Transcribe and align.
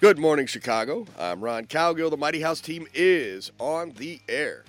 Good 0.00 0.16
morning, 0.16 0.46
Chicago. 0.46 1.06
I'm 1.18 1.40
Ron 1.40 1.66
Cowgill. 1.66 2.08
The 2.08 2.16
Mighty 2.16 2.40
House 2.40 2.60
team 2.60 2.86
is 2.94 3.50
on 3.58 3.90
the 3.96 4.20
air. 4.28 4.62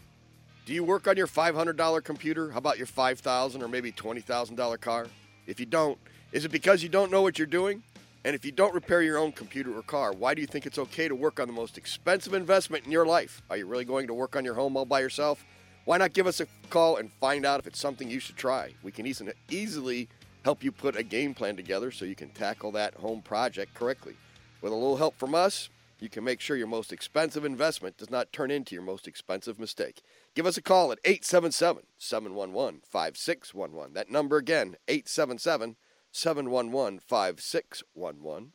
Do 0.66 0.74
you 0.74 0.84
work 0.84 1.08
on 1.08 1.18
your 1.18 1.28
$500 1.28 2.04
computer? 2.04 2.50
How 2.50 2.58
about 2.58 2.80
your 2.80 2.88
$5,000 2.88 3.62
or 3.62 3.68
maybe 3.68 3.92
$20,000 3.92 4.82
car? 4.82 5.06
If 5.46 5.60
you 5.60 5.68
don't, 5.68 6.00
is 6.32 6.46
it 6.46 6.52
because 6.52 6.82
you 6.82 6.90
don't 6.90 7.12
know 7.12 7.22
what 7.22 7.38
you're 7.38 7.46
doing? 7.46 7.84
And 8.26 8.34
if 8.34 8.44
you 8.44 8.52
don't 8.52 8.74
repair 8.74 9.04
your 9.04 9.20
own 9.20 9.32
computer 9.32 9.78
or 9.78 9.84
car, 9.84 10.14
why 10.14 10.34
do 10.34 10.42
you 10.42 10.48
think 10.48 10.66
it's 10.66 10.80
okay 10.80 11.08
to 11.08 11.14
work 11.14 11.40
on 11.40 11.46
the 11.46 11.54
most 11.54 11.78
expensive 11.78 12.34
investment 12.34 12.88
in 12.88 12.92
your 12.92 13.06
life? 13.06 13.44
Are 13.52 13.58
you 13.58 13.68
really 13.68 13.86
going 13.86 14.08
to 14.08 14.16
work 14.16 14.36
on 14.36 14.44
your 14.44 14.56
home 14.56 14.76
all 14.76 14.86
by 14.86 15.00
yourself? 15.00 15.46
Why 15.86 16.00
not 16.00 16.14
give 16.14 16.26
us 16.26 16.40
a 16.40 16.48
call 16.72 16.98
and 16.98 17.14
find 17.22 17.46
out 17.46 17.60
if 17.60 17.68
it's 17.68 17.80
something 17.80 18.10
you 18.10 18.20
should 18.20 18.36
try? 18.36 18.74
We 18.82 18.92
can 18.92 19.06
easily 19.06 19.34
easily 19.52 20.10
help 20.44 20.64
you 20.64 20.72
put 20.72 20.96
a 20.96 21.04
game 21.04 21.36
plan 21.36 21.56
together 21.56 21.92
so 21.92 22.04
you 22.06 22.16
can 22.16 22.30
tackle 22.30 22.72
that 22.72 22.96
home 22.96 23.22
project 23.22 23.76
correctly. 23.76 24.16
With 24.62 24.74
a 24.74 24.76
little 24.76 24.98
help 24.98 25.16
from 25.18 25.34
us, 25.34 25.70
you 26.00 26.10
can 26.10 26.24
make 26.24 26.42
sure 26.42 26.58
your 26.58 26.68
most 26.68 26.92
expensive 26.92 27.46
investment 27.46 27.98
does 27.98 28.10
not 28.10 28.32
turn 28.32 28.52
into 28.52 28.76
your 28.76 28.84
most 28.84 29.08
expensive 29.08 29.60
mistake. 29.60 30.02
Give 30.36 30.46
us 30.46 30.58
a 30.58 30.62
call 30.62 30.92
at 30.92 31.00
877 31.04 31.84
711 31.98 32.82
5611. 32.84 33.94
That 33.94 34.12
number 34.12 34.38
again, 34.38 34.76
877 34.88 35.76
711 36.12 37.00
5611. 37.00 38.52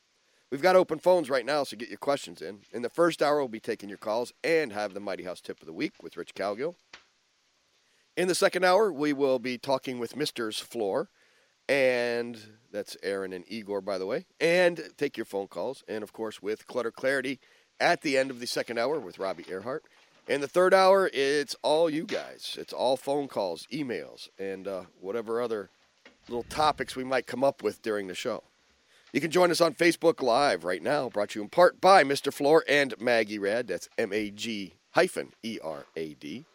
We've 0.51 0.63
got 0.63 0.77
open 0.77 0.99
phones 0.99 1.29
right 1.29 1.45
now, 1.45 1.65
so 1.65 1.77
get 1.77 1.89
your 1.89 1.99
questions 1.99 2.41
in. 2.41 2.61
In 2.73 2.83
the 2.83 2.89
first 2.89 3.23
hour, 3.23 3.39
we'll 3.39 3.49
be 3.49 3.61
taking 3.61 3.89
your 3.89 3.99
calls 3.99 4.33
and 4.43 4.73
have 4.73 4.95
the 4.95 5.01
Mighty 5.01 5.25
House 5.25 5.41
tip 5.41 5.61
of 5.61 5.67
the 5.67 5.73
week 5.73 6.03
with 6.03 6.17
Rich 6.17 6.35
Cowgill. 6.35 6.77
In 8.17 8.29
the 8.29 8.35
second 8.35 8.65
hour, 8.65 8.93
we 8.93 9.13
will 9.13 9.39
be 9.39 9.59
talking 9.59 9.99
with 9.99 10.17
Mister's 10.17 10.61
Floor, 10.61 11.09
and 11.69 12.39
that's 12.73 12.97
Aaron 13.03 13.33
and 13.33 13.45
Igor, 13.49 13.81
by 13.81 13.99
the 13.99 14.07
way, 14.07 14.27
and 14.41 14.81
take 14.97 15.17
your 15.17 15.27
phone 15.27 15.47
calls, 15.47 15.85
and 15.89 16.03
of 16.03 16.13
course 16.13 16.43
with 16.43 16.67
Clutter 16.67 16.91
Clarity 16.91 17.39
at 17.81 18.03
the 18.03 18.17
end 18.19 18.31
of 18.31 18.41
the 18.41 18.47
second 18.47 18.79
hour 18.79 18.99
with 18.99 19.19
Robbie 19.19 19.47
Earhart. 19.49 19.85
In 20.27 20.41
the 20.41 20.49
third 20.49 20.73
hour, 20.73 21.11
it's 21.13 21.55
all 21.63 21.91
you 21.91 22.05
guys. 22.05 22.57
It's 22.59 22.73
all 22.73 22.97
phone 22.97 23.29
calls, 23.29 23.67
emails, 23.73 24.29
and 24.39 24.67
uh, 24.67 24.85
whatever 25.01 25.43
other 25.43 25.69
little 26.29 26.45
topics 26.45 26.97
we 26.97 27.05
might 27.05 27.27
come 27.27 27.45
up 27.45 27.63
with 27.63 27.83
during 27.83 28.07
the 28.07 28.15
show. 28.15 28.43
You 29.13 29.21
can 29.21 29.31
join 29.31 29.51
us 29.51 29.61
on 29.61 29.75
Facebook 29.75 30.23
Live 30.23 30.65
right 30.65 30.83
now, 30.83 31.09
brought 31.09 31.31
to 31.31 31.39
you 31.39 31.45
in 31.45 31.51
part 31.51 31.81
by 31.81 32.03
Mr. 32.03 32.33
Floor 32.33 32.65
and 32.67 32.99
Maggie 33.01 33.39
Rad. 33.39 33.69
That's 33.69 33.89
M 33.99 34.13
A 34.13 34.31
G 34.31 34.75
hyphen 34.93 35.33
E 35.43 35.59
R 35.63 35.85
A 35.95 36.15
D. 36.15 36.47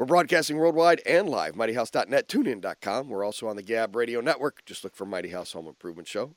We're 0.00 0.06
broadcasting 0.06 0.56
worldwide 0.56 1.02
and 1.04 1.28
live, 1.28 1.56
mightyhouse.net, 1.56 2.26
tunein.com. 2.26 3.10
We're 3.10 3.22
also 3.22 3.48
on 3.48 3.56
the 3.56 3.62
Gab 3.62 3.94
Radio 3.94 4.22
Network. 4.22 4.64
Just 4.64 4.82
look 4.82 4.96
for 4.96 5.04
Mighty 5.04 5.28
House 5.28 5.52
Home 5.52 5.66
Improvement 5.66 6.08
Show. 6.08 6.36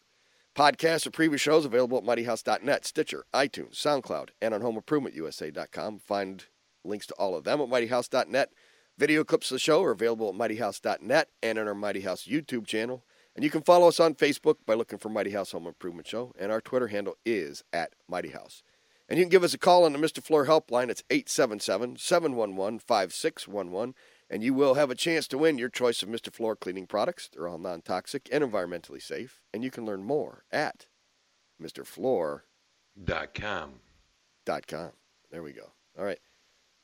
Podcasts 0.54 1.06
of 1.06 1.14
previous 1.14 1.40
shows 1.40 1.64
available 1.64 1.98
at 1.98 2.04
mightyhouse.net, 2.04 2.86
Stitcher, 2.86 3.24
iTunes, 3.34 3.76
SoundCloud, 3.76 4.32
and 4.42 4.54
on 4.54 4.60
homeimprovementusa.com. 4.60 6.00
Find 6.00 6.44
links 6.84 7.08
to 7.08 7.14
all 7.14 7.38
of 7.38 7.46
them 7.46 7.62
at 7.62 7.70
mightyhouse.net. 7.70 8.50
Video 8.98 9.24
clips 9.24 9.50
of 9.50 9.56
the 9.56 9.60
show 9.60 9.82
are 9.82 9.92
available 9.92 10.28
at 10.28 10.36
mightyhouse.net 10.36 11.30
and 11.42 11.58
on 11.58 11.66
our 11.66 11.74
Mighty 11.74 12.02
House 12.02 12.28
YouTube 12.28 12.68
channel. 12.68 13.06
And 13.34 13.46
you 13.46 13.50
can 13.50 13.62
follow 13.62 13.88
us 13.88 14.02
on 14.02 14.16
Facebook 14.16 14.58
by 14.66 14.74
looking 14.74 15.00
for 15.00 15.08
Mighty 15.08 15.32
House 15.32 15.54
Home 15.54 15.68
Improvement 15.68 16.06
Show. 16.06 16.34
And 16.38 16.52
our 16.52 16.60
Twitter 16.60 16.88
handle 16.88 17.16
is 17.26 17.64
at 17.72 17.94
Mighty 18.10 18.32
House. 18.32 18.62
And 19.10 19.20
you 19.20 19.26
can 19.26 19.30
give 19.30 19.44
us 19.44 19.54
a 19.54 19.58
call 19.58 19.86
on 19.86 19.94
the 19.94 20.00
Mr. 20.00 20.24
Floor 20.24 20.46
helpline. 20.46 20.90
It's 20.90 21.04
877 21.10 21.98
711 21.98 22.80
5611. 22.80 23.96
And 24.30 24.44
you 24.44 24.54
will 24.54 24.76
have 24.76 24.90
a 24.90 24.96
chance 24.96 25.28
to 25.28 25.38
win 25.38 25.58
your 25.58 25.70
choice 25.70 26.02
of 26.02 26.10
Mr. 26.10 26.34
Floor 26.34 26.56
cleaning 26.56 26.88
products. 26.88 27.30
They're 27.32 27.48
all 27.48 27.58
non 27.58 27.82
toxic 27.82 28.30
and 28.32 28.44
environmentally 28.44 29.02
safe. 29.02 29.42
And 29.54 29.64
you 29.64 29.70
can 29.70 29.86
learn 29.86 30.04
more 30.04 30.46
at 30.52 30.88
MrFloor.com. 31.62 33.72
Dot 34.46 34.68
com. 34.68 34.92
There 35.32 35.44
we 35.44 35.52
go. 35.54 35.72
All 35.98 36.04
right. 36.06 36.20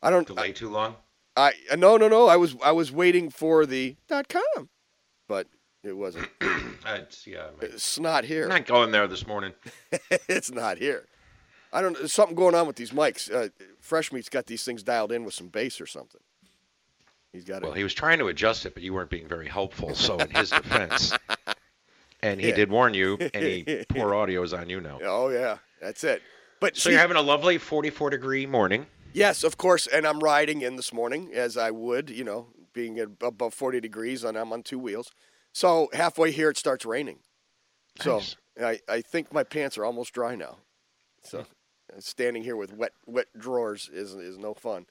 I 0.01 0.09
don't. 0.09 0.27
Delay 0.27 0.53
too 0.53 0.69
long? 0.69 0.95
I 1.35 1.53
uh, 1.71 1.75
no 1.75 1.97
no 1.97 2.07
no. 2.07 2.27
I 2.27 2.37
was 2.37 2.55
I 2.63 2.71
was 2.71 2.91
waiting 2.91 3.29
for 3.29 3.65
the 3.65 3.97
dot 4.07 4.29
com, 4.29 4.69
but 5.27 5.47
it 5.83 5.97
wasn't. 5.97 6.29
it's, 6.85 7.27
yeah, 7.27 7.47
I'm 7.47 7.53
It's 7.61 7.99
not 7.99 8.23
here. 8.23 8.47
not 8.47 8.65
going 8.65 8.91
there 8.91 9.07
this 9.07 9.27
morning. 9.27 9.53
it's 10.29 10.51
not 10.51 10.77
here. 10.77 11.05
I 11.71 11.81
don't. 11.81 11.93
Know. 11.93 11.99
There's 11.99 12.13
something 12.13 12.35
going 12.35 12.55
on 12.55 12.67
with 12.67 12.75
these 12.75 12.91
mics. 12.91 13.31
Uh, 13.31 13.49
Fresh 13.79 14.11
Meat's 14.11 14.29
got 14.29 14.45
these 14.47 14.63
things 14.63 14.83
dialed 14.83 15.11
in 15.11 15.23
with 15.23 15.33
some 15.33 15.47
bass 15.47 15.79
or 15.79 15.85
something. 15.85 16.21
He's 17.31 17.43
got 17.45 17.57
it. 17.57 17.63
Well, 17.63 17.73
it. 17.73 17.77
he 17.77 17.83
was 17.83 17.93
trying 17.93 18.17
to 18.19 18.27
adjust 18.27 18.65
it, 18.65 18.73
but 18.73 18.81
you 18.81 18.93
weren't 18.93 19.09
being 19.11 19.27
very 19.27 19.47
helpful. 19.47 19.93
So, 19.93 20.17
in 20.17 20.29
his 20.31 20.49
defense, 20.49 21.13
and 22.23 22.41
he 22.41 22.49
Yeah. 22.49 22.55
did 22.55 22.71
warn 22.71 22.93
you, 22.93 23.17
any 23.33 23.63
poor 23.89 24.15
audio 24.15 24.41
is 24.43 24.53
on 24.53 24.69
you 24.69 24.81
now. 24.81 24.99
Oh 25.03 25.29
yeah, 25.29 25.57
that's 25.81 26.03
it. 26.03 26.21
But 26.59 26.75
So 26.75 26.89
you're 26.89 26.99
having 26.99 27.17
a 27.17 27.21
lovely 27.21 27.57
44 27.57 28.09
degree 28.09 28.45
morning. 28.45 28.87
yes, 29.13 29.43
of 29.43 29.57
course. 29.57 29.87
And 29.87 30.05
I'm 30.05 30.19
riding 30.19 30.61
in 30.61 30.75
this 30.75 30.91
morning 30.91 31.31
as 31.33 31.55
I 31.55 31.71
would, 31.71 32.09
you 32.09 32.23
know, 32.23 32.47
being 32.73 32.99
at 32.99 33.09
above 33.21 33.53
40 33.53 33.79
degrees, 33.79 34.23
and 34.23 34.37
I'm 34.37 34.51
on 34.51 34.63
two 34.63 34.79
wheels. 34.79 35.11
So 35.53 35.89
halfway 35.93 36.31
here, 36.31 36.49
it 36.49 36.57
starts 36.57 36.83
raining. 36.85 37.19
So 38.01 38.17
Nice. 38.17 38.35
I, 38.61 38.79
I 38.89 39.01
think 39.01 39.31
my 39.31 39.43
pants 39.43 39.77
are 39.77 39.85
almost 39.85 40.13
dry 40.13 40.35
now. 40.35 40.57
So 41.23 41.39
uh, 41.39 41.43
standing 41.99 42.43
here 42.43 42.55
with 42.55 42.73
wet 42.73 42.93
wet 43.05 43.27
drawers 43.37 43.89
is 43.91 44.13
is 44.13 44.37
no 44.37 44.53
fun. 44.53 44.85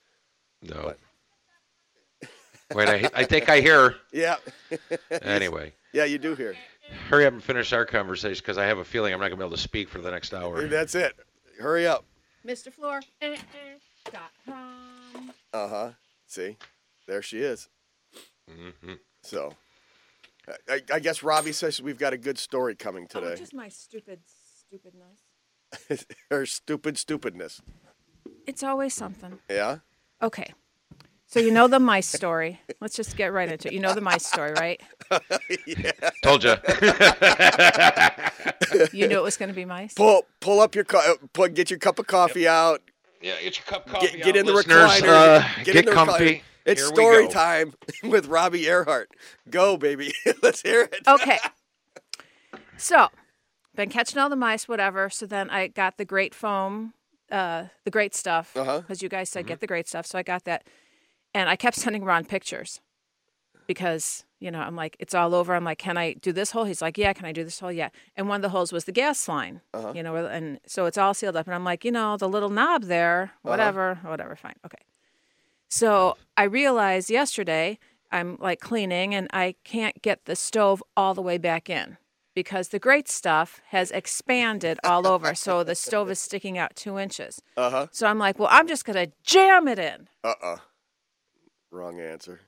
No. 0.63 0.95
Wait, 2.75 2.89
I, 2.89 3.11
I 3.15 3.25
think 3.25 3.49
I 3.49 3.61
hear. 3.61 3.95
Yeah. 4.13 4.37
Anyway, 5.23 5.73
Yeah, 5.95 6.05
you 6.05 6.19
do 6.19 6.35
hear. 6.35 6.55
hurry 7.09 7.25
up 7.27 7.33
and 7.33 7.43
finish 7.43 7.73
our 7.73 7.87
conversation 7.87 8.43
because 8.45 8.59
I 8.59 8.67
have 8.67 8.79
a 8.79 8.85
feeling 8.85 9.15
I'm 9.15 9.21
not 9.21 9.29
going 9.29 9.39
to 9.39 9.45
be 9.45 9.47
able 9.47 9.57
to 9.57 9.63
speak 9.63 9.89
for 9.89 10.01
the 10.01 10.11
next 10.11 10.35
hour. 10.35 10.67
That's 10.67 10.95
it. 10.95 11.15
Hurry 11.59 11.87
up. 11.87 12.05
Mr. 12.47 12.71
Floor. 12.73 13.01
dot 14.13 14.31
com. 14.47 15.33
Uh 15.53 15.69
huh. 15.69 15.91
See, 16.27 16.57
there 17.07 17.23
she 17.23 17.39
is. 17.41 17.69
hmm 18.49 18.93
So, 19.23 19.55
I- 20.47 20.75
I, 20.75 20.81
I 20.95 20.99
guess 21.01 21.23
Robbie 21.23 21.53
says 21.53 21.81
we've 21.81 21.99
got 21.99 22.13
a 22.13 22.19
good 22.19 22.39
story 22.39 22.75
coming 22.75 23.07
today. 23.07 23.21
Oh, 23.27 23.29
today. 23.31 23.41
just 23.41 23.55
my 23.55 23.69
stupid 23.69 24.21
stupidness. 24.27 25.21
Her 26.31 26.47
stupid 26.47 26.97
stupidness. 26.99 27.61
It's 28.47 28.63
always 28.63 28.95
something. 28.95 29.39
Yeah. 29.51 29.79
Okay. 30.23 30.53
So 31.27 31.41
you 31.41 31.51
know 31.51 31.69
the 31.69 31.79
mice 31.79 32.09
story. 32.09 32.61
Let's 32.81 32.97
just 32.97 33.15
get 33.17 33.33
right 33.35 33.51
into 33.53 33.69
it. 33.69 33.75
You 33.75 33.81
know 33.81 33.93
the 33.93 34.01
mice 34.01 34.25
story, 34.25 34.53
right? 34.55 34.81
yeah. 35.67 35.93
Told 36.23 36.45
you. 36.45 36.55
You 38.93 39.09
knew 39.09 39.19
it 39.19 39.23
was 39.23 39.37
going 39.37 39.49
to 39.49 39.55
be 39.55 39.65
mice. 39.65 39.95
Pull 39.95 40.25
pull 40.41 40.61
up 40.61 40.75
your 40.75 40.85
cu- 40.85 40.99
uh, 40.99 41.15
pull, 41.33 41.49
get 41.49 41.71
your 41.71 41.79
cup 41.79 41.99
of 41.99 42.07
coffee 42.07 42.47
out. 42.47 42.83
yeah, 43.23 43.35
get 43.43 43.57
your 43.57 43.65
cup 43.65 43.87
of 43.87 43.93
coffee. 43.93 44.07
Get, 44.09 44.17
get 44.19 44.29
out, 44.29 44.37
in 44.37 44.47
the 44.47 44.53
listeners. 44.53 44.91
recliner. 44.91 45.09
Uh, 45.09 45.41
get 45.65 45.65
get 45.65 45.77
in 45.77 45.85
the 45.87 45.93
comfy. 45.93 46.13
recliner. 46.13 46.41
It's 46.67 46.81
Here 46.83 46.89
story 46.89 47.29
time 47.29 47.73
with 48.03 48.27
Robbie 48.27 48.67
Earhart. 48.67 49.11
Go, 49.49 49.79
baby. 49.79 50.13
Let's 50.43 50.61
hear 50.61 50.83
it. 50.83 51.01
Okay. 51.09 51.39
So, 52.77 53.09
been 53.79 53.89
catching 53.89 54.19
all 54.21 54.29
the 54.29 54.37
mice, 54.37 54.69
whatever. 54.69 55.09
So 55.09 55.25
then 55.25 55.49
I 55.51 55.69
got 55.69 55.97
the 55.97 56.05
great 56.05 56.35
foam, 56.35 56.93
uh, 57.31 57.65
the 57.85 57.91
great 57.91 58.15
stuff, 58.15 58.57
Uh-huh. 58.57 58.81
because 58.81 59.03
you 59.03 59.09
guys 59.09 59.31
said 59.31 59.47
get 59.47 59.61
the 59.61 59.67
great 59.67 59.87
stuff. 59.89 60.05
So 60.07 60.19
I 60.19 60.23
got 60.23 60.45
that, 60.45 60.65
and 61.33 61.49
I 61.49 61.57
kept 61.57 61.77
sending 61.85 62.05
Ron 62.05 62.25
pictures 62.25 62.81
because 63.67 64.25
you 64.41 64.51
know 64.51 64.61
I'm 64.61 64.77
like 64.77 64.97
it's 64.99 65.15
all 65.15 65.35
over. 65.35 65.55
I'm 65.55 65.65
like, 65.65 65.79
can 65.79 65.97
I 65.97 66.15
do 66.15 66.33
this 66.33 66.51
hole? 66.53 66.65
He's 66.65 66.83
like, 66.83 66.99
yeah. 66.99 67.13
Can 67.13 67.25
I 67.27 67.33
do 67.33 67.45
this 67.45 67.61
hole? 67.61 67.73
Yeah. 67.73 67.91
And 68.17 68.29
one 68.29 68.37
of 68.37 68.43
the 68.43 68.49
holes 68.57 68.73
was 68.73 68.85
the 68.85 68.93
gas 68.93 69.29
line, 69.29 69.61
Uh-huh. 69.75 69.93
you 69.95 70.03
know, 70.03 70.17
and 70.17 70.59
so 70.67 70.87
it's 70.87 70.99
all 70.99 71.15
sealed 71.15 71.37
up. 71.37 71.47
And 71.47 71.55
I'm 71.55 71.65
like, 71.65 71.85
you 71.85 71.93
know, 71.93 72.17
the 72.17 72.29
little 72.29 72.51
knob 72.51 72.85
there, 72.85 73.23
Uh-huh. 73.23 73.51
whatever, 73.51 73.99
whatever, 74.03 74.37
fine, 74.37 74.57
okay. 74.67 74.83
So 75.69 76.17
I 76.37 76.45
realized 76.45 77.11
yesterday 77.11 77.79
I'm 78.11 78.37
like 78.41 78.59
cleaning 78.61 79.15
and 79.15 79.29
I 79.33 79.55
can't 79.65 80.01
get 80.03 80.25
the 80.25 80.35
stove 80.35 80.83
all 80.97 81.13
the 81.15 81.23
way 81.23 81.37
back 81.39 81.69
in 81.69 81.99
because 82.43 82.69
the 82.69 82.79
great 82.79 83.09
stuff 83.09 83.61
has 83.71 83.91
expanded 83.91 84.79
all 84.85 85.09
over. 85.09 85.35
So 85.35 85.65
the 85.65 85.75
stove 85.75 86.09
is 86.09 86.21
sticking 86.21 86.57
out 86.57 86.77
two 86.77 86.97
inches. 86.97 87.43
Uh 87.57 87.69
huh. 87.71 87.87
So 87.91 88.07
I'm 88.07 88.21
like, 88.21 88.39
well, 88.39 88.47
I'm 88.49 88.69
just 88.69 88.85
going 88.85 88.95
to 89.07 89.13
jam 89.25 89.67
it 89.67 89.81
in. 89.81 90.09
Uh 90.23 90.35
uh 90.41 90.57
Wrong 91.73 91.99
answer. 92.01 92.43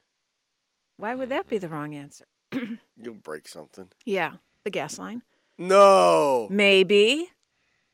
Why 0.96 1.16
would 1.16 1.28
that 1.30 1.48
be 1.48 1.58
the 1.58 1.68
wrong 1.68 1.92
answer? 1.96 2.26
You'll 2.96 3.14
break 3.14 3.48
something. 3.48 3.88
Yeah, 4.04 4.34
the 4.62 4.70
gas 4.70 4.96
line. 4.96 5.22
No. 5.58 6.46
Maybe. 6.50 7.30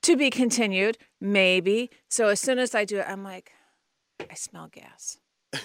to 0.02 0.16
be 0.18 0.28
continued, 0.28 0.98
maybe. 1.18 1.88
So 2.10 2.28
as 2.28 2.40
soon 2.40 2.58
as 2.58 2.74
I 2.74 2.84
do 2.84 2.98
it, 2.98 3.06
I'm 3.08 3.24
like, 3.24 3.52
I 4.30 4.34
smell 4.34 4.68
gas. 4.70 5.16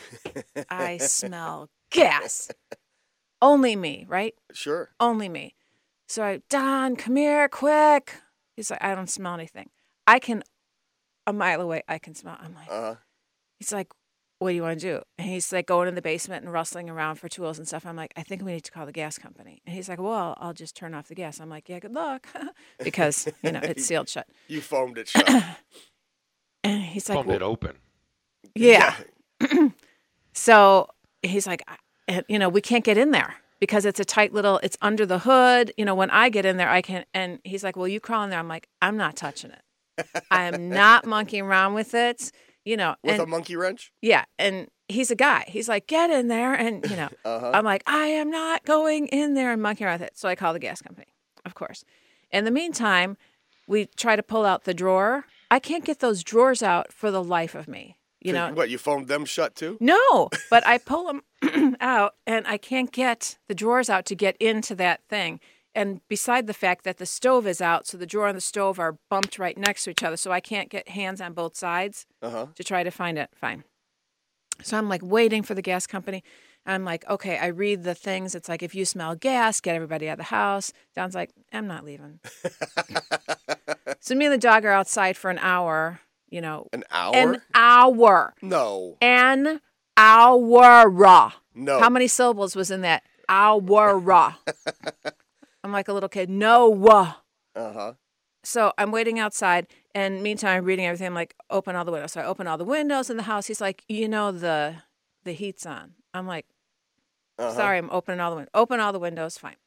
I 0.70 0.98
smell 0.98 1.70
gas. 1.90 2.50
Only 3.42 3.76
me, 3.76 4.06
right? 4.08 4.34
Sure. 4.54 4.92
Only 5.00 5.28
me. 5.28 5.56
So 6.12 6.24
I, 6.26 6.42
Don, 6.50 6.98
come 6.98 7.16
here, 7.16 7.48
quick. 7.48 8.16
He's 8.58 8.70
like, 8.70 8.84
I 8.84 8.94
don't 8.96 9.10
smell 9.10 9.34
anything. 9.34 9.70
I 10.06 10.20
can, 10.20 10.44
a 11.26 11.32
mile 11.32 11.62
away, 11.62 11.84
I 11.88 12.00
can 12.00 12.16
smell. 12.16 12.36
I'm 12.38 12.54
like, 12.54 12.68
Uh-huh. 12.70 12.96
he's 13.60 13.72
like, 13.72 13.88
what 14.40 14.50
do 14.50 14.56
you 14.56 14.62
want 14.62 14.78
to 14.78 14.86
do? 14.98 15.02
And 15.18 15.30
he's 15.30 15.54
like 15.54 15.68
going 15.68 15.88
in 15.88 15.96
the 15.96 16.02
basement 16.02 16.44
and 16.44 16.52
rustling 16.52 16.90
around 16.90 17.16
for 17.16 17.30
tools 17.30 17.58
and 17.60 17.66
stuff. 17.66 17.86
I'm 17.86 17.96
like, 17.96 18.12
I 18.18 18.24
think 18.24 18.42
we 18.44 18.52
need 18.52 18.66
to 18.66 18.72
call 18.72 18.86
the 18.86 18.92
gas 18.92 19.18
company. 19.18 19.62
And 19.66 19.74
he's 19.74 19.88
like, 19.88 20.02
well, 20.02 20.36
I'll 20.42 20.52
just 20.54 20.76
turn 20.76 20.94
off 20.94 21.08
the 21.08 21.16
gas. 21.16 21.40
I'm 21.40 21.48
like, 21.50 21.70
yeah, 21.70 21.80
good 21.80 21.94
luck. 21.94 22.28
because, 22.84 23.30
you 23.42 23.54
know, 23.54 23.62
it's 23.64 23.86
sealed 23.86 24.10
shut. 24.10 24.28
You 24.50 24.60
foamed 24.60 24.98
it 24.98 25.08
shut. 25.08 25.30
And 26.66 26.82
he's 26.84 27.08
like, 27.08 27.16
Pumped 27.16 27.32
it 27.32 27.42
open. 27.42 27.78
yeah. 28.54 28.96
So 30.34 30.90
he's 31.22 31.48
like, 31.48 31.64
I- 31.68 32.24
you 32.28 32.38
know, 32.40 32.50
we 32.50 32.62
can't 32.62 32.84
get 32.84 32.98
in 32.98 33.12
there 33.12 33.36
because 33.62 33.86
it's 33.86 34.00
a 34.02 34.04
tight 34.06 34.34
little, 34.34 34.60
it's 34.64 34.76
under 34.82 35.06
the 35.06 35.20
hood. 35.20 35.72
You 35.78 35.86
know, 35.86 35.96
when 35.96 36.10
I 36.10 36.28
get 36.28 36.46
in 36.46 36.58
there, 36.58 36.70
I 36.70 36.82
can, 36.82 37.06
and 37.14 37.40
he's 37.46 37.64
like, 37.64 37.78
well, 37.78 37.88
you 37.88 38.02
crawl 38.02 38.24
in 38.26 38.30
there. 38.30 38.40
I'm 38.40 38.50
like, 38.50 38.68
I'm 38.82 38.98
not 38.98 39.16
touching 39.16 39.52
it. 39.52 40.06
I 40.30 40.44
am 40.46 40.68
not 40.68 41.06
monkeying 41.06 41.44
around 41.44 41.74
with 41.76 41.94
it. 41.94 42.34
You 42.66 42.76
know, 42.78 42.96
With 43.04 43.14
and 43.14 43.22
a 43.24 43.26
monkey 43.26 43.56
wrench? 43.56 43.92
yeah, 44.04 44.26
and 44.38 44.68
he's 44.88 45.10
a 45.10 45.16
guy. 45.16 45.46
He's 45.48 45.68
like, 45.70 45.88
get 45.88 46.12
in 46.12 46.28
there, 46.28 46.54
and 46.54 46.88
you 46.90 46.96
know, 46.96 47.10
Uh-huh. 47.26 47.52
I'm 47.54 47.64
like, 47.66 47.82
I 47.88 48.06
am 48.08 48.30
not 48.30 48.66
going 48.66 49.08
in 49.08 49.34
there 49.36 49.52
and 49.54 49.62
monkeying 49.62 49.88
around 49.88 50.02
with 50.02 50.10
it. 50.10 50.18
So 50.18 50.28
I 50.30 50.36
call 50.36 50.54
the 50.54 50.60
gas 50.60 50.82
company, 50.82 51.08
of 51.46 51.56
course. 51.56 51.84
In 52.30 52.46
the 52.46 52.52
meantime, 52.52 53.18
we 53.68 53.86
try 53.96 54.16
to 54.16 54.22
pull 54.24 54.46
out 54.46 54.66
the 54.66 54.74
drawer. 54.76 55.26
I 55.50 55.58
can't 55.60 55.84
get 55.86 56.00
those 56.02 56.24
drawers 56.24 56.62
out 56.62 56.94
for 56.94 57.10
the 57.10 57.24
life 57.24 57.56
of 57.56 57.68
me. 57.68 57.98
You 58.22 58.34
know, 58.34 58.52
What, 58.54 58.70
you 58.70 58.78
foamed 58.78 59.08
them 59.08 59.26
shut 59.26 59.56
too? 59.56 59.78
no, 59.80 60.30
but 60.52 60.66
I 60.68 60.78
pull 60.78 61.06
them 61.08 61.22
out 61.82 62.16
and 62.28 62.46
I 62.48 62.58
can't 62.58 62.92
get 62.92 63.38
the 63.48 63.56
drawers 63.56 63.90
out 63.90 64.06
to 64.08 64.16
get 64.16 64.36
into 64.38 64.76
that 64.76 65.02
thing. 65.10 65.40
And 65.74 66.02
beside 66.10 66.48
the 66.48 66.54
fact 66.54 66.84
that 66.84 66.98
the 66.98 67.06
stove 67.06 67.48
is 67.48 67.62
out, 67.62 67.88
so 67.88 67.98
the 67.98 68.06
drawer 68.06 68.28
and 68.28 68.36
the 68.38 68.42
stove 68.42 68.78
are 68.78 68.98
bumped 69.10 69.40
right 69.40 69.58
next 69.58 69.86
to 69.86 69.90
each 69.92 70.04
other, 70.04 70.18
so 70.18 70.30
I 70.32 70.42
can't 70.42 70.70
get 70.70 70.90
hands 70.90 71.22
on 71.22 71.32
both 71.34 71.56
sides 71.56 72.06
Uh-huh. 72.22 72.48
to 72.56 72.64
try 72.64 72.84
to 72.84 72.92
find 72.92 73.18
it. 73.18 73.30
Fine. 73.34 73.64
So 74.62 74.78
I'm 74.78 74.90
like 74.90 75.02
waiting 75.02 75.44
for 75.44 75.54
the 75.56 75.62
gas 75.62 75.88
company. 75.88 76.24
I'm 76.66 76.84
like, 76.86 77.10
okay, 77.10 77.40
I 77.40 77.48
read 77.48 77.84
the 77.84 77.96
things. 77.96 78.36
It's 78.36 78.48
like, 78.50 78.62
if 78.62 78.76
you 78.76 78.86
smell 78.86 79.16
gas, 79.16 79.62
get 79.62 79.76
everybody 79.76 80.08
out 80.10 80.14
of 80.14 80.18
the 80.20 80.24
house. 80.26 80.72
Don's 80.94 81.16
like, 81.16 81.32
I'm 81.52 81.66
not 81.68 81.84
leaving. 81.86 82.20
so 84.00 84.14
me 84.16 84.26
and 84.26 84.34
the 84.34 84.38
dog 84.38 84.66
are 84.66 84.72
outside 84.72 85.18
for 85.18 85.30
an 85.32 85.40
hour, 85.40 86.02
you 86.30 86.42
know. 86.42 86.68
An 86.74 86.84
hour? 86.92 87.16
An 87.16 87.42
hour 87.56 88.34
no. 88.42 88.98
an 89.02 89.60
hour. 90.02 91.34
No. 91.54 91.80
How 91.80 91.90
many 91.90 92.08
syllables 92.08 92.56
was 92.56 92.72
in 92.72 92.82
that 92.82 93.04
hour? 93.30 94.36
I'm 95.64 95.72
like 95.72 95.88
a 95.88 95.94
little 95.94 96.10
kid. 96.10 96.30
No. 96.30 96.74
Uh-huh. 97.56 97.94
So 98.44 98.74
I'm 98.78 98.92
waiting 98.92 99.20
outside, 99.20 99.68
and 99.94 100.24
meantime, 100.24 100.58
I'm 100.58 100.66
reading 100.66 100.86
everything. 100.86 101.06
I'm 101.08 101.14
like, 101.14 101.36
open 101.52 101.76
all 101.76 101.86
the 101.86 101.92
windows. 101.92 102.14
So 102.14 102.22
I 102.22 102.26
open 102.26 102.48
all 102.48 102.58
the 102.58 102.64
windows 102.66 103.10
in 103.12 103.18
the 103.18 103.24
house. 103.24 103.46
He's 103.48 103.62
like, 103.62 103.84
you 103.88 104.08
know, 104.08 104.32
the 104.32 104.78
the 105.24 105.34
heat's 105.34 105.66
on. 105.66 105.94
I'm 106.14 106.26
like, 106.26 106.46
Uh-huh. 107.38 107.54
sorry, 107.54 107.78
I'm 107.78 107.90
opening 107.92 108.20
all 108.20 108.32
the 108.32 108.38
windows. 108.38 108.52
Open 108.56 108.80
all 108.80 108.92
the 108.92 109.00
windows. 109.00 109.38
Fine. 109.38 109.58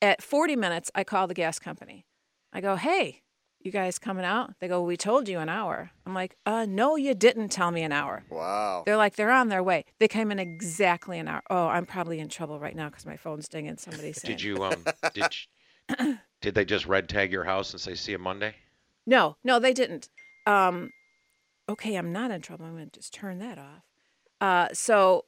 At 0.00 0.22
40 0.22 0.56
minutes, 0.56 0.90
I 0.94 1.04
call 1.04 1.26
the 1.26 1.34
gas 1.34 1.58
company. 1.58 2.06
I 2.52 2.60
go, 2.60 2.76
hey, 2.76 3.22
you 3.64 3.72
guys 3.72 3.98
coming 3.98 4.24
out? 4.24 4.54
They 4.60 4.68
go, 4.68 4.82
we 4.82 4.96
told 4.96 5.28
you 5.28 5.38
an 5.38 5.48
hour. 5.48 5.90
I'm 6.06 6.14
like, 6.14 6.36
uh, 6.46 6.66
no, 6.68 6.96
you 6.96 7.14
didn't 7.14 7.50
tell 7.50 7.70
me 7.70 7.82
an 7.82 7.92
hour. 7.92 8.24
Wow. 8.30 8.82
They're 8.84 8.96
like, 8.96 9.16
they're 9.16 9.30
on 9.30 9.48
their 9.48 9.62
way. 9.62 9.84
They 9.98 10.08
came 10.08 10.30
in 10.30 10.38
exactly 10.38 11.18
an 11.18 11.28
hour. 11.28 11.42
Oh, 11.50 11.68
I'm 11.68 11.86
probably 11.86 12.18
in 12.18 12.28
trouble 12.28 12.58
right 12.58 12.74
now 12.74 12.88
because 12.88 13.06
my 13.06 13.16
phone's 13.16 13.48
dinging. 13.48 13.76
Somebody's 13.76 14.20
saying, 14.20 14.36
Did 14.36 14.42
you 14.42 14.64
um 14.64 14.84
did 15.14 15.26
you, 15.98 16.18
did 16.40 16.54
they 16.54 16.64
just 16.64 16.86
red 16.86 17.08
tag 17.08 17.32
your 17.32 17.44
house 17.44 17.72
and 17.72 17.80
say 17.80 17.94
see 17.94 18.12
you 18.12 18.18
Monday? 18.18 18.54
No, 19.06 19.36
no, 19.44 19.58
they 19.58 19.72
didn't. 19.72 20.08
Um, 20.46 20.90
okay, 21.68 21.96
I'm 21.96 22.12
not 22.12 22.30
in 22.30 22.40
trouble. 22.40 22.66
I'm 22.66 22.74
going 22.74 22.90
to 22.90 23.00
just 23.00 23.14
turn 23.14 23.38
that 23.38 23.58
off. 23.58 23.82
Uh, 24.40 24.68
so 24.72 25.24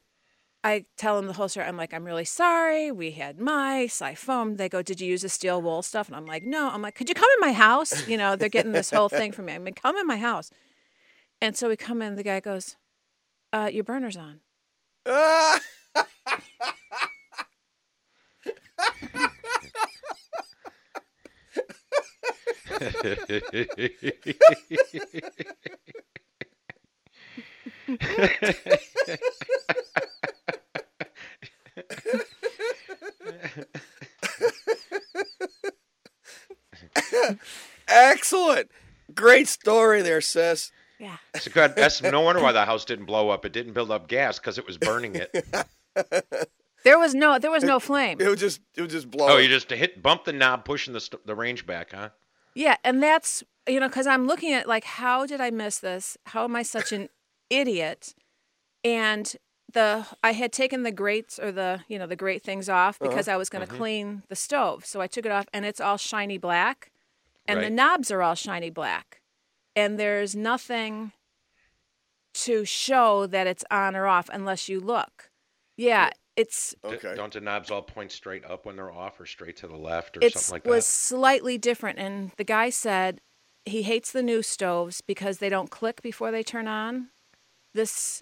I 0.65 0.85
tell 0.97 1.15
them 1.15 1.27
the 1.27 1.33
whole 1.33 1.47
story. 1.47 1.67
I'm 1.67 1.77
like, 1.77 1.93
I'm 1.93 2.03
really 2.03 2.25
sorry. 2.25 2.91
We 2.91 3.11
had 3.11 3.39
mice. 3.39 4.01
I 4.01 4.15
foamed. 4.15 4.57
They 4.57 4.67
go, 4.67 4.81
Did 4.81 4.99
you 4.99 5.07
use 5.07 5.21
the 5.21 5.29
steel 5.29 5.61
wool 5.61 5.83
stuff? 5.83 6.07
And 6.07 6.15
I'm 6.15 6.25
like, 6.25 6.41
No. 6.41 6.69
I'm 6.71 6.81
like, 6.81 6.95
Could 6.95 7.07
you 7.07 7.13
come 7.13 7.29
in 7.35 7.41
my 7.47 7.53
house? 7.53 8.07
You 8.07 8.17
know, 8.17 8.35
they're 8.35 8.49
getting 8.49 8.71
this 8.71 8.89
whole 8.89 9.07
thing 9.07 9.31
from 9.31 9.45
me. 9.45 9.53
I 9.53 9.59
mean, 9.59 9.75
come 9.75 9.95
in 9.95 10.07
my 10.07 10.17
house. 10.17 10.49
And 11.39 11.55
so 11.55 11.69
we 11.69 11.77
come 11.77 12.01
in. 12.01 12.15
The 12.15 12.23
guy 12.23 12.39
goes, 12.39 12.77
uh, 13.53 13.69
Your 13.71 13.83
burner's 13.83 14.17
on. 14.17 14.39
Excellent. 37.87 38.69
Great 39.13 39.47
story 39.47 40.01
there, 40.01 40.21
sis. 40.21 40.71
Yeah. 40.99 41.17
It's 41.33 41.47
a 41.47 41.49
good. 41.49 41.75
That's 41.75 42.01
no 42.01 42.21
wonder 42.21 42.41
why 42.41 42.51
the 42.51 42.65
house 42.65 42.85
didn't 42.85 43.05
blow 43.05 43.29
up. 43.29 43.45
It 43.45 43.51
didn't 43.53 43.73
build 43.73 43.91
up 43.91 44.07
gas 44.07 44.39
because 44.39 44.57
it 44.57 44.65
was 44.65 44.77
burning 44.77 45.15
it. 45.15 45.45
There 46.83 46.99
was 46.99 47.15
no 47.15 47.39
there 47.39 47.51
was 47.51 47.63
no 47.63 47.79
flame. 47.79 48.17
It 48.21 48.27
would 48.27 48.37
just 48.37 48.61
it 48.75 48.81
would 48.81 48.91
just 48.91 49.09
blow. 49.09 49.29
Oh, 49.29 49.37
you 49.37 49.49
just 49.49 49.71
hit 49.71 50.03
bump 50.03 50.25
the 50.25 50.31
knob, 50.33 50.65
pushing 50.65 50.93
the 50.93 50.99
st- 50.99 51.25
the 51.25 51.33
range 51.35 51.65
back, 51.65 51.91
huh? 51.91 52.09
Yeah, 52.53 52.77
and 52.83 53.01
that's 53.01 53.43
you 53.67 53.79
know 53.79 53.87
because 53.87 54.05
I'm 54.05 54.27
looking 54.27 54.53
at 54.53 54.67
like 54.67 54.83
how 54.83 55.25
did 55.25 55.41
I 55.41 55.49
miss 55.49 55.79
this? 55.79 56.15
How 56.27 56.43
am 56.43 56.55
I 56.55 56.61
such 56.61 56.91
an 56.91 57.09
idiot? 57.49 58.13
And 58.83 59.35
the 59.73 60.05
I 60.23 60.33
had 60.33 60.51
taken 60.51 60.83
the 60.83 60.91
grates 60.91 61.39
or 61.39 61.51
the 61.51 61.81
you 61.87 61.99
know 61.99 62.07
the 62.07 62.15
grate 62.15 62.43
things 62.43 62.69
off 62.69 63.01
uh-huh. 63.01 63.09
because 63.09 63.27
I 63.27 63.37
was 63.37 63.49
going 63.49 63.65
to 63.65 63.67
mm-hmm. 63.67 63.77
clean 63.77 64.23
the 64.29 64.35
stove, 64.35 64.85
so 64.85 65.01
I 65.01 65.07
took 65.07 65.25
it 65.25 65.31
off 65.31 65.45
and 65.53 65.65
it's 65.65 65.81
all 65.81 65.97
shiny 65.97 66.37
black, 66.37 66.91
and 67.47 67.61
the 67.61 67.69
knobs 67.69 68.11
are 68.11 68.21
all 68.21 68.35
shiny 68.35 68.69
black, 68.69 69.21
and 69.75 69.99
there's 69.99 70.35
nothing 70.35 71.11
to 72.33 72.65
show 72.65 73.25
that 73.27 73.47
it's 73.47 73.63
on 73.71 73.95
or 73.95 74.07
off 74.07 74.29
unless 74.31 74.67
you 74.67 74.79
look. 74.79 75.29
Yeah, 75.77 76.09
it's 76.35 76.75
D- 76.83 76.95
Okay. 76.95 77.15
Don't 77.15 77.33
the 77.33 77.41
knobs 77.41 77.71
all 77.71 77.81
point 77.81 78.11
straight 78.11 78.45
up 78.45 78.65
when 78.65 78.75
they're 78.75 78.91
off, 78.91 79.19
or 79.19 79.25
straight 79.25 79.57
to 79.57 79.67
the 79.67 79.77
left, 79.77 80.17
or 80.17 80.19
it 80.21 80.33
something 80.33 80.55
like 80.55 80.63
that? 80.63 80.69
It 80.69 80.71
was 80.71 80.85
slightly 80.85 81.57
different 81.57 81.99
and 81.99 82.31
the 82.37 82.43
guy 82.43 82.69
said 82.69 83.21
he 83.65 83.81
hates 83.81 84.11
the 84.11 84.21
new 84.21 84.43
stoves 84.43 85.01
because 85.01 85.39
they 85.39 85.49
don't 85.49 85.71
click 85.71 86.01
before 86.03 86.31
they 86.31 86.43
turn 86.43 86.67
on 86.67 87.09
this 87.73 88.21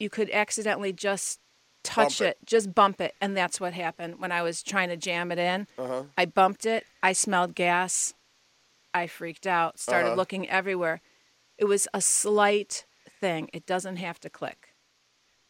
you 0.00 0.10
could 0.10 0.30
accidentally 0.30 0.92
just 0.92 1.38
touch 1.82 2.18
Bump 2.18 2.28
it. 2.30 2.38
just 2.44 2.74
bump 2.74 3.00
it 3.00 3.14
and 3.20 3.36
that's 3.36 3.60
what 3.60 3.72
happened 3.72 4.18
when 4.20 4.32
i 4.32 4.42
was 4.42 4.62
trying 4.62 4.88
to 4.90 4.96
jam 4.96 5.30
it 5.32 5.38
in 5.38 5.66
Uh-huh. 5.78 6.02
i 6.18 6.26
bumped 6.26 6.66
it 6.66 6.84
i 7.02 7.12
smelled 7.12 7.54
gas 7.54 8.12
i 8.92 9.06
freaked 9.06 9.46
out 9.46 9.78
started 9.78 10.08
Uh-huh. 10.08 10.16
looking 10.16 10.48
everywhere 10.48 11.00
it 11.56 11.64
was 11.64 11.88
a 11.94 12.00
slight 12.00 12.84
thing 13.20 13.48
it 13.52 13.64
doesn't 13.66 13.96
have 13.96 14.20
to 14.20 14.28
click 14.30 14.74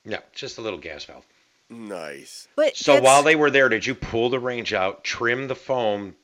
Yeah, 0.04 0.20
just 0.32 0.58
a 0.58 0.60
little 0.60 0.78
gas 0.78 1.04
valve. 1.04 1.26
Nice. 1.68 2.48
but 2.56 2.76
So 2.76 3.00
while 3.00 3.22
they 3.22 3.36
were 3.36 3.50
there, 3.50 3.68
did 3.68 3.86
you 3.86 3.94
pull 3.94 4.28
the 4.30 4.40
range 4.40 4.72
out, 4.72 5.04
trim 5.04 5.46
the 5.46 5.54
foam, 5.54 6.16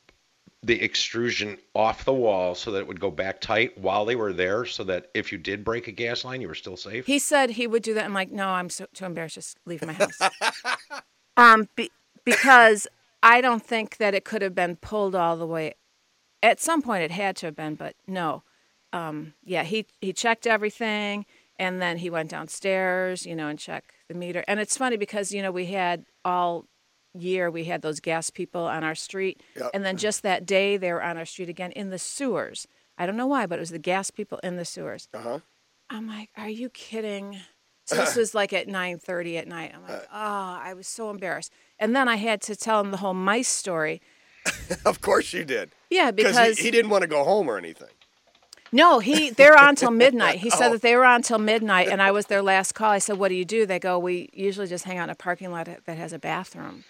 the 0.62 0.82
extrusion 0.82 1.58
off 1.74 2.04
the 2.04 2.12
wall 2.12 2.54
so 2.54 2.72
that 2.72 2.78
it 2.78 2.88
would 2.88 3.00
go 3.00 3.10
back 3.10 3.40
tight 3.40 3.76
while 3.78 4.04
they 4.04 4.16
were 4.16 4.32
there, 4.32 4.64
so 4.64 4.84
that 4.84 5.10
if 5.14 5.30
you 5.30 5.38
did 5.38 5.64
break 5.64 5.86
a 5.86 5.92
gas 5.92 6.24
line, 6.24 6.40
you 6.40 6.48
were 6.48 6.54
still 6.54 6.76
safe? 6.76 7.06
He 7.06 7.18
said 7.18 7.50
he 7.50 7.66
would 7.66 7.82
do 7.82 7.94
that. 7.94 8.04
I'm 8.04 8.14
like, 8.14 8.32
no, 8.32 8.48
I'm 8.48 8.68
so, 8.68 8.86
too 8.92 9.04
embarrassed. 9.04 9.36
Just 9.36 9.58
leave 9.64 9.84
my 9.84 9.92
house. 9.92 10.18
um, 11.36 11.68
be, 11.76 11.90
because 12.24 12.86
I 13.22 13.40
don't 13.40 13.64
think 13.64 13.98
that 13.98 14.14
it 14.14 14.24
could 14.24 14.42
have 14.42 14.54
been 14.54 14.76
pulled 14.76 15.14
all 15.14 15.36
the 15.36 15.46
way. 15.46 15.74
At 16.42 16.60
some 16.60 16.82
point, 16.82 17.02
it 17.02 17.10
had 17.10 17.36
to 17.36 17.46
have 17.46 17.56
been, 17.56 17.74
but 17.74 17.94
no. 18.06 18.42
Um, 18.92 19.34
yeah, 19.44 19.62
he 19.62 19.86
he 20.00 20.12
checked 20.12 20.46
everything, 20.46 21.26
and 21.58 21.80
then 21.82 21.98
he 21.98 22.10
went 22.10 22.30
downstairs, 22.30 23.26
you 23.26 23.34
know, 23.34 23.48
and 23.48 23.58
checked 23.58 23.92
the 24.08 24.14
meter. 24.14 24.44
And 24.48 24.60
it's 24.60 24.76
funny 24.76 24.96
because 24.96 25.32
you 25.32 25.42
know 25.42 25.50
we 25.50 25.66
had 25.66 26.04
all 26.24 26.66
year 27.22 27.50
we 27.50 27.64
had 27.64 27.82
those 27.82 28.00
gas 28.00 28.30
people 28.30 28.62
on 28.64 28.84
our 28.84 28.94
street, 28.94 29.42
Yep. 29.56 29.70
and 29.74 29.84
then 29.84 29.96
just 29.96 30.22
that 30.22 30.46
day 30.46 30.76
they 30.76 30.92
were 30.92 31.02
on 31.02 31.16
our 31.16 31.24
street 31.26 31.48
again 31.48 31.72
in 31.72 31.90
the 31.90 31.98
sewers. 31.98 32.66
I 32.98 33.06
don't 33.06 33.16
know 33.16 33.26
why, 33.26 33.46
but 33.46 33.58
it 33.58 33.60
was 33.60 33.70
the 33.70 33.78
gas 33.78 34.10
people 34.10 34.38
in 34.42 34.56
the 34.56 34.64
sewers. 34.64 35.08
Uh 35.12 35.18
huh. 35.20 35.38
I'm 35.90 36.06
like, 36.08 36.30
are 36.36 36.48
you 36.48 36.68
kidding? 36.70 37.38
So 37.88 37.94
this 37.94 38.16
was 38.16 38.34
like 38.34 38.52
at 38.52 38.66
9:30 38.66 39.36
at 39.38 39.46
night. 39.46 39.70
I'm 39.72 39.82
like, 39.82 40.02
oh, 40.12 40.58
I 40.60 40.74
was 40.74 40.88
so 40.88 41.08
embarrassed. 41.08 41.52
And 41.78 41.94
then 41.94 42.08
I 42.08 42.16
had 42.16 42.40
to 42.42 42.56
tell 42.56 42.80
him 42.80 42.90
the 42.90 42.96
whole 42.96 43.14
mice 43.14 43.46
story. 43.46 44.00
Of 44.84 45.00
course 45.00 45.32
you 45.32 45.44
did. 45.44 45.70
Yeah, 45.88 46.10
Because 46.10 46.58
he, 46.58 46.64
he 46.64 46.70
didn't 46.72 46.90
want 46.90 47.02
to 47.02 47.06
go 47.08 47.22
home 47.22 47.48
or 47.48 47.56
anything. 47.58 47.90
No, 48.72 48.98
he 48.98 49.30
they're 49.30 49.56
on 49.56 49.76
till 49.76 49.92
midnight. 49.92 50.40
He 50.40 50.50
said 50.58 50.70
that 50.70 50.82
they 50.82 50.96
were 50.96 51.04
on 51.04 51.22
till 51.22 51.38
midnight, 51.38 51.86
and 51.86 52.02
I 52.02 52.10
was 52.10 52.26
their 52.26 52.42
last 52.42 52.72
call. 52.72 52.90
I 52.90 52.98
said, 52.98 53.18
"What 53.18 53.28
do 53.28 53.36
you 53.36 53.44
do?" 53.44 53.66
They 53.66 53.78
go, 53.78 54.00
"We 54.00 54.30
usually 54.32 54.66
just 54.66 54.84
hang 54.84 54.98
out 54.98 55.04
in 55.04 55.10
a 55.10 55.14
parking 55.14 55.52
lot 55.52 55.68
that 55.84 55.96
has 55.96 56.12
a 56.12 56.18
bathroom." 56.18 56.82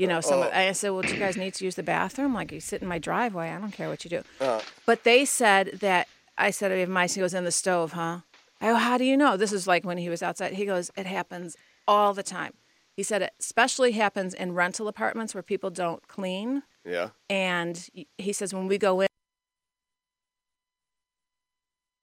You 0.00 0.06
know, 0.06 0.22
some, 0.22 0.40
I 0.40 0.72
said, 0.72 0.90
"Well, 0.92 1.02
do 1.02 1.12
you 1.12 1.18
guys 1.18 1.36
need 1.36 1.52
to 1.54 1.64
use 1.66 1.74
the 1.74 1.82
bathroom? 1.82 2.32
Like, 2.32 2.52
you 2.52 2.60
sit 2.60 2.80
in 2.80 2.88
my 2.88 2.98
driveway. 2.98 3.50
I 3.50 3.60
don't 3.60 3.70
care 3.70 3.90
what 3.90 4.02
you 4.02 4.08
do." 4.08 4.22
Uh-huh. 4.40 4.60
But 4.86 5.04
they 5.04 5.26
said 5.26 5.80
that 5.80 6.08
I 6.38 6.50
said, 6.52 6.72
"We 6.72 6.80
have 6.80 6.88
mice." 6.88 7.12
He 7.12 7.20
goes, 7.20 7.34
"In 7.34 7.44
the 7.44 7.52
stove, 7.52 7.92
huh?" 7.92 8.20
I 8.62 8.68
go, 8.68 8.76
"How 8.76 8.96
do 8.96 9.04
you 9.04 9.14
know?" 9.14 9.36
This 9.36 9.52
is 9.52 9.66
like 9.66 9.84
when 9.84 9.98
he 9.98 10.08
was 10.08 10.22
outside. 10.22 10.54
He 10.54 10.64
goes, 10.64 10.90
"It 10.96 11.04
happens 11.04 11.54
all 11.86 12.14
the 12.14 12.22
time." 12.22 12.54
He 12.96 13.02
said 13.02 13.20
it 13.20 13.34
especially 13.38 13.92
happens 13.92 14.32
in 14.32 14.54
rental 14.54 14.88
apartments 14.88 15.34
where 15.34 15.42
people 15.42 15.68
don't 15.68 16.08
clean. 16.08 16.62
Yeah. 16.82 17.10
And 17.28 17.86
he 18.16 18.32
says 18.32 18.54
when 18.54 18.68
we 18.68 18.78
go 18.78 19.02
in, 19.02 19.08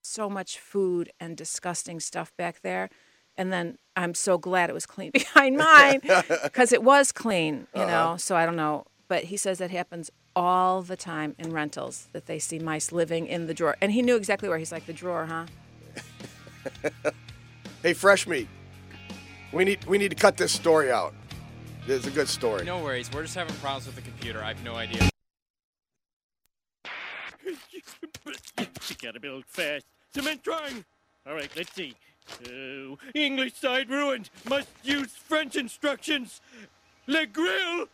so 0.04 0.30
much 0.30 0.60
food 0.60 1.12
and 1.20 1.36
disgusting 1.36 2.00
stuff 2.00 2.32
back 2.38 2.62
there. 2.62 2.90
And 3.38 3.54
then 3.54 3.78
I'm 3.96 4.14
so 4.14 4.38
glad 4.38 4.70
it 4.70 4.74
was 4.74 4.86
clean 4.86 5.12
behind 5.14 5.58
mine 5.70 6.02
because 6.44 6.72
it 6.72 6.84
was 6.84 7.12
clean, 7.12 7.68
you 7.76 7.82
uh-huh. 7.82 7.92
know. 7.92 8.18
So 8.18 8.36
I 8.36 8.46
don't 8.46 8.56
know. 8.56 8.86
But 9.08 9.26
he 9.26 9.38
says 9.38 9.60
that 9.60 9.72
happens 9.72 10.12
all 10.36 10.82
the 10.82 10.98
time 10.98 11.34
in 11.40 11.52
rentals 11.52 12.08
that 12.12 12.26
they 12.26 12.40
see 12.40 12.60
mice 12.60 12.92
living 12.92 13.26
in 13.26 13.48
the 13.48 13.54
drawer. 13.54 13.78
And 13.82 13.92
he 13.92 14.02
knew 14.02 14.18
exactly 14.18 14.50
where. 14.50 14.58
He's 14.58 14.72
like, 14.72 14.86
the 14.86 14.94
drawer, 14.94 15.26
huh? 15.26 15.46
Hey, 17.84 17.94
fresh 17.94 18.26
meat. 18.28 18.48
We 19.54 19.64
need 19.64 19.86
we 19.86 19.98
need 19.98 20.10
to 20.10 20.16
cut 20.16 20.36
this 20.36 20.52
story 20.52 20.92
out. 20.92 21.14
It's 21.88 22.08
a 22.08 22.12
good 22.12 22.28
story. 22.28 22.66
No 22.66 22.84
worries. 22.84 23.10
We're 23.14 23.22
just 23.22 23.36
having 23.36 23.56
problems 23.58 23.86
with 23.86 23.96
the 23.96 24.02
computer. 24.02 24.44
I 24.44 24.50
have 24.50 24.64
no 24.64 24.76
idea. 24.76 25.10
You 27.46 28.96
gotta 29.02 29.20
build 29.20 29.46
fast. 29.46 29.86
Cement 30.14 30.44
drawing. 30.44 30.84
All 31.26 31.34
right, 31.34 31.50
let's 31.56 31.72
see. 31.74 31.94
Oh, 32.50 32.98
English 33.14 33.56
side 33.56 33.90
ruined. 33.90 34.30
Must 34.50 34.68
use 34.84 35.16
French 35.16 35.56
instructions. 35.56 36.42
Le 37.08 37.26
grill. 37.26 37.88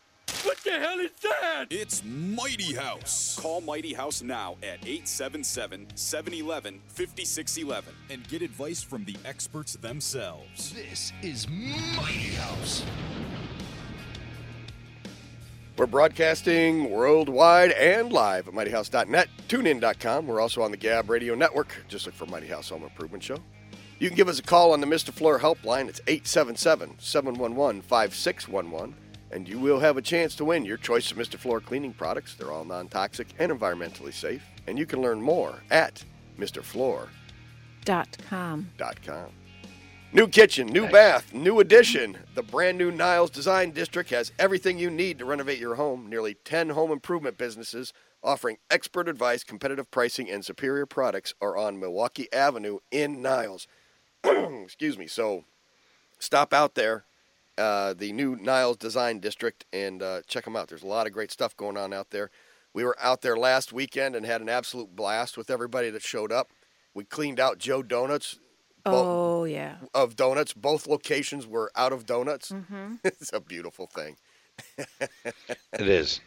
What 0.43 0.57
the 0.65 0.71
hell 0.71 0.99
is 0.99 1.11
that? 1.21 1.67
It's 1.69 2.03
Mighty 2.03 2.73
House. 2.73 3.37
Call 3.39 3.61
Mighty 3.61 3.93
House 3.93 4.21
now 4.21 4.57
at 4.63 4.79
877 4.85 5.87
711 5.95 6.81
5611 6.87 7.93
and 8.09 8.27
get 8.27 8.41
advice 8.41 8.81
from 8.83 9.05
the 9.05 9.15
experts 9.23 9.73
themselves. 9.73 10.73
This 10.73 11.13
is 11.21 11.47
Mighty 11.49 12.35
House. 12.35 12.83
We're 15.77 15.87
broadcasting 15.87 16.91
worldwide 16.91 17.71
and 17.71 18.13
live 18.13 18.47
at 18.47 18.53
mightyhouse.net, 18.53 19.27
tunein.com. 19.47 20.27
We're 20.27 20.39
also 20.39 20.61
on 20.61 20.71
the 20.71 20.77
Gab 20.77 21.09
Radio 21.09 21.35
Network. 21.35 21.73
Just 21.87 22.05
look 22.05 22.13
for 22.15 22.25
Mighty 22.27 22.47
House 22.47 22.69
Home 22.69 22.83
Improvement 22.83 23.23
Show. 23.23 23.37
You 24.03 24.09
can 24.09 24.17
give 24.17 24.27
us 24.27 24.39
a 24.39 24.43
call 24.43 24.73
on 24.73 24.81
the 24.81 24.85
Mr. 24.85 25.13
Floor 25.13 25.39
helpline. 25.39 25.87
It's 25.87 26.01
877 26.07 26.95
711 26.99 27.81
5611. 27.83 28.95
And 29.31 29.47
you 29.47 29.57
will 29.57 29.79
have 29.79 29.95
a 29.95 30.01
chance 30.01 30.35
to 30.35 30.43
win 30.43 30.65
your 30.65 30.75
choice 30.75 31.09
of 31.09 31.15
Mr. 31.15 31.37
Floor 31.37 31.61
cleaning 31.61 31.93
products. 31.93 32.35
They're 32.35 32.51
all 32.51 32.65
non 32.65 32.89
toxic 32.89 33.29
and 33.39 33.49
environmentally 33.49 34.13
safe. 34.13 34.43
And 34.67 34.77
you 34.77 34.85
can 34.85 35.01
learn 35.01 35.21
more 35.21 35.63
at 35.71 36.03
MrFloor.com. 36.37 37.07
Dot 38.77 38.99
com. 39.05 39.31
New 40.11 40.27
kitchen, 40.27 40.67
new 40.67 40.89
bath, 40.89 41.33
new 41.33 41.61
addition. 41.61 42.17
The 42.35 42.43
brand 42.43 42.77
new 42.77 42.91
Niles 42.91 43.29
Design 43.29 43.71
District 43.71 44.09
has 44.09 44.33
everything 44.37 44.77
you 44.77 44.89
need 44.89 45.17
to 45.19 45.25
renovate 45.25 45.59
your 45.59 45.75
home. 45.75 46.09
Nearly 46.09 46.33
10 46.43 46.71
home 46.71 46.91
improvement 46.91 47.37
businesses 47.37 47.93
offering 48.21 48.57
expert 48.69 49.07
advice, 49.07 49.45
competitive 49.45 49.89
pricing, 49.91 50.29
and 50.29 50.43
superior 50.43 50.85
products 50.85 51.33
are 51.39 51.55
on 51.55 51.79
Milwaukee 51.79 52.27
Avenue 52.33 52.79
in 52.91 53.21
Niles. 53.21 53.65
Excuse 54.63 54.97
me. 54.97 55.07
So 55.07 55.43
stop 56.19 56.53
out 56.53 56.75
there, 56.75 57.05
uh, 57.57 57.93
the 57.93 58.11
new 58.11 58.35
Niles 58.35 58.77
Design 58.77 59.19
District, 59.19 59.65
and 59.73 60.01
uh, 60.01 60.21
check 60.27 60.45
them 60.45 60.55
out. 60.55 60.67
There's 60.69 60.83
a 60.83 60.87
lot 60.87 61.07
of 61.07 61.13
great 61.13 61.31
stuff 61.31 61.55
going 61.57 61.77
on 61.77 61.93
out 61.93 62.09
there. 62.11 62.29
We 62.73 62.83
were 62.83 62.97
out 62.99 63.21
there 63.21 63.37
last 63.37 63.71
weekend 63.71 64.15
and 64.15 64.25
had 64.25 64.41
an 64.41 64.49
absolute 64.49 64.95
blast 64.95 65.37
with 65.37 65.49
everybody 65.51 65.89
that 65.91 66.01
showed 66.01 66.31
up. 66.31 66.49
We 66.93 67.03
cleaned 67.03 67.39
out 67.39 67.57
Joe 67.59 67.83
Donuts 67.83 68.39
Bo- 68.83 69.39
Oh, 69.41 69.43
yeah. 69.45 69.75
of 69.93 70.15
donuts. 70.15 70.53
Both 70.53 70.87
locations 70.87 71.45
were 71.47 71.71
out 71.75 71.93
of 71.93 72.05
donuts. 72.05 72.51
Mm-hmm. 72.51 72.95
it's 73.03 73.31
a 73.33 73.39
beautiful 73.39 73.87
thing. 73.87 74.17
It 75.73 75.87
is. 75.87 76.19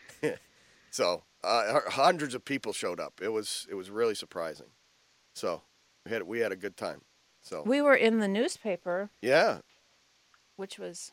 So 0.91 1.23
uh, 1.45 1.81
hundreds 1.89 2.35
of 2.35 2.45
people 2.45 2.73
showed 2.73 2.99
up. 2.99 3.21
It 3.23 3.29
was 3.29 3.67
it 3.71 3.75
was 3.75 3.91
really 3.91 4.15
surprising. 4.15 4.67
So 5.35 5.63
we 6.05 6.11
had 6.13 6.23
we 6.25 6.39
had 6.41 6.51
a 6.53 6.57
good 6.57 6.77
time. 6.77 7.03
So 7.47 7.63
We 7.65 7.81
were 7.81 7.95
in 7.95 8.19
the 8.19 8.27
newspaper, 8.27 9.09
yeah, 9.23 9.59
which 10.57 10.81
was 10.81 11.13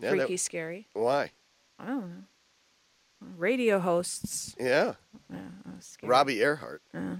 yeah. 0.00 0.10
freaky 0.10 0.34
That, 0.34 0.38
scary. 0.40 0.88
why? 0.92 1.30
I 1.78 1.86
don't 1.86 2.08
know. 2.08 2.24
Radio 3.36 3.78
hosts. 3.78 4.56
Yeah, 4.58 4.94
Yeah, 5.32 5.38
was 5.76 5.84
scary. 5.84 6.10
Robbie 6.10 6.40
Earhart. 6.40 6.82
Yeah. 6.92 7.16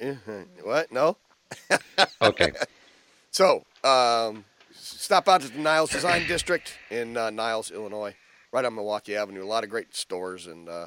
N- 0.00 0.20
eh, 0.28 0.42
What? 0.62 0.92
No. 0.92 1.16
Okay. 2.22 2.52
So 3.32 3.64
um, 3.82 4.44
stop 4.72 5.26
out 5.28 5.40
to 5.42 5.48
the 5.48 5.58
Niles 5.58 5.90
Design 5.90 6.26
District 6.28 6.72
in 6.90 7.16
uh, 7.16 7.30
Niles, 7.30 7.70
Illinois, 7.72 8.14
right 8.52 8.64
on 8.64 8.74
Milwaukee 8.76 9.16
Avenue. 9.16 9.42
A 9.42 9.46
lot 9.46 9.64
of 9.64 9.70
great 9.70 9.94
stores 9.94 10.46
and 10.46 10.68
uh, 10.68 10.86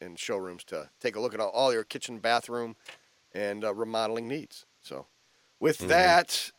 and 0.00 0.18
showrooms 0.18 0.62
to 0.64 0.90
take 1.00 1.16
a 1.16 1.20
look 1.20 1.34
at 1.34 1.40
all, 1.40 1.50
all 1.50 1.72
your 1.72 1.84
kitchen, 1.84 2.18
bathroom, 2.18 2.76
and 3.32 3.64
uh, 3.64 3.72
remodeling 3.74 4.28
needs. 4.28 4.66
So, 4.82 5.06
with 5.60 5.78
that, 5.88 6.50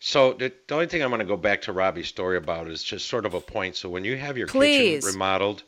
So 0.00 0.32
the, 0.34 0.52
the 0.66 0.74
only 0.74 0.86
thing 0.86 1.02
I'm 1.02 1.10
going 1.10 1.20
to 1.20 1.24
go 1.24 1.36
back 1.36 1.62
to 1.62 1.72
Robbie's 1.72 2.08
story 2.08 2.36
about 2.36 2.68
is 2.68 2.82
just 2.82 3.08
sort 3.08 3.26
of 3.26 3.34
a 3.34 3.40
point. 3.40 3.76
So 3.76 3.88
when 3.88 4.04
you 4.04 4.16
have 4.16 4.38
your 4.38 4.46
Please. 4.46 5.02
kitchen 5.02 5.14
remodeled, 5.14 5.64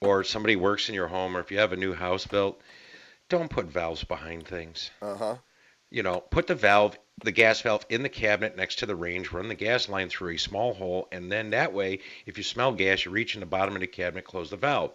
or 0.00 0.22
somebody 0.24 0.56
works 0.56 0.88
in 0.88 0.94
your 0.94 1.08
home, 1.08 1.36
or 1.36 1.40
if 1.40 1.50
you 1.50 1.58
have 1.58 1.72
a 1.72 1.76
new 1.76 1.94
house 1.94 2.26
built, 2.26 2.60
don't 3.28 3.50
put 3.50 3.66
valves 3.66 4.04
behind 4.04 4.46
things. 4.46 4.90
uh 5.02 5.16
huh. 5.16 5.36
You 5.90 6.02
know, 6.02 6.20
put 6.20 6.46
the 6.48 6.54
valve, 6.54 6.98
the 7.24 7.32
gas 7.32 7.60
valve, 7.60 7.86
in 7.88 8.02
the 8.02 8.08
cabinet 8.08 8.56
next 8.56 8.76
to 8.80 8.86
the 8.86 8.96
range. 8.96 9.32
Run 9.32 9.48
the 9.48 9.54
gas 9.54 9.88
line 9.88 10.08
through 10.08 10.34
a 10.34 10.38
small 10.38 10.74
hole, 10.74 11.08
and 11.12 11.30
then 11.30 11.50
that 11.50 11.72
way, 11.72 12.00
if 12.26 12.36
you 12.36 12.44
smell 12.44 12.72
gas, 12.72 13.04
you 13.04 13.10
reach 13.12 13.34
in 13.34 13.40
the 13.40 13.46
bottom 13.46 13.74
of 13.74 13.80
the 13.80 13.86
cabinet, 13.86 14.24
close 14.24 14.50
the 14.50 14.56
valve. 14.56 14.92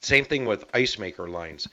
Same 0.00 0.24
thing 0.24 0.44
with 0.44 0.64
ice 0.74 0.98
maker 0.98 1.28
lines. 1.28 1.68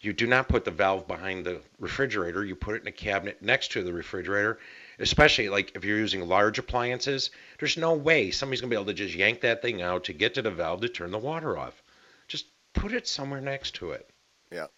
You 0.00 0.12
do 0.12 0.26
not 0.26 0.48
put 0.48 0.64
the 0.64 0.70
valve 0.70 1.06
behind 1.08 1.44
the 1.46 1.60
refrigerator. 1.78 2.44
You 2.44 2.54
put 2.54 2.76
it 2.76 2.82
in 2.82 2.88
a 2.88 2.92
cabinet 2.92 3.40
next 3.42 3.72
to 3.72 3.82
the 3.82 3.92
refrigerator. 3.92 4.58
Especially 4.98 5.48
like 5.48 5.72
if 5.74 5.84
you're 5.84 5.98
using 5.98 6.26
large 6.26 6.58
appliances, 6.58 7.30
there's 7.58 7.76
no 7.76 7.92
way 7.94 8.30
somebody's 8.30 8.60
gonna 8.60 8.70
be 8.70 8.76
able 8.76 8.86
to 8.86 8.94
just 8.94 9.14
yank 9.14 9.40
that 9.42 9.60
thing 9.62 9.82
out 9.82 10.04
to 10.04 10.12
get 10.12 10.34
to 10.34 10.42
the 10.42 10.50
valve 10.50 10.80
to 10.82 10.88
turn 10.88 11.10
the 11.10 11.18
water 11.18 11.58
off. 11.58 11.82
Just 12.28 12.46
put 12.72 12.92
it 12.92 13.06
somewhere 13.06 13.40
next 13.40 13.74
to 13.76 13.90
it. 13.92 14.08
Yeah. 14.50 14.64
It's 14.64 14.70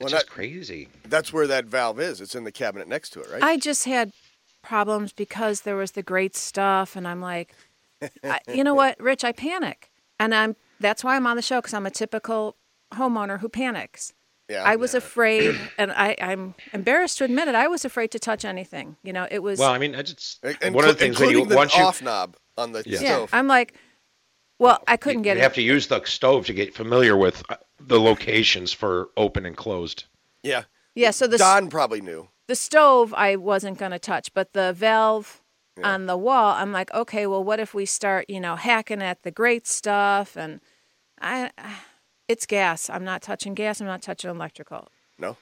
Well, 0.00 0.08
just 0.10 0.26
that- 0.26 0.32
crazy. 0.32 0.88
That's 1.04 1.32
where 1.32 1.46
that 1.46 1.66
valve 1.66 2.00
is. 2.00 2.20
It's 2.20 2.34
in 2.34 2.44
the 2.44 2.52
cabinet 2.52 2.88
next 2.88 3.10
to 3.10 3.20
it, 3.20 3.30
right? 3.30 3.42
I 3.42 3.56
just 3.58 3.84
had 3.84 4.12
problems 4.62 5.12
because 5.12 5.62
there 5.62 5.76
was 5.76 5.92
the 5.92 6.02
great 6.02 6.34
stuff, 6.36 6.96
and 6.96 7.06
I'm 7.06 7.20
like, 7.20 7.52
I, 8.24 8.40
you 8.48 8.64
know 8.64 8.74
what, 8.74 8.98
Rich? 9.00 9.24
I 9.24 9.32
panic, 9.32 9.90
and 10.18 10.34
I'm 10.34 10.56
that's 10.80 11.04
why 11.04 11.16
I'm 11.16 11.26
on 11.26 11.36
the 11.36 11.42
show 11.42 11.60
because 11.60 11.74
I'm 11.74 11.86
a 11.86 11.90
typical 11.90 12.56
homeowner 12.94 13.40
who 13.40 13.48
panics. 13.48 14.12
yeah. 14.48 14.62
I 14.64 14.76
was 14.76 14.94
afraid, 14.94 15.58
and 15.78 15.92
I, 15.92 16.16
I'm 16.20 16.54
embarrassed 16.72 17.18
to 17.18 17.24
admit 17.24 17.48
it. 17.48 17.54
I 17.54 17.68
was 17.68 17.84
afraid 17.84 18.10
to 18.12 18.18
touch 18.18 18.44
anything. 18.44 18.96
You 19.02 19.12
know, 19.12 19.26
it 19.30 19.42
was. 19.42 19.58
Well, 19.58 19.70
I 19.70 19.78
mean, 19.78 19.94
I 19.94 20.02
just 20.02 20.44
And- 20.62 20.74
one 20.74 20.84
of 20.84 20.90
the 20.90 20.98
things 20.98 21.18
when 21.20 21.30
you 21.30 21.38
including 21.38 21.48
the 21.50 21.56
once 21.56 21.76
you 21.76 21.82
off 21.82 22.02
knob 22.02 22.36
on 22.56 22.72
the 22.72 22.82
Yeah. 22.86 23.00
yeah. 23.02 23.26
I'm 23.32 23.46
like, 23.48 23.74
well, 24.58 24.82
I 24.86 24.96
couldn't 24.96 25.20
you, 25.20 25.24
get 25.24 25.36
you 25.36 25.40
it. 25.40 25.42
have 25.44 25.54
to 25.54 25.62
use 25.62 25.86
the 25.88 26.02
stove 26.04 26.46
to 26.46 26.52
get 26.52 26.74
familiar 26.74 27.16
with 27.16 27.42
uh, 27.48 27.56
the 27.80 27.98
locations 28.00 28.72
for 28.72 29.08
open 29.16 29.44
and 29.46 29.56
closed. 29.56 30.04
yeah. 30.42 30.64
yeah, 30.94 31.10
so 31.10 31.26
the 31.26 31.38
Don 31.38 31.68
probably 31.68 32.00
knew. 32.00 32.28
the 32.46 32.54
stove 32.54 33.12
I 33.14 33.36
wasn't 33.36 33.78
going 33.78 33.90
to 33.92 33.98
touch, 33.98 34.32
but 34.34 34.52
the 34.52 34.72
valve 34.72 35.40
on 35.82 36.04
the 36.06 36.16
wall, 36.18 36.52
I'm 36.54 36.70
like, 36.70 36.92
okay, 36.92 37.26
well, 37.26 37.42
what 37.42 37.58
if 37.58 37.72
we 37.74 37.86
start, 37.86 38.26
you 38.28 38.38
know, 38.38 38.56
hacking 38.56 39.00
at 39.02 39.22
the 39.22 39.30
great 39.30 39.66
stuff? 39.66 40.36
And 40.36 40.60
I, 41.20 41.50
it's 42.32 42.46
gas. 42.46 42.88
I'm 42.88 43.04
not 43.04 43.20
touching 43.22 43.54
gas. 43.54 43.80
I'm 43.80 43.86
not 43.86 44.00
touching 44.02 44.30
electrical. 44.30 44.88
No. 45.18 45.36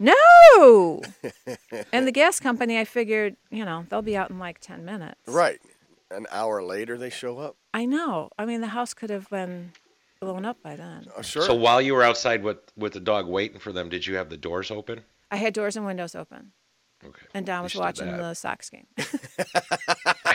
No. 0.00 1.00
and 1.92 2.06
the 2.06 2.12
gas 2.12 2.40
company, 2.40 2.78
I 2.78 2.84
figured, 2.84 3.36
you 3.50 3.64
know, 3.64 3.86
they'll 3.88 4.02
be 4.02 4.16
out 4.16 4.30
in 4.30 4.38
like 4.40 4.58
10 4.60 4.84
minutes. 4.84 5.20
Right. 5.28 5.60
An 6.10 6.26
hour 6.32 6.60
later, 6.62 6.98
they 6.98 7.10
show 7.10 7.38
up. 7.38 7.56
I 7.72 7.84
know. 7.86 8.30
I 8.36 8.44
mean, 8.46 8.60
the 8.60 8.66
house 8.68 8.94
could 8.94 9.10
have 9.10 9.30
been 9.30 9.70
blown 10.20 10.44
up 10.44 10.60
by 10.62 10.74
then. 10.74 11.06
Oh, 11.16 11.22
sure. 11.22 11.42
So 11.42 11.54
while 11.54 11.80
you 11.80 11.94
were 11.94 12.02
outside 12.02 12.42
with 12.42 12.58
with 12.76 12.92
the 12.92 13.00
dog 13.00 13.26
waiting 13.28 13.58
for 13.60 13.72
them, 13.72 13.88
did 13.88 14.06
you 14.06 14.16
have 14.16 14.28
the 14.28 14.36
doors 14.36 14.70
open? 14.70 15.02
I 15.30 15.36
had 15.36 15.54
doors 15.54 15.76
and 15.76 15.86
windows 15.86 16.14
open, 16.14 16.52
Okay. 17.04 17.26
and 17.34 17.44
Don 17.46 17.62
was 17.64 17.74
watching 17.74 18.06
that. 18.06 18.18
the 18.18 18.34
Sox 18.34 18.70
game. 18.70 18.86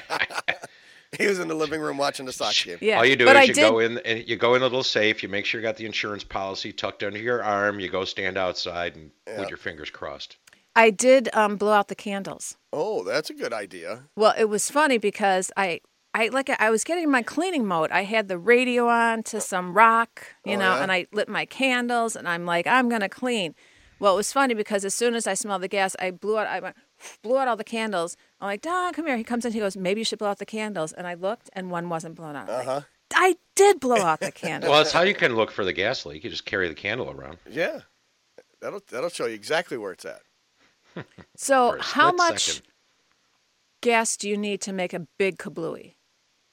he 1.19 1.27
was 1.27 1.37
in 1.39 1.47
the 1.47 1.53
living 1.53 1.79
room 1.81 1.97
watching 1.97 2.25
the 2.25 2.31
Sox 2.33 2.63
game. 2.63 2.77
yeah. 2.81 2.97
All 2.97 3.05
you 3.05 3.15
do 3.15 3.25
but 3.25 3.35
is 3.35 3.39
I 3.41 3.43
you 3.43 3.53
did, 3.53 3.61
go 3.69 3.77
in 3.79 3.97
and 3.99 4.27
you 4.27 4.35
go 4.35 4.55
in 4.55 4.61
a 4.61 4.65
little 4.65 4.81
safe. 4.83 5.21
You 5.21 5.29
make 5.29 5.45
sure 5.45 5.61
you 5.61 5.67
got 5.67 5.75
the 5.77 5.85
insurance 5.85 6.23
policy 6.23 6.73
tucked 6.73 7.03
under 7.03 7.19
your 7.19 7.43
arm. 7.43 7.79
You 7.79 7.89
go 7.89 8.05
stand 8.05 8.37
outside 8.37 8.95
and 8.95 9.11
Yeah. 9.27 9.41
with 9.41 9.49
your 9.49 9.57
fingers 9.57 9.91
crossed. 9.91 10.37
I 10.75 10.89
did 10.91 11.29
um, 11.33 11.57
blow 11.57 11.73
out 11.73 11.87
the 11.89 11.95
candles. 11.95 12.57
Oh, 12.71 13.03
that's 13.03 13.29
a 13.29 13.33
good 13.33 13.53
idea. 13.53 14.03
Well, 14.15 14.33
it 14.37 14.45
was 14.45 14.71
funny 14.71 14.97
because 14.97 15.51
I, 15.57 15.81
I 16.13 16.29
like 16.29 16.49
I 16.59 16.69
was 16.69 16.83
getting 16.83 17.11
my 17.11 17.21
cleaning 17.21 17.65
mode. 17.65 17.91
I 17.91 18.03
had 18.03 18.27
the 18.29 18.37
radio 18.37 18.87
on 18.87 19.23
to 19.23 19.41
some 19.41 19.73
rock, 19.73 20.27
you 20.45 20.53
Oh, 20.55 20.59
know, 20.59 20.75
yeah? 20.75 20.81
and 20.83 20.91
I 20.91 21.07
lit 21.11 21.27
my 21.27 21.45
candles, 21.45 22.15
and 22.15 22.27
I'm 22.29 22.45
like, 22.45 22.65
I'm 22.65 22.87
gonna 22.89 23.09
clean. 23.09 23.55
Well, 23.99 24.13
it 24.13 24.17
was 24.17 24.31
funny 24.31 24.53
because 24.53 24.85
as 24.85 24.95
soon 24.95 25.13
as 25.15 25.27
I 25.27 25.33
smelled 25.33 25.61
the 25.63 25.67
gas, 25.67 25.95
I 25.99 26.11
blew 26.11 26.37
out. 26.37 26.47
I 26.47 26.59
went, 26.61 26.77
blew 27.23 27.37
out 27.37 27.47
all 27.47 27.55
the 27.55 27.63
candles. 27.63 28.17
I'm 28.41 28.47
like, 28.47 28.61
Don, 28.61 28.93
come 28.93 29.05
here. 29.07 29.17
He 29.17 29.23
comes 29.23 29.45
in. 29.45 29.53
He 29.53 29.59
goes, 29.59 29.77
maybe 29.77 30.01
you 30.01 30.05
should 30.05 30.19
blow 30.19 30.29
out 30.29 30.39
the 30.39 30.45
candles. 30.45 30.91
And 30.93 31.05
I 31.07 31.13
looked, 31.13 31.49
and 31.53 31.71
one 31.71 31.89
wasn't 31.89 32.15
blown 32.15 32.35
out. 32.35 32.49
Uh 32.49 32.63
huh. 32.63 32.81
I 33.13 33.37
did 33.55 33.79
blow 33.79 33.97
out 33.97 34.19
the 34.19 34.31
candle. 34.43 34.69
Well, 34.69 34.79
that's 34.79 34.91
how 34.91 35.01
you 35.01 35.15
can 35.15 35.35
look 35.35 35.51
for 35.51 35.65
the 35.65 35.73
gas 35.73 36.05
leak. 36.05 36.23
You 36.23 36.29
just 36.29 36.45
carry 36.45 36.67
the 36.67 36.75
candle 36.75 37.09
around. 37.11 37.37
Yeah. 37.49 37.81
That'll 38.61 38.81
that'll 38.89 39.09
show 39.09 39.25
you 39.25 39.35
exactly 39.35 39.77
where 39.77 39.91
it's 39.91 40.05
at. 40.05 40.21
So, 41.35 41.77
how 41.79 42.11
much 42.11 42.41
second. 42.55 42.67
gas 43.81 44.17
do 44.17 44.27
you 44.27 44.35
need 44.35 44.59
to 44.61 44.73
make 44.73 44.93
a 44.93 45.07
big 45.17 45.37
kablooey? 45.37 45.93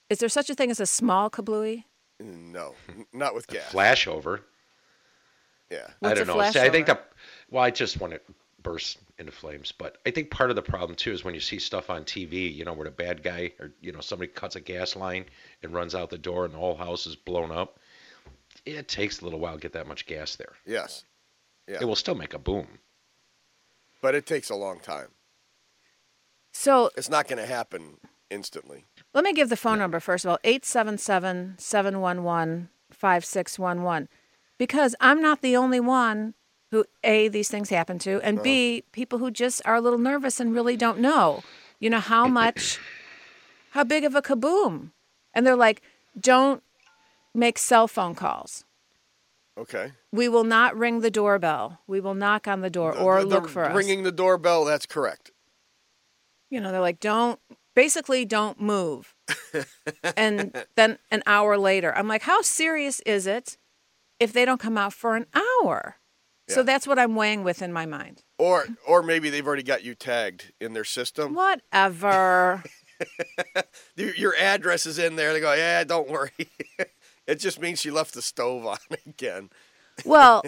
Is 0.09 0.19
there 0.19 0.29
such 0.29 0.49
a 0.50 0.55
thing 0.55 0.71
as 0.71 0.79
a 0.79 0.87
small 0.87 1.31
kablooey? 1.31 1.85
No, 2.21 2.75
not 3.12 3.35
with 3.35 3.49
gas. 3.49 3.73
Flashover. 3.73 4.41
Yeah. 5.71 5.88
What's 5.99 6.21
I 6.21 6.23
a 6.23 6.25
don't 6.25 6.37
know. 6.38 6.50
See, 6.50 6.61
I 6.61 6.71
think 6.71 6.87
flashover? 6.87 6.97
the 6.97 6.99
well, 7.50 7.65
I 7.65 7.71
just 7.71 8.00
want 8.00 8.12
to 8.12 8.21
burst 8.66 8.99
into 9.16 9.30
flames, 9.30 9.70
but 9.70 9.99
I 10.04 10.11
think 10.11 10.28
part 10.28 10.50
of 10.50 10.56
the 10.56 10.62
problem 10.62 10.96
too 10.96 11.12
is 11.12 11.23
when 11.23 11.35
you 11.35 11.40
see 11.40 11.61
stuff 11.61 11.88
on 11.88 12.02
TV, 12.02 12.52
you 12.52 12.64
know, 12.64 12.73
where 12.73 12.85
the 12.85 12.90
bad 12.90 13.23
guy 13.23 13.52
or 13.61 13.70
you 13.80 13.92
know 13.92 14.00
somebody 14.00 14.28
cuts 14.32 14.56
a 14.56 14.61
gas 14.61 14.96
line 14.96 15.25
and 15.62 15.73
runs 15.73 15.94
out 15.94 16.11
the 16.11 16.18
door 16.18 16.44
and 16.44 16.52
the 16.52 16.58
whole 16.58 16.76
house 16.76 17.06
is 17.06 17.14
blown 17.14 17.52
up. 17.52 17.78
It 18.64 18.88
takes 18.88 19.20
a 19.20 19.25
little 19.25 19.38
while 19.38 19.54
to 19.54 19.61
get 19.61 19.73
that 19.75 19.87
much 19.87 20.04
gas 20.06 20.35
there. 20.35 20.54
Yes. 20.66 21.04
Yeah. 21.68 21.78
It 21.80 21.85
will 21.85 21.94
still 21.94 22.16
make 22.16 22.35
a 22.35 22.40
boom. 22.40 22.66
But 24.02 24.16
it 24.16 24.26
takes 24.26 24.50
a 24.50 24.56
long 24.56 24.80
time. 24.80 25.08
So, 26.52 26.90
It's 26.96 27.11
not 27.11 27.28
going 27.28 27.38
to 27.38 27.46
happen 27.46 27.99
instantly. 28.30 28.85
Let 29.14 29.23
me 29.23 29.32
give 29.32 29.49
the 29.49 29.56
phone 29.56 29.78
number 29.78 30.00
first 30.00 30.25
of 30.25 30.30
all 30.32 30.38
877 30.42 31.56
711 31.58 32.68
5611. 32.90 34.08
Because 34.58 34.96
I'm 35.00 35.23
not 35.23 35.40
the 35.40 35.56
only 35.56 35.78
one 35.78 36.35
who, 36.76 36.85
A, 37.04 37.28
these 37.28 37.49
things 37.49 37.71
happen 37.71 37.99
to, 38.00 38.21
and 38.23 38.42
B, 38.42 38.78
uh-huh. 38.78 38.88
people 38.92 39.18
who 39.18 39.30
just 39.30 39.62
are 39.64 39.76
a 39.76 39.80
little 39.80 39.99
nervous 39.99 40.40
and 40.40 40.54
really 40.54 40.76
don't 40.76 40.99
know, 40.99 41.42
you 41.80 41.88
know, 41.90 42.00
how 42.00 42.26
much, 42.26 42.78
how 43.71 43.85
big 43.85 44.04
of 44.04 44.14
a 44.14 44.23
kaboom. 44.23 44.90
And 45.35 45.47
they're 45.47 45.56
like, 45.56 45.83
don't 46.18 46.62
make 47.35 47.59
cell 47.59 47.88
phone 47.88 48.14
calls. 48.14 48.64
Okay. 49.59 49.92
We 50.12 50.28
will 50.28 50.45
not 50.45 50.76
ring 50.76 51.00
the 51.00 51.11
doorbell. 51.11 51.80
We 51.87 52.00
will 52.00 52.14
knock 52.14 52.47
on 52.47 52.61
the 52.61 52.71
door 52.71 52.97
or 52.97 53.21
The- 53.21 53.28
the 53.28 53.35
look 53.35 53.49
for 53.49 53.64
us. 53.64 53.75
Ringing 53.75 54.02
the 54.02 54.12
doorbell, 54.12 54.64
that's 54.64 54.87
correct. 54.87 55.30
you 56.50 56.61
know, 56.61 56.71
they're 56.71 56.80
like, 56.80 57.00
don't, 57.00 57.40
basically, 57.75 58.25
don't 58.25 58.61
move. 58.61 59.14
and 60.16 60.64
then 60.76 60.99
an 61.11 61.23
hour 61.26 61.59
later, 61.59 61.92
I'm 61.97 62.06
like, 62.06 62.23
how 62.23 62.40
serious 62.42 63.00
is 63.00 63.26
it 63.26 63.56
if 64.21 64.33
they 64.33 64.45
don't 64.45 64.61
come 64.61 64.78
out 64.78 64.92
for 64.92 65.16
an 65.16 65.26
hour? 65.35 65.97
So 66.49 66.62
that's 66.62 66.87
what 66.87 66.99
I'm 66.99 67.17
weighing 67.17 67.43
with 67.43 67.61
in 67.61 67.73
my 67.73 67.87
mind. 67.87 68.23
Or 68.38 68.67
or 68.87 69.03
maybe 69.03 69.31
they've 69.31 69.47
already 69.47 69.62
got 69.62 69.83
you 69.83 69.95
tagged 69.95 70.53
in 70.61 70.73
their 70.75 70.85
system. 70.85 71.35
Whatever. 71.35 72.62
Your, 73.97 74.15
your 74.15 74.35
address 74.37 74.87
is 74.87 74.99
in 74.99 75.17
there. 75.17 75.35
They 75.35 75.41
go, 75.41 75.53
yeah, 75.53 75.85
don't 75.85 76.09
worry. 76.09 76.31
it 77.26 77.35
just 77.35 77.61
means 77.61 77.79
she 77.79 77.91
left 77.91 78.15
the 78.15 78.23
stove 78.23 78.65
on 78.65 78.79
again. 79.07 79.50
well, 80.07 80.43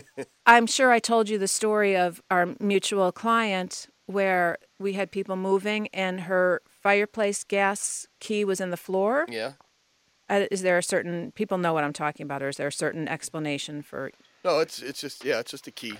I'm 0.46 0.66
sure 0.66 0.90
I 0.90 0.98
told 0.98 1.28
you 1.28 1.36
the 1.36 1.48
story 1.48 1.94
of 1.94 2.22
our 2.30 2.54
mutual 2.58 3.12
client 3.12 3.88
where 4.06 4.56
we 4.78 4.94
had 4.94 5.10
people 5.10 5.36
moving 5.36 5.88
and 5.88 6.22
her 6.22 6.62
fireplace 6.70 7.44
gas 7.44 8.06
key 8.20 8.44
was 8.46 8.60
in 8.62 8.70
the 8.70 8.76
floor. 8.78 9.26
Yeah. 9.28 9.52
Uh, 10.30 10.44
Is 10.50 10.62
there 10.62 10.78
a 10.78 10.82
certain, 10.82 11.32
people 11.32 11.58
know 11.58 11.74
what 11.74 11.84
I'm 11.84 11.92
talking 11.92 12.24
about, 12.24 12.42
or 12.42 12.48
is 12.48 12.56
there 12.56 12.68
a 12.68 12.72
certain 12.72 13.08
explanation 13.08 13.82
for, 13.82 14.10
No, 14.48 14.60
it's 14.60 14.80
it's 14.80 15.00
just 15.02 15.24
yeah, 15.26 15.40
it's 15.40 15.50
just 15.50 15.66
a 15.66 15.70
key. 15.70 15.92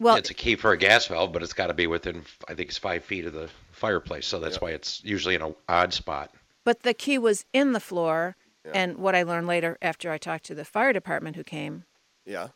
well, 0.00 0.16
it's 0.16 0.30
a 0.30 0.34
key 0.34 0.56
for 0.56 0.72
a 0.72 0.76
gas 0.76 1.06
valve, 1.06 1.32
but 1.32 1.40
it's 1.40 1.52
got 1.52 1.68
to 1.68 1.74
be 1.74 1.86
within 1.86 2.24
I 2.48 2.54
think 2.54 2.70
it's 2.70 2.78
five 2.78 3.04
feet 3.04 3.26
of 3.26 3.32
the 3.32 3.48
fireplace, 3.70 4.26
so 4.26 4.40
that's 4.40 4.60
why 4.60 4.70
it's 4.70 5.00
usually 5.04 5.36
in 5.36 5.42
an 5.42 5.54
odd 5.68 5.94
spot. 5.94 6.32
But 6.64 6.82
the 6.82 6.94
key 6.94 7.16
was 7.16 7.44
in 7.52 7.72
the 7.72 7.80
floor. 7.80 8.36
And 8.72 8.98
what 8.98 9.16
I 9.16 9.22
learned 9.22 9.46
later 9.46 9.78
after 9.82 10.12
I 10.12 10.18
talked 10.18 10.44
to 10.44 10.54
the 10.54 10.64
fire 10.66 10.92
department 10.92 11.34
who 11.34 11.42
came 11.42 11.84
Yeah. 12.26 12.48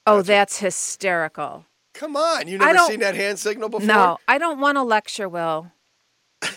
Oh, 0.07 0.23
that's 0.23 0.57
hysterical. 0.57 1.67
Come 1.93 2.15
on, 2.15 2.47
you 2.47 2.57
never 2.57 2.79
seen 2.79 3.01
that 3.01 3.13
hand 3.13 3.37
signal 3.37 3.69
before? 3.69 3.85
No, 3.85 4.17
I 4.27 4.39
don't 4.39 4.59
want 4.59 4.77
to 4.77 4.81
lecture, 4.81 5.29
Will. 5.29 5.71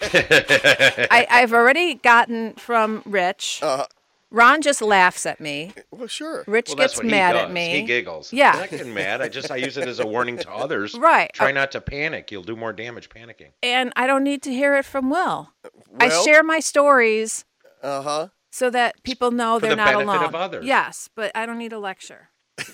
I, 0.00 1.26
I've 1.30 1.52
already 1.52 1.96
gotten 1.96 2.54
from 2.54 3.02
Rich. 3.04 3.60
Uh, 3.62 3.84
Ron 4.32 4.62
just 4.62 4.80
laughs 4.80 5.26
at 5.26 5.40
me. 5.40 5.72
well, 5.90 6.06
sure. 6.06 6.44
Rich 6.46 6.68
Well, 6.68 6.76
gets 6.76 7.02
mad 7.02 7.34
at 7.36 7.50
me. 7.50 7.80
He 7.80 7.82
giggles. 7.82 8.32
Yeah. 8.32 8.52
I'm 8.52 8.58
not 8.60 8.70
getting 8.70 8.94
mad. 8.94 9.20
I 9.20 9.28
just 9.28 9.50
I 9.50 9.56
use 9.56 9.76
it 9.76 9.88
as 9.88 9.98
a 10.00 10.06
warning 10.06 10.36
to 10.38 10.50
others. 10.50 10.94
Right. 10.98 11.32
Try 11.32 11.48
Uh, 11.50 11.52
not 11.52 11.72
to 11.72 11.80
panic. 11.80 12.30
You'll 12.30 12.42
do 12.44 12.54
more 12.54 12.72
damage 12.72 13.08
panicking. 13.08 13.50
And 13.62 13.92
I 13.96 14.06
don't 14.06 14.22
need 14.22 14.42
to 14.42 14.50
hear 14.52 14.76
it 14.76 14.84
from 14.84 15.10
Will. 15.10 15.50
I 15.98 16.08
share 16.24 16.42
my 16.44 16.60
stories 16.60 17.44
Uh 17.82 18.02
huh. 18.02 18.28
so 18.50 18.70
that 18.70 19.02
people 19.02 19.30
know 19.32 19.56
For 19.58 19.62
they're 19.62 19.70
the 19.70 19.76
not 19.76 19.86
benefit 19.86 20.08
alone. 20.08 20.24
of 20.24 20.34
others. 20.34 20.64
Yes, 20.66 21.08
but 21.14 21.32
I 21.34 21.44
don't 21.46 21.58
need 21.58 21.72
a 21.72 21.78
lecture. 21.80 22.28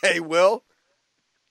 Hey, 0.00 0.20
Will, 0.20 0.64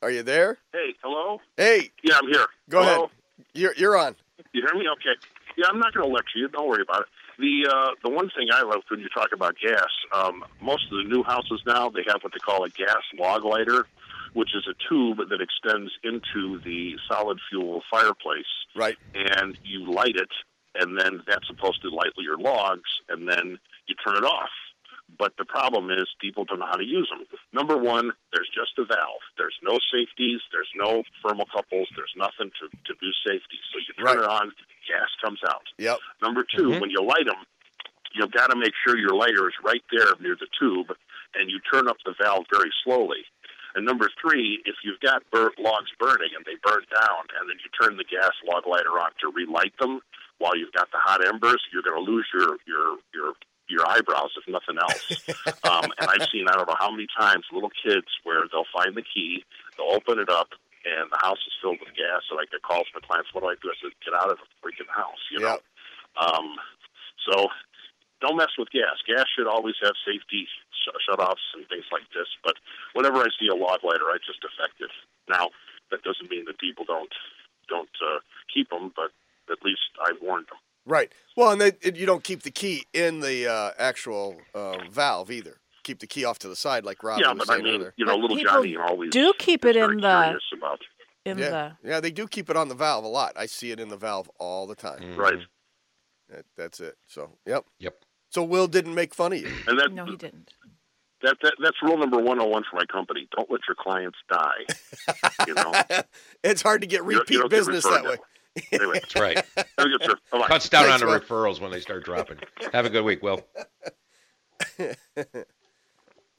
are 0.02 0.10
you 0.10 0.24
there? 0.24 0.58
Hey, 0.74 0.96
hello? 1.04 1.40
Hey, 1.58 1.92
Yeah, 2.02 2.18
I'm 2.22 2.28
here. 2.28 2.48
go 2.70 2.82
Hello? 2.82 2.96
ahead. 3.04 3.10
You're 3.54 3.74
you're 3.76 3.98
on. 3.98 4.16
You 4.54 4.62
hear 4.66 4.74
me? 4.80 4.88
Okay. 4.94 5.16
Yeah, 5.58 5.66
I'm 5.70 5.78
not 5.80 5.94
going 5.94 6.08
to 6.08 6.14
lecture 6.14 6.40
you. 6.40 6.48
Don't 6.48 6.68
worry 6.68 6.82
about 6.82 7.02
it. 7.02 7.08
The 7.42 7.56
uh, 7.76 7.92
the 8.04 8.10
one 8.10 8.30
thing 8.38 8.48
I 8.54 8.62
love 8.62 8.82
when 8.90 9.00
you 9.00 9.10
talk 9.10 9.30
about 9.34 9.56
gas, 9.62 9.90
um, 10.14 10.44
most 10.62 10.86
of 10.92 10.98
the 11.00 11.10
new 11.14 11.24
houses 11.24 11.62
now 11.66 11.90
they 11.90 12.04
have 12.08 12.22
what 12.24 12.34
they 12.34 12.40
call 12.40 12.64
a 12.64 12.70
gas 12.70 13.04
log 13.20 13.44
lighter. 13.44 13.82
which 14.34 14.56
is 14.56 14.66
a 14.74 14.76
tube 14.88 15.18
that 15.30 15.42
extends 15.48 15.92
into 16.06 16.42
the 16.64 16.96
solid 17.10 17.38
fuel 17.50 17.82
fireplace. 17.92 18.48
Right. 18.84 18.98
And 19.14 19.58
you 19.66 19.80
light 19.92 20.16
it, 20.16 20.32
and 20.80 20.98
then 20.98 21.14
that's 21.28 21.48
supposed 21.48 21.82
to 21.82 21.90
light 21.90 22.14
your 22.18 22.38
logs, 22.38 22.90
and 23.10 23.28
then 23.28 23.60
you 23.88 23.96
turn 24.06 24.16
it 24.16 24.24
off. 24.24 24.54
But 25.20 25.34
the 25.38 25.44
problem 25.44 25.92
is 25.92 26.08
people 26.22 26.46
don't 26.46 26.60
know 26.60 26.72
how 26.74 26.80
to 26.80 26.86
use 27.00 27.10
them. 27.12 27.28
Number 27.52 27.76
one, 27.78 28.12
there's 28.32 28.48
just 28.56 28.80
a 28.80 28.86
valve. 28.86 29.20
There's 29.38 29.58
no 29.62 29.76
safeties. 29.92 30.40
There's 30.54 30.72
no 30.80 31.04
thermocouples. 31.26 31.88
There's 31.98 32.16
nothing 32.16 32.50
to, 32.64 32.66
to 32.88 32.94
do 33.04 33.12
safety. 33.28 33.60
So 33.74 33.80
you 33.84 33.92
turn 34.00 34.16
Right. 34.16 34.24
it 34.24 34.30
on, 34.40 34.54
gas 34.92 35.10
comes 35.24 35.40
out. 35.48 35.64
Yep. 35.78 35.98
Number 36.22 36.44
2 36.44 36.80
when 36.80 36.90
you 36.90 37.04
light 37.04 37.26
them, 37.26 37.40
you've 38.14 38.32
got 38.32 38.52
to 38.52 38.58
make 38.58 38.74
sure 38.86 38.98
your 38.98 39.16
lighter 39.16 39.48
is 39.48 39.56
right 39.64 39.84
there 39.92 40.14
near 40.20 40.36
the 40.36 40.48
tube, 40.60 40.92
and 41.36 41.50
you 41.50 41.60
turn 41.72 41.88
up 41.88 41.98
the 42.06 42.14
valve 42.22 42.46
very 42.52 42.72
slowly. 42.84 43.24
And 43.74 43.86
number 43.86 44.10
three, 44.22 44.60
if 44.66 44.76
you've 44.84 45.00
got 45.00 45.24
bur- 45.32 45.56
logs 45.58 45.92
burning 45.98 46.36
and 46.36 46.44
they 46.46 46.60
burn 46.62 46.84
down, 46.92 47.24
and 47.40 47.48
then 47.48 47.56
you 47.64 47.72
turn 47.72 47.96
the 47.96 48.04
gas 48.04 48.32
log 48.46 48.68
lighter 48.68 49.00
on 49.00 49.12
to 49.22 49.32
relight 49.32 49.74
them 49.80 50.02
while 50.40 50.58
you've 50.58 50.74
got 50.74 50.92
the 50.92 50.98
hot 51.00 51.26
embers, 51.26 51.62
you're 51.72 51.84
going 51.84 52.04
to 52.04 52.12
lose 52.12 52.28
your 52.34 52.58
your 52.68 52.98
your 53.14 53.34
your 53.70 53.88
eyebrows 53.88 54.32
if 54.36 54.44
nothing 54.52 54.76
else. 54.78 55.08
um, 55.64 55.92
and 56.00 56.10
I've 56.10 56.28
seen 56.32 56.48
I 56.50 56.54
don't 56.54 56.68
know 56.68 56.76
how 56.80 56.92
many 56.92 57.08
times 57.18 57.46
little 57.54 57.72
kids 57.72 58.08
where 58.24 58.44
they'll 58.52 58.68
find 58.74 58.96
the 58.96 59.04
key, 59.04 59.46
they'll 59.78 59.96
open 59.96 60.20
it 60.20 60.30
up, 60.30 60.50
and 60.86 61.12
the 61.12 61.22
house 61.22 61.42
is 61.46 61.54
filled 61.62 61.80
with 61.80 61.94
gas. 61.94 62.26
And 62.30 62.40
I 62.40 62.46
get 62.50 62.62
calls 62.62 62.88
from 62.90 63.02
the 63.02 63.08
clients, 63.08 63.34
"What 63.34 63.42
do 63.42 63.50
I 63.50 63.56
do?" 63.62 63.70
I 63.70 63.78
said, 63.82 63.94
"Get 64.04 64.14
out 64.14 64.32
of 64.32 64.38
the 64.40 64.48
freaking 64.62 64.90
house," 64.90 65.22
you 65.32 65.40
know. 65.40 65.58
Yep. 65.58 65.64
Um, 66.18 66.48
so 67.26 67.48
don't 68.22 68.38
mess 68.38 68.54
with 68.58 68.70
gas. 68.70 69.02
Gas 69.08 69.26
should 69.36 69.48
always 69.48 69.76
have 69.82 69.94
safety 70.06 70.46
sh- 70.46 71.02
shut-offs 71.06 71.42
and 71.56 71.68
things 71.70 71.86
like 71.92 72.06
this. 72.14 72.28
But 72.44 72.56
whenever 72.94 73.18
I 73.18 73.30
see 73.40 73.48
a 73.48 73.56
log 73.56 73.84
lighter, 73.84 74.10
I 74.10 74.18
just 74.26 74.44
effective. 74.44 74.90
Now 75.30 75.50
that 75.90 76.04
doesn't 76.04 76.30
mean 76.30 76.46
that 76.46 76.60
people 76.60 76.86
don't 76.86 77.14
don't 77.68 77.96
uh, 78.02 78.20
keep 78.54 78.70
them, 78.70 78.92
but 78.96 79.12
at 79.52 79.64
least 79.64 79.82
I've 80.04 80.22
warned 80.22 80.48
them. 80.48 80.58
Right. 80.86 81.12
Well, 81.38 81.52
and 81.52 81.62
they, 81.62 81.74
you 81.94 82.06
don't 82.06 82.24
keep 82.24 82.42
the 82.42 82.52
key 82.52 82.86
in 82.94 83.20
the 83.22 83.48
uh, 83.48 83.72
actual 83.78 84.42
uh, 84.54 84.78
valve 84.90 85.30
either. 85.30 85.61
Keep 85.84 86.00
the 86.00 86.08
key 86.08 86.26
off 86.26 86.40
to 86.40 86.48
the 86.50 86.56
side, 86.56 86.86
like 86.86 87.04
Rob 87.04 87.20
yeah, 87.20 87.30
was 87.34 87.40
but 87.40 87.50
I 87.50 87.54
saying 87.56 87.64
mean, 87.66 87.76
earlier. 87.76 87.94
you 87.98 88.06
know, 88.06 88.14
But 88.14 88.22
little 88.22 88.38
people 88.38 88.54
Johnny 88.54 88.76
always 88.78 89.12
do 89.12 89.34
keep 89.40 89.66
is 89.66 89.70
it 89.72 89.74
very 89.80 89.94
in 89.96 90.02
the 90.02 90.22
curious 90.24 90.44
about 90.58 90.80
in 91.26 91.38
Yeah. 91.38 91.50
the 91.84 91.90
yeah, 91.90 92.00
they 92.00 92.12
do 92.12 92.28
keep 92.28 92.50
it 92.50 92.56
on 92.58 92.68
the 92.70 92.76
valve 92.76 93.04
a 93.04 93.08
lot. 93.08 93.34
I 93.36 93.46
see 93.46 93.72
it 93.72 93.80
in 93.80 93.90
the 93.90 93.98
valve 93.98 94.30
all 94.40 94.68
the 94.68 94.76
time. 94.76 95.00
Mm. 95.02 95.18
right, 95.18 95.40
That, 96.30 96.46
that's 96.58 96.80
it. 96.80 96.96
So, 97.08 97.32
yep. 97.46 97.66
Yep. 97.80 97.96
So 98.30 98.44
Will 98.44 98.68
didn't 98.68 98.96
make 98.96 99.14
fun 99.14 99.34
of 99.34 99.40
you. 99.40 99.52
and 99.68 99.78
that, 99.80 99.92
no, 99.92 100.06
he 100.06 100.16
didn't. 100.16 100.52
that 101.22 101.38
that 101.42 101.54
that's 101.62 101.78
rule 101.84 101.98
number 101.98 102.18
one 102.18 102.38
hundred 102.38 102.50
one 102.52 102.64
for 102.70 102.78
my 102.78 102.86
company. 102.86 103.28
Don't 103.36 103.50
let 103.52 103.62
your 103.68 103.76
clients 103.78 104.18
die. 104.30 104.66
you 105.48 105.54
know, 105.54 105.74
it's 106.44 106.62
hard 106.62 106.82
to 106.82 106.88
get 106.88 107.04
You 107.04 107.12
don't- 107.12 107.20
repeat 107.20 107.34
you 107.34 107.40
don't 107.42 107.50
get 107.52 107.58
business 107.58 107.84
that 107.84 108.04
referred 108.04 108.10
way. 108.10 108.18
Anyway, 108.74 109.00
That's 109.00 109.16
right. 109.16 109.46
very 109.78 109.92
good, 109.98 110.04
sir. 110.04 110.16
Bye-bye. 110.32 110.48
Cuts 110.48 110.68
down 110.68 110.84
Thanks, 110.86 111.02
on 111.02 111.08
the 111.08 111.14
Will. 111.14 111.20
referrals 111.22 111.62
when 111.62 111.72
they 111.72 111.80
start 111.80 112.04
dropping. 112.04 112.38
Have 112.74 112.86
a 112.86 112.90
good 112.90 113.06
week, 113.06 113.24
Will. 113.24 113.40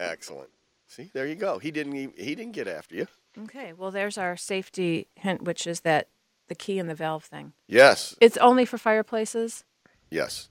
Excellent. 0.03 0.51
See, 0.87 1.11
there 1.15 1.27
you 1.27 1.35
go. 1.35 1.59
He 1.59 1.71
didn't. 1.71 1.97
Even, 1.97 2.15
he 2.17 2.35
didn't 2.35 2.53
get 2.53 2.69
after 2.69 2.95
you. 2.95 3.07
Okay, 3.39 3.73
well, 3.73 3.91
there's 3.91 4.19
our 4.19 4.37
safety 4.37 5.09
hint, 5.15 5.43
which 5.43 5.67
is 5.67 5.81
that 5.81 6.09
the 6.49 6.55
key 6.55 6.79
and 6.79 6.91
the 6.91 6.95
valve 6.95 7.25
thing. 7.25 7.55
Yes. 7.67 8.15
It's 8.21 8.37
only 8.37 8.65
for 8.65 8.77
fireplaces. 8.77 9.65
Yes. 10.11 10.51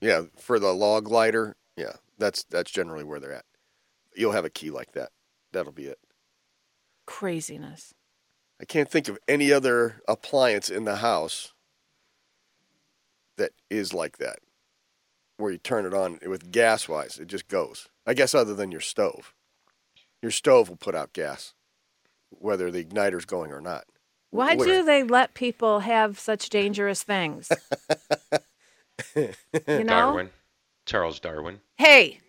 Yeah. 0.00 0.22
For 0.36 0.58
the 0.58 0.72
log 0.72 1.08
lighter. 1.08 1.56
Yeah. 1.76 1.94
That's 2.18 2.44
that's 2.44 2.70
generally 2.70 3.04
where 3.04 3.20
they're 3.20 3.32
at. 3.32 3.44
You'll 4.14 4.32
have 4.32 4.44
a 4.44 4.50
key 4.50 4.70
like 4.70 4.92
that. 4.92 5.10
That'll 5.52 5.72
be 5.72 5.86
it. 5.86 5.98
Craziness. 7.06 7.94
I 8.60 8.64
can't 8.64 8.90
think 8.90 9.08
of 9.08 9.18
any 9.26 9.52
other 9.52 10.02
appliance 10.06 10.68
in 10.68 10.84
the 10.84 10.96
house 10.96 11.54
that 13.36 13.52
is 13.70 13.94
like 13.94 14.18
that, 14.18 14.40
where 15.40 15.52
you 15.52 15.58
turn 15.58 15.86
it 15.86 15.94
on 15.94 16.18
with 16.26 16.52
gas 16.52 16.88
wise, 16.88 17.18
it 17.18 17.28
just 17.28 17.48
goes. 17.48 17.88
I 18.06 18.14
guess 18.14 18.34
other 18.34 18.54
than 18.54 18.70
your 18.70 18.80
stove. 18.80 19.34
Your 20.22 20.30
stove 20.30 20.68
will 20.68 20.76
put 20.76 20.94
out 20.94 21.12
gas, 21.12 21.54
whether 22.30 22.70
the 22.70 22.78
igniter's 22.78 23.24
going 23.24 23.52
or 23.52 23.60
not. 23.60 23.84
Why 24.30 24.54
Where- 24.54 24.66
do 24.66 24.84
they 24.84 25.02
let 25.02 25.34
people 25.34 25.80
have 25.80 26.18
such 26.18 26.50
dangerous 26.50 27.02
things? 27.02 27.50
you 29.16 29.34
know? 29.66 29.84
Darwin. 29.84 30.30
Charles 30.86 31.20
Darwin. 31.20 31.60
Hey, 31.76 32.20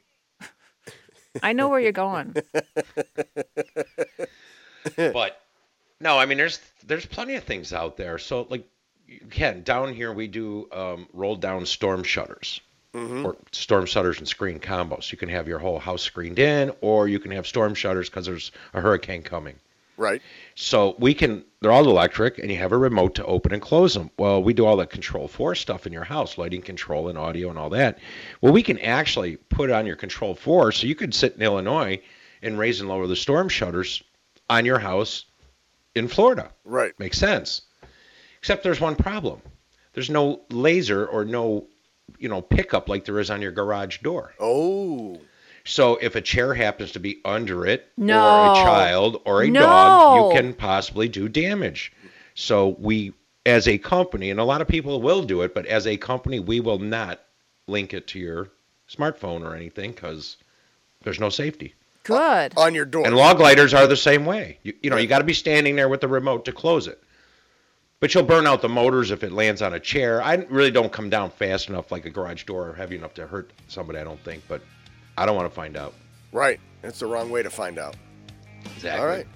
I 1.41 1.53
know 1.53 1.69
where 1.69 1.79
you're 1.79 1.91
going. 1.91 2.35
but 4.95 5.41
no, 5.99 6.17
I 6.17 6.25
mean 6.25 6.37
there's 6.37 6.59
there's 6.85 7.05
plenty 7.05 7.35
of 7.35 7.43
things 7.43 7.73
out 7.73 7.97
there. 7.97 8.17
So 8.17 8.47
like 8.49 8.67
again, 9.09 9.63
down 9.63 9.93
here 9.93 10.11
we 10.11 10.27
do 10.27 10.67
um, 10.71 11.07
roll 11.13 11.35
down 11.35 11.65
storm 11.65 12.03
shutters. 12.03 12.61
Mm-hmm. 12.93 13.25
Or 13.25 13.37
storm 13.53 13.85
shutters 13.85 14.19
and 14.19 14.27
screen 14.27 14.59
combos. 14.59 15.13
You 15.13 15.17
can 15.17 15.29
have 15.29 15.47
your 15.47 15.59
whole 15.59 15.79
house 15.79 16.01
screened 16.01 16.39
in, 16.39 16.73
or 16.81 17.07
you 17.07 17.19
can 17.19 17.31
have 17.31 17.47
storm 17.47 17.73
shutters 17.73 18.09
because 18.09 18.25
there's 18.25 18.51
a 18.73 18.81
hurricane 18.81 19.23
coming. 19.23 19.55
Right. 19.95 20.21
So 20.55 20.95
we 20.99 21.13
can, 21.13 21.45
they're 21.61 21.71
all 21.71 21.87
electric, 21.87 22.39
and 22.39 22.51
you 22.51 22.57
have 22.57 22.71
a 22.71 22.77
remote 22.77 23.15
to 23.15 23.25
open 23.25 23.53
and 23.53 23.61
close 23.61 23.93
them. 23.93 24.09
Well, 24.17 24.43
we 24.43 24.53
do 24.53 24.65
all 24.65 24.75
the 24.75 24.87
Control4 24.87 25.55
stuff 25.55 25.85
in 25.87 25.93
your 25.93 26.03
house, 26.03 26.37
lighting 26.37 26.63
control 26.63 27.07
and 27.07 27.17
audio 27.17 27.49
and 27.49 27.57
all 27.57 27.69
that. 27.69 27.99
Well, 28.41 28.51
we 28.51 28.63
can 28.63 28.79
actually 28.79 29.37
put 29.37 29.69
on 29.69 29.85
your 29.85 29.95
Control4, 29.95 30.73
so 30.73 30.87
you 30.87 30.95
could 30.95 31.13
sit 31.13 31.35
in 31.35 31.41
Illinois 31.43 32.01
and 32.41 32.57
raise 32.57 32.79
and 32.81 32.89
lower 32.89 33.07
the 33.07 33.15
storm 33.15 33.47
shutters 33.47 34.03
on 34.49 34.65
your 34.65 34.79
house 34.79 35.25
in 35.95 36.07
Florida. 36.07 36.51
Right. 36.65 36.97
Makes 36.99 37.19
sense. 37.19 37.61
Except 38.39 38.63
there's 38.63 38.81
one 38.81 38.95
problem. 38.95 39.41
There's 39.93 40.09
no 40.09 40.41
laser 40.49 41.05
or 41.05 41.25
no, 41.25 41.67
you 42.19 42.29
know, 42.29 42.41
pickup 42.41 42.89
like 42.89 43.05
there 43.05 43.19
is 43.19 43.29
on 43.29 43.41
your 43.41 43.51
garage 43.51 43.99
door. 43.99 44.33
Oh. 44.39 45.19
So 45.63 45.97
if 45.97 46.15
a 46.15 46.21
chair 46.21 46.53
happens 46.53 46.93
to 46.93 46.99
be 46.99 47.19
under 47.23 47.65
it, 47.67 47.87
or 47.97 48.05
No. 48.05 48.51
a 48.51 48.55
child, 48.55 49.21
or 49.25 49.43
a 49.43 49.49
No. 49.49 49.59
dog, 49.61 50.15
you 50.35 50.41
can 50.41 50.53
possibly 50.53 51.07
do 51.07 51.29
damage. 51.29 51.91
So 52.33 52.75
we, 52.79 53.13
as 53.45 53.67
a 53.67 53.77
company, 53.77 54.31
and 54.31 54.39
a 54.39 54.43
lot 54.43 54.61
of 54.61 54.67
people 54.67 55.01
will 55.01 55.23
do 55.23 55.41
it, 55.41 55.53
but 55.53 55.65
as 55.67 55.85
a 55.85 55.97
company, 55.97 56.39
we 56.39 56.59
will 56.59 56.79
not 56.79 57.19
link 57.67 57.93
it 57.93 58.07
to 58.07 58.19
your 58.19 58.49
smartphone 58.89 59.43
or 59.43 59.55
anything 59.55 59.91
because 59.91 60.37
there's 61.03 61.19
no 61.19 61.29
safety. 61.29 61.75
Good. 62.03 62.53
On 62.57 62.73
your 62.73 62.85
door. 62.85 63.05
And 63.05 63.15
log 63.15 63.39
lighters 63.39 63.75
are 63.75 63.85
the 63.85 63.95
same 63.95 64.25
way. 64.25 64.57
You, 64.63 64.73
you 64.81 64.89
know, 64.89 64.97
you 64.97 65.05
got 65.07 65.19
to 65.19 65.23
be 65.23 65.33
standing 65.33 65.75
there 65.75 65.87
with 65.89 66.01
the 66.01 66.07
remote 66.07 66.45
to 66.45 66.51
close 66.51 66.87
it. 66.87 67.01
But 68.01 68.15
you'll 68.15 68.23
burn 68.23 68.47
out 68.47 68.63
the 68.63 68.67
motors 68.67 69.11
if 69.11 69.23
it 69.23 69.31
lands 69.31 69.61
on 69.61 69.75
a 69.75 69.79
chair. 69.79 70.23
I 70.23 70.33
really 70.49 70.71
don't 70.71 70.91
come 70.91 71.09
down 71.09 71.29
fast 71.29 71.69
enough, 71.69 71.91
like 71.91 72.05
a 72.05 72.09
garage 72.09 72.45
door, 72.45 72.69
or 72.69 72.73
heavy 72.73 72.95
enough 72.95 73.13
to 73.13 73.27
hurt 73.27 73.51
somebody. 73.67 73.99
I 73.99 74.03
don't 74.03 74.19
think, 74.23 74.43
but 74.47 74.63
I 75.17 75.27
don't 75.27 75.35
want 75.35 75.47
to 75.47 75.55
find 75.55 75.77
out. 75.77 75.93
Right. 76.31 76.59
That's 76.81 76.99
the 76.99 77.05
wrong 77.05 77.29
way 77.29 77.43
to 77.43 77.49
find 77.51 77.77
out. 77.77 77.95
Exactly. 78.75 78.99
All 78.99 79.05
right. 79.05 79.27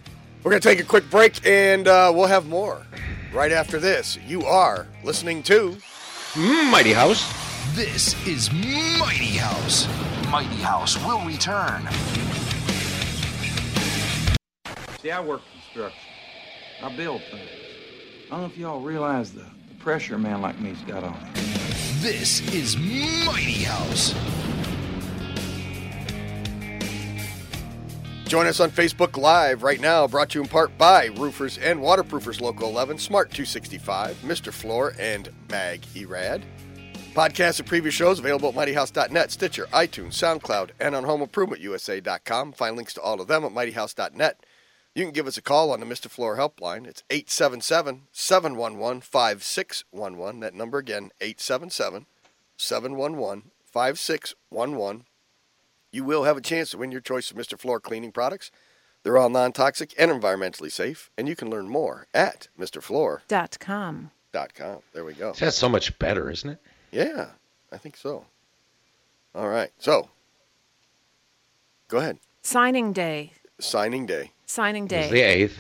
We're 0.44 0.50
going 0.50 0.62
to 0.62 0.68
take 0.68 0.80
a 0.80 0.84
quick 0.84 1.08
break 1.12 1.46
and 1.46 1.88
uh, 1.88 2.12
we'll 2.14 2.26
have 2.26 2.48
more 2.48 2.86
right 3.32 3.52
after 3.52 3.80
this. 3.80 4.18
You 4.26 4.44
are 4.46 4.88
listening 5.04 5.44
to 5.44 5.78
Mm, 6.34 6.70
Mighty 6.70 6.92
House. 6.92 7.24
This 7.76 8.14
is 8.28 8.52
Mighty 8.52 9.38
House. 9.38 9.88
Mighty 10.30 10.62
House 10.62 10.98
will 11.06 11.24
return. 11.26 11.88
See, 15.02 15.12
I 15.12 15.22
work 15.22 15.42
construction. 15.54 16.02
I 16.84 16.94
build 16.94 17.22
things. 17.32 17.65
I 18.26 18.30
don't 18.30 18.40
know 18.40 18.46
if 18.48 18.58
y'all 18.58 18.82
realize 18.82 19.32
the, 19.34 19.46
the 19.70 19.76
pressure 19.78 20.16
a 20.16 20.20
man 20.20 20.42
like 20.42 20.60
me's 20.60 20.82
got 20.82 21.04
on 21.04 21.14
him. 21.14 21.34
This 22.00 22.42
is 22.54 22.76
Mighty 22.76 23.64
House. 23.64 24.16
Join 28.26 28.48
us 28.48 28.60
on 28.60 28.72
Facebook 28.72 29.16
Live 29.16 29.62
right 29.62 29.80
now, 29.80 30.08
brought 30.08 30.32
to 30.32 30.40
you 30.40 30.44
in 30.44 30.50
part 30.50 30.76
by 30.76 31.06
Roofers 31.18 31.60
and 31.60 31.80
Waterproofers 31.80 32.42
Local 32.42 32.68
11, 32.68 32.98
Smart 32.98 33.30
265, 33.30 34.16
Mr. 34.24 34.52
Floor, 34.52 34.96
and 34.98 35.30
Mag 35.52 35.86
Erad. 35.96 36.44
Podcasts 37.14 37.60
of 37.60 37.68
previous 37.68 37.94
shows 37.94 38.18
available 38.18 38.50
at 38.50 38.56
mightyhouse.net, 38.56 39.32
Stitcher, 39.32 39.68
iTunes, 39.68 40.14
SoundCloud, 40.14 40.72
and 40.80 40.96
on 40.96 41.04
homeimprovementusa.com. 41.04 42.54
Find 42.54 42.76
links 42.76 42.96
to 42.96 43.02
all 43.02 43.22
of 43.22 43.28
them 43.28 43.46
at 43.46 43.52
mightyhouse.net. 43.52 44.45
You 44.96 45.04
can 45.04 45.12
give 45.12 45.28
us 45.28 45.38
a 45.38 45.42
call 45.42 45.72
on 45.72 45.82
the 45.82 45.86
Mr. 45.86 46.10
Floor 46.10 46.38
helpline. 46.38 46.88
It's 46.88 47.04
877 47.10 48.04
711 48.14 49.02
5611. 49.02 50.40
That 50.40 50.54
number 50.54 50.78
again, 50.78 51.12
877 51.20 52.06
711 52.56 53.52
5611. 53.66 55.06
You 55.92 56.04
will 56.06 56.24
have 56.24 56.38
a 56.38 56.42
chance 56.42 56.72
to 56.72 56.78
win 56.78 56.94
your 56.94 57.02
choice 57.02 57.30
of 57.30 57.36
Mr. 57.36 57.60
Floor 57.60 57.82
cleaning 57.82 58.14
products. 58.14 58.52
They're 59.04 59.18
all 59.18 59.30
non 59.30 59.52
toxic 59.52 59.94
and 60.00 60.10
environmentally 60.10 60.72
safe, 60.72 61.12
and 61.18 61.28
you 61.28 61.36
can 61.36 61.50
learn 61.50 61.68
more 61.68 62.08
at 62.14 62.48
MrFloor.com. 62.58 64.12
Dot 64.32 64.54
com. 64.54 64.80
There 64.94 65.06
we 65.06 65.14
go. 65.14 65.34
That's 65.34 65.58
so 65.58 65.70
much 65.70 65.98
better, 66.00 66.30
isn't 66.32 66.50
it? 66.50 66.60
Yeah, 66.92 67.28
I 67.72 67.78
think 67.78 67.98
so. 67.98 68.26
All 69.34 69.48
right. 69.48 69.72
So, 69.78 70.10
go 71.88 72.00
ahead. 72.00 72.18
Signing 72.42 72.92
day. 72.94 73.34
Signing 73.60 74.06
day. 74.06 74.32
Signing 74.46 74.86
It's 74.86 74.92
day. 74.92 75.10
the 75.12 75.22
eighth. 75.22 75.58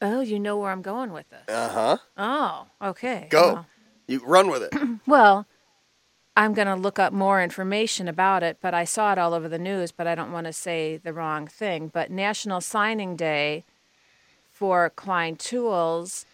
Oh, 0.00 0.20
you 0.20 0.38
know 0.40 0.56
where 0.58 0.70
I'm 0.70 0.82
going 0.82 1.12
with 1.12 1.28
this. 1.30 1.48
Uh 1.48 1.68
huh. 1.68 1.96
Oh, 2.16 2.88
okay. 2.90 3.28
Go. 3.30 3.52
Well, 3.54 3.66
You 4.08 4.20
run 4.24 4.50
with 4.50 4.62
it. 4.64 4.74
Well, 5.06 5.46
I'm 6.36 6.54
going 6.54 6.66
to 6.66 6.74
look 6.76 6.98
up 6.98 7.12
more 7.12 7.42
information 7.42 8.08
about 8.08 8.42
it, 8.42 8.56
but 8.62 8.72
I 8.72 8.84
saw 8.84 9.12
it 9.12 9.18
all 9.18 9.34
over 9.34 9.48
the 9.48 9.58
news, 9.58 9.92
but 9.92 10.06
I 10.06 10.14
don't 10.14 10.32
want 10.32 10.46
to 10.46 10.52
say 10.52 10.96
the 10.96 11.12
wrong 11.12 11.46
thing. 11.46 11.88
But 11.88 12.10
National 12.10 12.60
Signing 12.60 13.16
Day 13.16 13.64
for 14.50 14.90
Klein 14.90 15.36
Tools, 15.36 16.24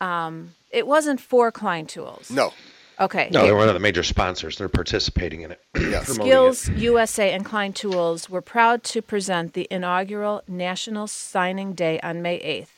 um, 0.00 0.54
it 0.70 0.86
wasn't 0.86 1.20
for 1.20 1.50
Klein 1.50 1.86
Tools. 1.86 2.30
No. 2.30 2.52
Okay. 3.00 3.28
No, 3.32 3.44
they're 3.44 3.56
one 3.56 3.68
of 3.68 3.74
the 3.74 3.80
major 3.80 4.02
sponsors. 4.02 4.58
They're 4.58 4.68
participating 4.68 5.42
in 5.42 5.52
it. 5.52 5.60
Yes. 5.88 6.08
Skills 6.08 6.68
it. 6.68 6.76
USA 6.78 7.32
and 7.32 7.44
Klein 7.44 7.72
Tools 7.72 8.28
were 8.28 8.42
proud 8.42 8.82
to 8.84 9.00
present 9.00 9.54
the 9.54 9.66
inaugural 9.70 10.42
National 10.46 11.06
Signing 11.06 11.72
Day 11.72 11.98
on 12.00 12.20
May 12.20 12.38
8th. 12.40 12.68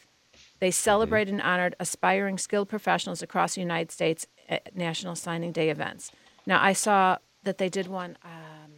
They 0.60 0.70
celebrated 0.70 1.32
and 1.32 1.42
honored 1.42 1.74
aspiring 1.80 2.38
skilled 2.38 2.68
professionals 2.68 3.20
across 3.22 3.54
the 3.54 3.62
United 3.62 3.90
States 3.90 4.26
at 4.48 4.76
National 4.76 5.16
Signing 5.16 5.50
Day 5.50 5.70
events. 5.70 6.12
Now, 6.46 6.62
I 6.62 6.72
saw 6.72 7.18
that 7.42 7.58
they 7.58 7.68
did 7.68 7.88
one 7.88 8.16
um, 8.24 8.72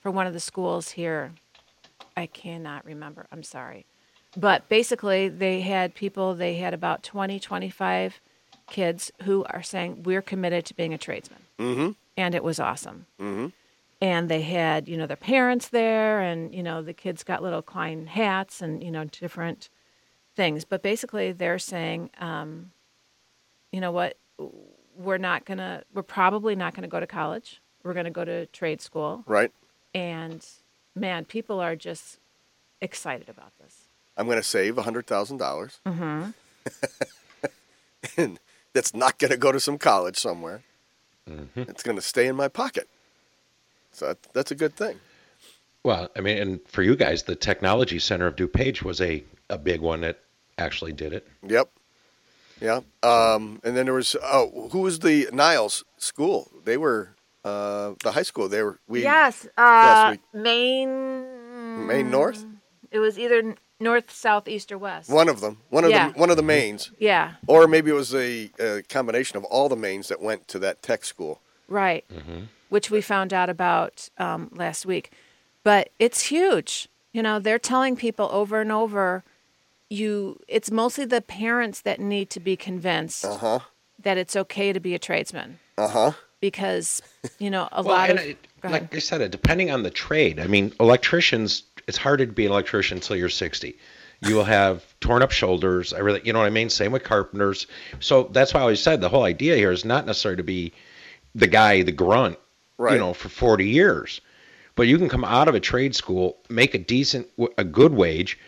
for 0.00 0.10
one 0.10 0.26
of 0.26 0.32
the 0.32 0.40
schools 0.40 0.92
here. 0.92 1.32
I 2.16 2.26
cannot 2.26 2.84
remember. 2.84 3.26
I'm 3.30 3.42
sorry. 3.42 3.84
But 4.36 4.68
basically, 4.68 5.28
they 5.28 5.60
had 5.60 5.94
people, 5.94 6.34
they 6.34 6.54
had 6.54 6.72
about 6.72 7.02
20, 7.02 7.40
25 7.40 8.20
kids 8.68 9.12
who 9.22 9.44
are 9.44 9.62
saying, 9.62 10.02
We're 10.04 10.22
committed 10.22 10.64
to 10.66 10.74
being 10.74 10.92
a 10.94 10.98
tradesman. 10.98 11.40
Mm-hmm. 11.58 11.90
And 12.16 12.34
it 12.34 12.42
was 12.44 12.58
awesome 12.60 13.06
Mm-hmm. 13.20 13.46
and 14.00 14.28
they 14.28 14.42
had 14.42 14.88
you 14.88 14.96
know 14.96 15.06
their 15.06 15.16
parents 15.16 15.68
there 15.68 16.20
and 16.20 16.54
you 16.54 16.62
know 16.62 16.82
the 16.82 16.92
kids 16.94 17.22
got 17.24 17.42
little 17.42 17.62
klein 17.62 18.06
hats 18.06 18.60
and 18.62 18.82
you 18.82 18.90
know 18.90 19.04
different 19.04 19.68
things 20.34 20.64
but 20.66 20.82
basically 20.82 21.32
they're 21.32 21.58
saying 21.58 22.10
um, 22.20 22.70
you 23.72 23.80
know 23.80 23.90
what 23.90 24.16
we're 24.98 25.16
not 25.18 25.44
gonna 25.46 25.82
we're 25.94 26.02
probably 26.02 26.54
not 26.54 26.74
gonna 26.74 26.88
go 26.88 27.00
to 27.00 27.06
college 27.06 27.60
we're 27.84 27.94
gonna 27.94 28.10
go 28.10 28.24
to 28.24 28.44
trade 28.46 28.80
school 28.82 29.24
Right. 29.26 29.50
and 29.94 30.44
man 30.94 31.24
people 31.24 31.58
are 31.60 31.74
just 31.76 32.18
excited 32.82 33.28
about 33.30 33.52
this 33.62 33.84
I'm 34.18 34.26
going 34.26 34.38
to 34.38 34.42
save 34.42 34.76
hundred 34.78 35.06
thousand 35.06 35.36
dollars, 35.36 35.78
mm-hmm. 35.86 36.30
and 38.16 38.38
that's 38.76 38.94
not 38.94 39.18
going 39.18 39.30
to 39.30 39.36
go 39.36 39.50
to 39.50 39.58
some 39.58 39.78
college 39.78 40.18
somewhere. 40.18 40.62
Mm-hmm. 41.28 41.62
It's 41.62 41.82
going 41.82 41.96
to 41.96 42.02
stay 42.02 42.26
in 42.26 42.36
my 42.36 42.48
pocket. 42.48 42.88
So 43.90 44.08
that, 44.08 44.22
that's 44.34 44.50
a 44.50 44.54
good 44.54 44.76
thing. 44.76 45.00
Well, 45.82 46.10
I 46.16 46.20
mean, 46.20 46.36
and 46.38 46.60
for 46.68 46.82
you 46.82 46.94
guys, 46.94 47.22
the 47.22 47.36
Technology 47.36 47.98
Center 47.98 48.26
of 48.26 48.36
DuPage 48.36 48.82
was 48.82 49.00
a, 49.00 49.24
a 49.48 49.56
big 49.56 49.80
one 49.80 50.02
that 50.02 50.20
actually 50.58 50.92
did 50.92 51.12
it. 51.12 51.26
Yep. 51.46 51.70
Yeah. 52.60 52.80
Um, 53.02 53.60
and 53.64 53.76
then 53.76 53.86
there 53.86 53.94
was 53.94 54.16
oh, 54.22 54.68
who 54.72 54.80
was 54.80 54.98
the 55.00 55.28
Niles 55.32 55.84
school? 55.98 56.50
They 56.64 56.76
were 56.76 57.10
uh, 57.44 57.94
the 58.02 58.12
high 58.12 58.22
school. 58.22 58.48
They 58.48 58.62
were 58.62 58.78
we 58.88 59.02
yes 59.02 59.46
last 59.56 60.06
uh, 60.06 60.10
week. 60.12 60.42
maine 60.42 61.86
Maine 61.86 62.10
North. 62.10 62.44
it 62.90 62.98
was 62.98 63.18
either 63.18 63.38
n- 63.38 63.58
north 63.78 64.10
south 64.10 64.48
east 64.48 64.72
or 64.72 64.78
west 64.78 65.10
One 65.10 65.28
of 65.28 65.40
them. 65.40 65.58
One 65.70 65.84
of 65.84 65.90
Yeah. 65.90 66.10
the 66.12 66.18
one 66.18 66.30
of 66.30 66.36
the 66.36 66.42
mains. 66.42 66.90
yeah 66.98 67.34
Or 67.46 67.66
maybe 67.68 67.90
it 67.90 67.94
was 67.94 68.14
a, 68.14 68.50
a 68.58 68.82
combination 68.88 69.36
of 69.36 69.44
all 69.44 69.68
the 69.68 69.76
mains 69.76 70.08
that 70.08 70.20
went 70.20 70.48
to 70.48 70.58
that 70.60 70.82
tech 70.82 71.04
school. 71.04 71.40
Right. 71.68 72.04
Which 72.68 72.90
we 72.90 73.00
found 73.00 73.32
out 73.32 73.50
about 73.50 74.08
um, 74.18 74.50
last 74.54 74.86
week. 74.86 75.12
But 75.64 75.90
it's 75.98 76.22
huge. 76.22 76.88
You 77.12 77.22
know, 77.22 77.38
they're 77.38 77.58
telling 77.58 77.96
people 77.96 78.28
over 78.32 78.60
and 78.60 78.70
over 78.72 79.24
you 79.88 80.40
it's 80.48 80.70
mostly 80.70 81.04
the 81.04 81.20
parents 81.20 81.80
that 81.82 82.00
need 82.00 82.30
to 82.30 82.40
be 82.40 82.56
convinced 82.56 83.24
Uh 83.24 83.36
huh. 83.36 83.58
that 84.02 84.16
it's 84.18 84.34
okay 84.36 84.72
to 84.72 84.80
be 84.80 84.94
a 84.94 84.98
tradesman 84.98 85.58
Uh 85.78 85.88
huh. 85.88 86.12
because, 86.40 87.02
you 87.38 87.50
know, 87.50 87.68
a 87.72 87.82
Well, 87.82 87.94
lot 87.96 88.10
and 88.10 88.18
of 88.18 88.24
it- 88.26 88.38
go 88.60 88.68
ahead. 88.68 88.82
like 88.82 88.94
I 88.94 88.98
said, 89.00 89.30
depending 89.30 89.70
on 89.70 89.82
the 89.82 89.90
trade. 89.90 90.40
I 90.40 90.46
mean, 90.46 90.72
electricians, 90.80 91.62
it's 91.86 91.98
harder 91.98 92.26
to 92.26 92.32
be 92.32 92.46
an 92.46 92.52
electrician 92.52 92.98
until 92.98 93.16
you're 93.16 93.28
60. 93.28 93.76
You 94.22 94.34
will 94.34 94.44
have 94.44 94.84
torn 95.00 95.22
up 95.22 95.30
shoulders. 95.30 95.92
I 95.92 95.98
really, 95.98 96.20
you 96.24 96.32
know 96.32 96.38
what 96.38 96.46
I 96.46 96.50
mean. 96.50 96.70
Same 96.70 96.92
with 96.92 97.04
carpenters. 97.04 97.66
So 98.00 98.24
that's 98.32 98.54
why 98.54 98.60
I 98.60 98.62
always 98.62 98.80
said 98.80 99.00
the 99.00 99.08
whole 99.08 99.24
idea 99.24 99.56
here 99.56 99.70
is 99.70 99.84
not 99.84 100.06
necessarily 100.06 100.38
to 100.38 100.42
be 100.42 100.72
the 101.34 101.46
guy, 101.46 101.82
the 101.82 101.92
grunt, 101.92 102.38
Right. 102.78 102.94
you 102.94 102.98
know, 102.98 103.12
for 103.14 103.28
40 103.28 103.66
years, 103.68 104.20
but 104.74 104.86
you 104.86 104.98
can 104.98 105.08
come 105.08 105.24
out 105.24 105.48
of 105.48 105.54
a 105.54 105.60
trade 105.60 105.94
school, 105.94 106.38
make 106.48 106.74
a 106.74 106.78
decent, 106.78 107.28
a 107.56 107.64
good 107.64 107.92
wage, 107.92 108.38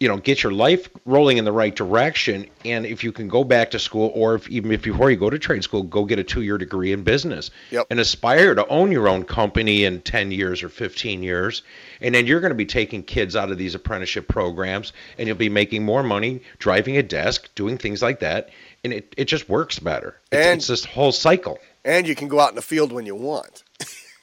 you 0.00 0.08
know, 0.08 0.16
get 0.18 0.42
your 0.42 0.52
life 0.52 0.88
rolling 1.04 1.38
in 1.38 1.44
the 1.44 1.52
right 1.52 1.74
direction. 1.74 2.46
And 2.64 2.84
if 2.86 3.02
you 3.02 3.12
can 3.12 3.28
go 3.28 3.44
back 3.44 3.70
to 3.72 3.78
school, 3.78 4.10
or 4.14 4.34
if 4.34 4.48
even 4.50 4.70
if 4.72 4.82
before 4.82 5.10
you 5.10 5.16
go 5.16 5.30
to 5.30 5.38
trade 5.38 5.62
school, 5.64 5.82
go 5.82 6.04
get 6.04 6.18
a 6.18 6.24
two-year 6.24 6.58
degree 6.58 6.92
in 6.92 7.02
business, 7.02 7.50
Yep. 7.70 7.86
and 7.90 7.98
aspire 8.00 8.54
to 8.54 8.66
own 8.68 8.92
your 8.92 9.08
own 9.08 9.24
company 9.24 9.84
in 9.84 10.00
10 10.02 10.30
years 10.32 10.62
or 10.62 10.68
15 10.68 11.22
years. 11.22 11.62
And 12.00 12.14
then 12.14 12.26
you're 12.26 12.40
going 12.40 12.50
to 12.50 12.54
be 12.56 12.66
taking 12.66 13.02
kids 13.02 13.34
out 13.36 13.50
of 13.50 13.58
these 13.58 13.74
apprenticeship 13.74 14.28
programs, 14.28 14.92
and 15.18 15.26
you'll 15.26 15.36
be 15.36 15.48
making 15.48 15.84
more 15.84 16.02
money 16.02 16.42
driving 16.58 16.96
a 16.98 17.02
desk, 17.02 17.48
doing 17.54 17.78
things 17.78 18.02
like 18.02 18.20
that, 18.20 18.50
and 18.84 18.92
it, 18.92 19.14
it 19.16 19.24
just 19.24 19.48
works 19.48 19.78
better. 19.78 20.16
It's, 20.30 20.46
And- 20.46 20.58
it's 20.58 20.66
this 20.66 20.84
whole 20.84 21.12
cycle. 21.12 21.58
And 21.84 22.06
you 22.08 22.14
can 22.16 22.26
go 22.28 22.40
out 22.40 22.48
in 22.50 22.56
the 22.56 22.62
field 22.62 22.90
when 22.92 23.06
you 23.06 23.14
want. 23.14 23.62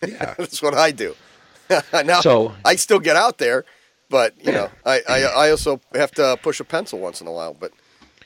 Yeah. 0.06 0.34
That's 0.38 0.62
what 0.62 0.74
I 0.74 0.92
do. 0.92 1.16
now, 2.06 2.20
So- 2.22 2.54
I 2.66 2.76
still 2.76 3.00
get 3.00 3.16
out 3.16 3.38
there, 3.38 3.64
but 4.14 4.36
you 4.46 4.52
know, 4.52 4.70
I, 4.86 5.02
I 5.10 5.24
I 5.24 5.50
also 5.50 5.82
have 5.96 6.12
to 6.12 6.38
push 6.44 6.60
a 6.60 6.64
pencil 6.64 7.00
once 7.00 7.20
in 7.20 7.26
a 7.26 7.32
while. 7.32 7.56
But 7.60 7.72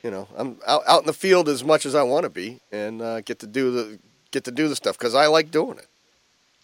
you 0.04 0.12
know, 0.12 0.28
I'm 0.36 0.58
out, 0.68 0.84
out 0.86 1.00
in 1.00 1.08
the 1.08 1.14
field 1.14 1.48
as 1.48 1.64
much 1.64 1.86
as 1.86 1.96
I 1.96 2.04
want 2.04 2.26
to 2.26 2.30
be, 2.30 2.60
and 2.74 3.02
uh, 3.02 3.22
get 3.22 3.40
to 3.40 3.48
do 3.48 3.72
the 3.72 4.00
get 4.32 4.44
to 4.44 4.52
do 4.52 4.68
the 4.68 4.76
stuff 4.76 5.00
because 5.00 5.16
I 5.16 5.28
like 5.28 5.50
doing 5.50 5.78
it. 5.78 5.88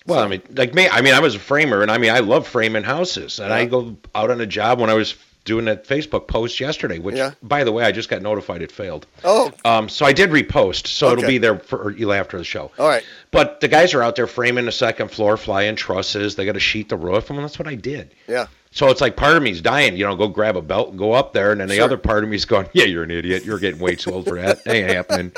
Well, 0.05 0.19
I 0.19 0.27
mean, 0.27 0.41
like 0.51 0.73
me, 0.73 0.89
I 0.89 0.99
mean, 0.99 1.13
I 1.13 1.21
was 1.21 1.35
a 1.35 1.39
framer, 1.39 1.81
and 1.81 1.89
I 1.89 1.97
mean, 1.97 2.11
I 2.11 2.19
love 2.19 2.45
framing 2.45 2.83
houses, 2.83 3.39
and 3.39 3.53
I 3.53 3.63
go 3.63 3.95
out 4.13 4.29
on 4.29 4.41
a 4.41 4.45
job 4.45 4.81
when 4.81 4.89
I 4.89 4.93
was 4.93 5.15
doing 5.45 5.65
that 5.65 5.85
Facebook 5.87 6.27
post 6.27 6.59
yesterday, 6.59 6.99
which, 6.99 7.15
Yeah. 7.17 7.31
by 7.43 7.63
the 7.65 7.71
way, 7.71 7.83
I 7.83 7.91
just 7.91 8.07
got 8.09 8.21
notified 8.21 8.61
it 8.61 8.71
failed. 8.71 9.05
Oh, 9.23 9.51
Um, 9.65 9.89
so 9.89 10.05
I 10.05 10.13
did 10.13 10.29
repost, 10.29 10.87
so 10.87 11.11
it'll 11.11 11.25
be 11.27 11.37
there 11.37 11.59
for 11.59 11.91
you 11.91 12.13
after 12.13 12.37
the 12.37 12.43
show. 12.45 12.71
all 12.79 12.87
right. 12.87 13.03
But 13.31 13.59
the 13.59 13.67
guys 13.67 13.93
are 13.93 14.01
out 14.01 14.15
there 14.15 14.27
framing 14.27 14.65
the 14.65 14.71
second 14.71 15.09
floor, 15.09 15.35
flying 15.37 15.75
trusses. 15.75 16.35
They 16.35 16.45
got 16.45 16.53
to 16.53 16.59
sheet 16.61 16.87
the 16.89 16.95
roof, 16.97 17.29
and 17.29 17.39
that's 17.39 17.59
what 17.59 17.67
I 17.67 17.75
did. 17.75 18.11
Yeah. 18.27 18.47
So 18.71 18.87
it's 18.89 19.01
like 19.01 19.15
part 19.15 19.35
of 19.37 19.43
me's 19.43 19.61
dying, 19.61 19.97
you 19.97 20.05
know, 20.05 20.15
go 20.15 20.27
grab 20.27 20.55
a 20.55 20.61
belt 20.61 20.89
and 20.89 20.97
go 20.97 21.11
up 21.13 21.33
there, 21.33 21.51
and 21.51 21.61
then 21.61 21.67
the 21.67 21.75
Sure. 21.75 21.83
other 21.83 21.97
part 21.97 22.23
of 22.23 22.29
me's 22.29 22.45
going, 22.45 22.67
"Yeah, 22.73 22.85
you're 22.85 23.03
an 23.03 23.11
idiot. 23.11 23.43
You're 23.45 23.59
getting 23.59 23.79
way 23.79 23.95
too 23.95 24.11
old 24.11 24.25
for 24.27 24.41
that. 24.41 24.61
Ain't 24.65 24.89
happening. 24.89 25.31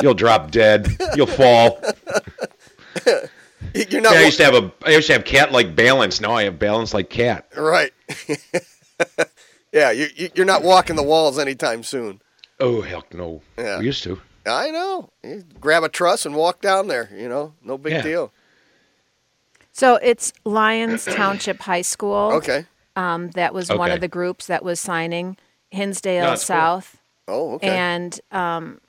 You'll 0.00 0.14
drop 0.14 0.50
dead. 0.50 0.88
You'll 1.14 1.26
fall." 1.28 1.80
You're 3.74 4.00
not 4.02 4.12
Yeah, 4.14 4.18
I 4.20 4.24
used 4.24 4.38
to 4.38 4.44
have 4.44 4.54
a 4.54 4.72
I 4.84 4.90
used 4.90 5.06
to 5.06 5.12
have 5.14 5.24
cat 5.24 5.52
like 5.52 5.76
balance. 5.76 6.20
Now 6.20 6.32
I 6.32 6.42
have 6.44 6.58
balance 6.58 6.92
like 6.92 7.08
cat. 7.08 7.46
right. 7.56 7.92
yeah, 9.72 9.90
you, 9.90 10.08
you 10.14 10.28
you're 10.34 10.46
not 10.46 10.62
walking 10.62 10.96
the 10.96 11.02
walls 11.02 11.38
anytime 11.38 11.82
soon. 11.82 12.20
Oh 12.60 12.80
heck 12.82 13.12
no. 13.14 13.42
Yeah. 13.58 13.78
We 13.78 13.86
used 13.86 14.02
to. 14.04 14.20
I 14.46 14.70
know. 14.70 15.10
You 15.22 15.44
grab 15.60 15.84
a 15.84 15.88
truss 15.88 16.26
and 16.26 16.34
walk 16.34 16.60
down 16.60 16.88
there. 16.88 17.10
You 17.14 17.28
know, 17.28 17.54
no 17.62 17.78
big 17.78 17.92
Yeah. 17.92 18.02
deal. 18.02 18.32
So 19.72 19.96
it's 19.96 20.32
Lyons 20.44 21.04
Township 21.06 21.62
High 21.62 21.82
School. 21.82 22.32
Okay. 22.34 22.66
Um, 22.94 23.30
that 23.30 23.54
was 23.54 23.70
one 23.70 23.90
of 23.90 24.00
the 24.00 24.08
groups 24.08 24.46
that 24.48 24.62
was 24.62 24.78
signing 24.78 25.38
Hinsdale 25.70 26.24
No, 26.24 26.28
that's 26.30 26.42
cool. 26.42 26.54
South. 26.56 26.98
Oh, 27.26 27.54
okay. 27.54 27.68
And 27.68 28.20
um, 28.30 28.80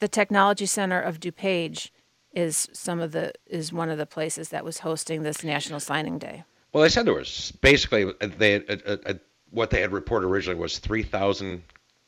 the 0.00 0.08
Technology 0.08 0.66
Center 0.66 1.00
of 1.00 1.18
DuPage 1.18 1.90
is 2.34 2.68
some 2.72 3.00
of 3.00 3.12
the 3.12 3.32
is 3.46 3.72
one 3.72 3.88
of 3.88 3.96
the 3.96 4.04
places 4.04 4.50
that 4.50 4.64
was 4.64 4.80
hosting 4.80 5.22
this 5.22 5.42
National 5.42 5.80
Signing 5.80 6.18
Day. 6.18 6.44
Well, 6.72 6.82
they 6.82 6.90
said 6.90 7.06
there 7.06 7.14
was 7.14 7.52
basically 7.62 8.12
they 8.20 8.52
had, 8.52 8.82
uh, 8.86 8.96
uh, 9.06 9.14
what 9.50 9.70
they 9.70 9.80
had 9.80 9.92
reported 9.92 10.26
originally 10.26 10.58
was 10.60 10.78
three 10.78 11.02
thousand 11.02 11.62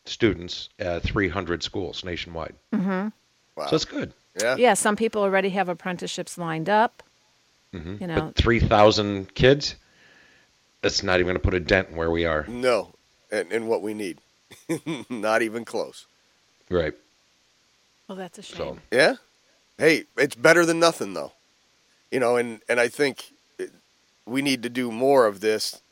students 0.05 0.69
at 0.79 1.03
three 1.03 1.29
hundred 1.29 1.63
schools 1.63 2.05
nationwide. 2.05 2.55
Mm-hmm. 2.75 3.09
wow. 3.57 3.67
So 3.67 3.77
it's 3.77 3.85
good. 3.85 4.13
yeah. 4.41 4.57
Yeah, 4.57 4.75
some 4.75 4.97
people 4.97 5.23
already 5.23 5.51
have 5.51 5.69
apprenticeships 5.69 6.39
lined 6.39 6.69
up. 6.69 7.03
hmm 7.73 7.97
You 8.01 8.07
know. 8.07 8.21
but 8.27 8.37
three 8.37 8.61
thousand 8.61 9.35
kids. 9.35 9.77
That's 10.83 11.03
not 11.03 11.17
even 11.17 11.27
going 11.27 11.37
to 11.37 11.41
put 11.43 11.53
a 11.53 11.61
dent 11.61 11.91
in 11.91 11.97
where 11.97 12.11
we 12.11 12.25
are. 12.25 12.47
No, 12.49 12.95
and, 13.31 13.53
and 13.53 13.69
what 13.69 13.83
we 13.83 13.93
need. 13.93 14.19
Not 15.11 15.43
even 15.43 15.67
close. 15.67 16.07
Right. 16.71 16.95
Well, 18.09 18.17
that's 18.17 18.39
a 18.39 18.43
shame. 18.43 18.57
So 18.57 18.79
Yeah. 18.91 19.15
Hey, 19.77 20.05
it's 20.17 20.35
better 20.35 20.65
than 20.65 20.79
nothing, 20.81 21.13
though. 21.13 21.33
You 22.11 22.19
know, 22.21 22.37
and 22.37 22.61
and 22.69 22.81
I 22.81 22.89
think 22.89 23.31
it- 23.59 23.73
we 24.27 24.41
need 24.43 24.63
to 24.63 24.69
do 24.71 24.91
more 24.91 25.27
of 25.27 25.41
this, 25.41 25.83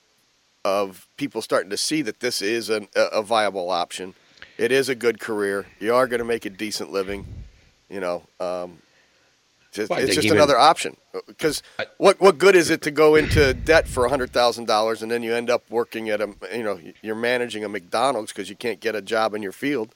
of 0.64 1.06
people 1.16 1.42
starting 1.42 1.70
to 1.70 1.76
see 1.76 2.02
that 2.02 2.20
this 2.20 2.42
is 2.42 2.68
an, 2.70 2.88
a, 2.94 3.22
viable 3.22 3.70
option. 3.70 4.14
It 4.56 4.72
is 4.72 4.88
a 4.88 4.94
good 4.94 5.20
career. 5.20 5.66
You 5.78 5.94
are 5.94 6.06
going 6.06 6.18
to 6.18 6.24
make 6.24 6.44
a 6.44 6.50
decent 6.50 6.90
living. 6.90 7.26
You 7.88 8.00
know, 8.00 8.22
um, 8.40 8.78
just, 9.72 9.90
Well, 9.90 10.00
it's 10.00 10.14
just 10.14 10.28
another 10.28 10.58
option. 10.58 10.96
Because 11.26 11.62
what 11.96 12.20
what 12.20 12.38
good 12.38 12.56
is 12.56 12.70
it 12.70 12.82
to 12.82 12.90
go 12.90 13.14
into 13.14 13.54
debt 13.54 13.86
for 13.86 14.08
hundred 14.08 14.30
thousand 14.30 14.66
dollars 14.66 15.02
and 15.02 15.10
then 15.10 15.22
you 15.22 15.34
end 15.34 15.50
up 15.50 15.62
working 15.70 16.10
at 16.10 16.20
a 16.20 16.34
you 16.54 16.62
know 16.62 16.80
you're 17.02 17.14
managing 17.14 17.64
a 17.64 17.68
McDonald's 17.68 18.32
because 18.32 18.50
you 18.50 18.56
can't 18.56 18.80
get 18.80 18.94
a 18.94 19.02
job 19.02 19.34
in 19.34 19.42
your 19.42 19.52
field, 19.52 19.94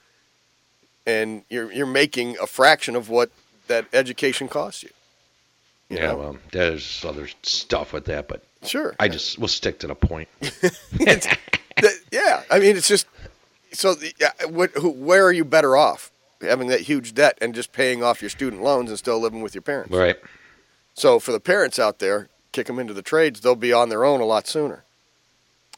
and 1.06 1.44
you're 1.50 1.72
you're 1.72 1.86
making 1.86 2.36
a 2.40 2.46
fraction 2.46 2.96
of 2.96 3.08
what 3.08 3.30
that 3.68 3.86
education 3.92 4.48
costs 4.48 4.82
you. 4.82 4.90
you 5.88 5.96
yeah, 5.98 6.08
know? 6.08 6.16
well, 6.16 6.36
there's 6.50 7.04
other 7.04 7.28
stuff 7.42 7.92
with 7.92 8.04
that, 8.06 8.28
but 8.28 8.44
Sure. 8.64 8.94
I 9.00 9.08
just 9.08 9.38
will 9.38 9.48
stick 9.48 9.78
to 9.80 9.86
the 9.86 9.94
point. 9.94 10.28
Th- 10.40 11.26
yeah, 12.12 12.42
I 12.50 12.58
mean 12.58 12.76
it's 12.76 12.88
just 12.88 13.06
so. 13.72 13.94
The, 13.94 14.12
what, 14.48 14.70
who, 14.72 14.90
where 14.90 15.24
are 15.26 15.32
you 15.32 15.44
better 15.44 15.76
off 15.76 16.10
having 16.40 16.68
that 16.68 16.80
huge 16.82 17.14
debt 17.14 17.38
and 17.40 17.54
just 17.54 17.72
paying 17.72 18.02
off 18.02 18.20
your 18.22 18.30
student 18.30 18.62
loans 18.62 18.90
and 18.90 18.98
still 18.98 19.18
living 19.18 19.42
with 19.42 19.54
your 19.54 19.62
parents? 19.62 19.92
Right. 19.92 20.16
So 20.94 21.18
for 21.18 21.32
the 21.32 21.40
parents 21.40 21.78
out 21.78 21.98
there, 21.98 22.28
kick 22.52 22.66
them 22.66 22.78
into 22.78 22.92
the 22.94 23.02
trades. 23.02 23.40
They'll 23.40 23.54
be 23.56 23.72
on 23.72 23.88
their 23.88 24.04
own 24.04 24.20
a 24.20 24.24
lot 24.26 24.46
sooner. 24.46 24.84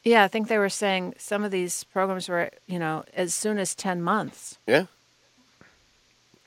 Yeah, 0.02 0.24
I 0.24 0.28
think 0.28 0.48
they 0.48 0.58
were 0.58 0.68
saying 0.68 1.14
some 1.16 1.44
of 1.44 1.50
these 1.50 1.84
programs 1.84 2.28
were, 2.28 2.50
you 2.66 2.78
know, 2.78 3.04
as 3.14 3.32
soon 3.34 3.58
as 3.58 3.74
10 3.74 4.02
months. 4.02 4.58
Yeah. 4.66 4.84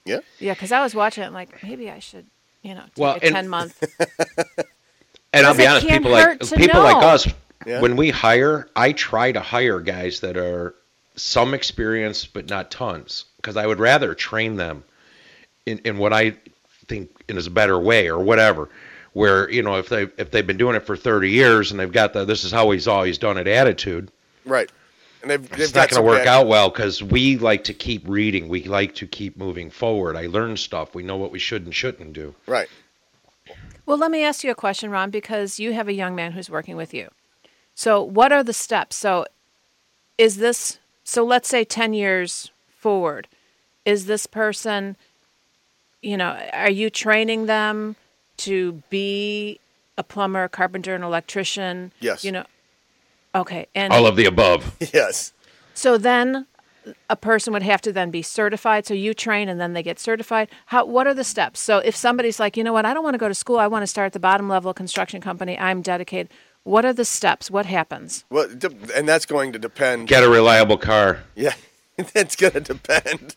Yeah. 0.06 0.20
Yeah, 0.38 0.54
because 0.54 0.72
I 0.72 0.84
was 0.84 0.94
watching 0.94 1.24
it 1.24 1.32
like, 1.34 1.64
maybe 1.64 1.90
I 1.90 1.98
should, 1.98 2.28
you 2.62 2.76
know, 2.76 2.82
take 2.82 2.98
Well, 2.98 3.14
a 3.16 3.26
and- 3.26 3.34
10 3.34 3.50
month. 3.50 3.84
And 5.34 5.46
I'll 5.46 5.56
be 5.56 5.68
honest, 5.68 5.88
people 5.88 6.12
like 6.12 6.26
hurt 6.26 6.42
to 6.42 6.56
people 6.56 6.82
like 6.82 7.04
us, 7.04 7.28
Yeah. 7.66 7.82
when 7.82 7.96
we 7.96 8.10
hire, 8.10 8.68
I 8.76 8.92
try 8.94 9.32
to 9.32 9.40
hire 9.42 9.80
guys 9.80 10.22
that 10.22 10.38
are 10.38 10.74
some 11.16 11.54
experience 11.54 12.26
but 12.26 12.50
not 12.50 12.72
tons, 12.72 13.26
because 13.38 13.58
I 13.58 13.66
would 13.68 13.80
rather 13.80 14.14
train 14.16 14.56
them 14.56 14.84
in, 15.66 15.80
in 15.80 15.98
what 15.98 16.14
I 16.14 16.36
think 16.88 17.10
is 17.28 17.48
a 17.48 17.52
better 17.52 17.78
way 17.78 18.08
or 18.10 18.20
whatever. 18.20 18.70
Where 19.14 19.50
you 19.50 19.64
know 19.64 19.78
if 19.78 19.90
they 19.90 20.04
if 20.18 20.30
they've 20.30 20.46
been 20.46 20.58
doing 20.58 20.76
it 20.76 20.86
for 20.86 20.96
30 20.96 21.32
years 21.32 21.72
and 21.72 21.80
they've 21.80 21.92
got 21.92 22.14
the 22.14 22.24
this 22.24 22.44
is 22.44 22.52
how 22.52 22.70
he's 22.70 22.88
always 22.88 23.18
done 23.18 23.38
it 23.38 23.48
attitude, 23.48 24.12
Right. 24.46 24.70
And 25.24 25.32
they've, 25.32 25.50
they've 25.50 25.60
it's 25.62 25.72
got 25.72 25.82
not 25.82 25.90
going 25.90 26.04
to 26.04 26.08
work 26.08 26.20
bad- 26.26 26.28
out 26.28 26.48
well 26.48 26.70
because 26.70 27.02
we 27.02 27.38
like 27.40 27.64
to 27.66 27.74
keep 27.74 28.04
reading, 28.08 28.48
we 28.48 28.64
like 28.64 28.94
to 28.96 29.08
keep 29.08 29.36
moving 29.36 29.72
forward. 29.72 30.16
I 30.16 30.28
learn 30.28 30.56
stuff, 30.56 30.94
we 30.94 31.02
know 31.02 31.18
what 31.18 31.32
we 31.32 31.40
should 31.40 31.66
and 31.66 31.74
shouldn't 31.74 32.14
do. 32.14 32.36
Right. 32.46 32.70
Well, 33.88 33.98
let 33.98 34.12
me 34.12 34.24
ask 34.26 34.44
you 34.44 34.52
a 34.52 34.56
question, 34.56 34.92
Ron, 34.92 35.12
because 35.12 35.60
you 35.60 35.72
have 35.72 35.88
a 35.88 35.94
young 35.94 36.14
man 36.14 36.34
who's 36.34 36.50
working 36.50 36.76
with 36.76 36.94
you. 36.94 37.10
So, 37.74 38.04
what 38.04 38.34
are 38.34 38.44
the 38.44 38.52
steps? 38.54 38.98
So, 38.98 39.26
is 40.18 40.38
this, 40.38 40.80
so 41.06 41.24
let's 41.24 41.48
say 41.48 41.64
10 41.64 41.94
years 41.94 42.52
forward, 42.68 43.30
is 43.86 44.06
this 44.06 44.26
person, 44.26 44.98
you 46.02 46.18
know, 46.18 46.38
are 46.52 46.70
you 46.70 46.90
training 46.90 47.46
them 47.46 47.96
to 48.38 48.84
be 48.90 49.58
a 49.98 50.04
plumber, 50.04 50.44
a 50.44 50.50
carpenter, 50.50 50.94
an 50.94 51.02
electrician? 51.02 51.94
Yes. 52.02 52.26
You 52.26 52.34
know, 52.34 52.46
okay. 53.34 53.68
And 53.74 53.94
All 53.94 54.06
of 54.06 54.18
the 54.18 54.26
above. 54.26 54.76
Yes. 54.94 55.32
so 55.74 55.98
then 55.98 56.46
a 57.10 57.16
person 57.16 57.54
would 57.54 57.64
have 57.64 57.82
to 57.82 57.92
then 57.92 58.12
be 58.12 58.22
certified. 58.22 58.86
So 58.86 58.94
you 58.94 59.14
train 59.14 59.50
and 59.50 59.60
then 59.60 59.74
they 59.74 59.84
get 59.84 60.00
certified. 60.00 60.50
How 60.68 60.86
what 60.86 61.08
are 61.08 61.14
the 61.14 61.24
steps? 61.24 61.60
So 61.60 61.80
if 61.80 61.96
somebody's 61.96 62.40
like, 62.40 62.58
you 62.58 62.64
know 62.64 62.74
what, 62.74 62.86
I 62.86 62.94
don't 62.94 63.04
want 63.04 63.14
to 63.16 63.20
go 63.20 63.28
to 63.28 63.34
school, 63.36 63.60
I 63.60 63.68
want 63.68 63.84
to 63.84 63.88
start 63.88 64.08
at 64.08 64.14
the 64.14 64.20
bottom 64.20 64.48
level 64.50 64.74
construction 64.74 65.22
company, 65.22 65.58
I'm 65.58 65.82
dedicated. 65.82 66.30
What 66.64 66.84
are 66.86 66.94
the 66.94 67.06
steps? 67.06 67.50
What 67.50 67.66
happens? 67.66 68.26
Well, 68.30 68.50
de- 68.50 68.72
and 68.96 69.08
that's 69.08 69.26
going 69.26 69.54
to 69.54 69.60
depend. 69.60 70.10
Get 70.10 70.24
a 70.24 70.30
reliable 70.30 70.78
car. 70.78 71.24
Yeah. 71.36 71.54
That's 72.14 72.36
going 72.36 72.54
to 72.54 72.60
depend 72.60 73.36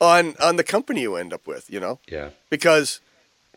on 0.00 0.34
on 0.38 0.56
the 0.56 0.64
company 0.64 1.00
you 1.00 1.16
end 1.16 1.32
up 1.32 1.46
with. 1.46 1.70
You 1.70 1.80
know. 1.80 1.98
Yeah. 2.06 2.30
because 2.50 3.00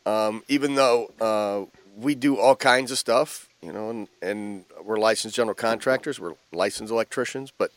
um, 0.06 0.44
even 0.48 0.76
though 0.76 1.12
uh, 1.20 1.66
we 1.98 2.16
do 2.16 2.38
all 2.38 2.56
kinds 2.56 2.92
of 2.92 2.98
stuff, 2.98 3.50
you 3.62 3.74
know, 3.74 3.90
and, 3.90 4.08
and 4.22 4.66
we're 4.84 4.98
licensed 4.98 5.36
general 5.36 5.56
contractors, 5.56 6.20
we're 6.20 6.36
licensed 6.54 6.92
electricians, 6.92 7.52
but 7.52 7.72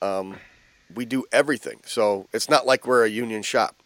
um, 0.00 0.38
we 0.94 1.04
do 1.04 1.24
everything. 1.32 1.80
So 1.84 2.26
it's 2.32 2.48
not 2.48 2.66
like 2.66 2.86
we're 2.86 3.04
a 3.04 3.08
union 3.10 3.42
shop. 3.42 3.76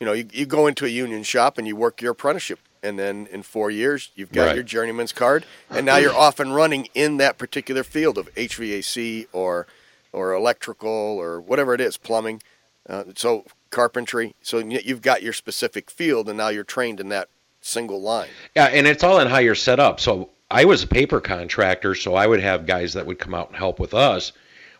You 0.00 0.06
know, 0.06 0.12
you, 0.12 0.26
you 0.32 0.46
go 0.46 0.66
into 0.66 0.84
a 0.84 0.88
union 0.88 1.22
shop 1.22 1.58
and 1.58 1.66
you 1.66 1.74
work 1.76 2.02
your 2.02 2.12
apprenticeship, 2.12 2.58
and 2.82 2.98
then 2.98 3.26
in 3.32 3.42
four 3.42 3.70
years, 3.70 4.10
you've 4.14 4.30
got 4.32 4.46
Right. 4.48 4.54
your 4.54 4.64
journeyman's 4.64 5.12
card, 5.12 5.44
and 5.70 5.86
now 5.86 5.96
you're 5.96 6.14
off 6.14 6.38
and 6.38 6.54
running 6.54 6.88
in 6.94 7.16
that 7.16 7.38
particular 7.38 7.82
field 7.82 8.18
of 8.18 8.32
HVAC 8.34 9.26
or 9.32 9.66
or 10.12 10.32
electrical 10.32 10.88
or 10.88 11.40
whatever 11.40 11.74
it 11.74 11.80
is, 11.80 11.96
plumbing. 11.98 12.40
Uh, 12.88 13.04
so 13.16 13.44
carpentry. 13.70 14.34
So 14.40 14.58
you've 14.58 15.02
got 15.02 15.22
your 15.22 15.32
specific 15.34 15.90
field, 15.90 16.28
and 16.28 16.38
now 16.38 16.48
you're 16.48 16.64
trained 16.64 17.00
in 17.00 17.08
that 17.10 17.28
single 17.60 18.00
line. 18.00 18.28
Yeah, 18.54 18.66
and 18.66 18.86
it's 18.86 19.02
all 19.04 19.18
in 19.20 19.28
how 19.28 19.38
you're 19.38 19.54
set 19.54 19.78
up. 19.80 19.98
So 20.00 20.30
I 20.50 20.64
was 20.64 20.82
a 20.84 20.86
paper 20.86 21.20
contractor, 21.20 21.94
so 21.94 22.14
I 22.14 22.26
would 22.26 22.40
have 22.40 22.64
guys 22.64 22.94
that 22.94 23.04
would 23.04 23.18
come 23.18 23.34
out 23.34 23.48
and 23.48 23.56
help 23.58 23.78
with 23.80 23.92
us. 23.92 24.32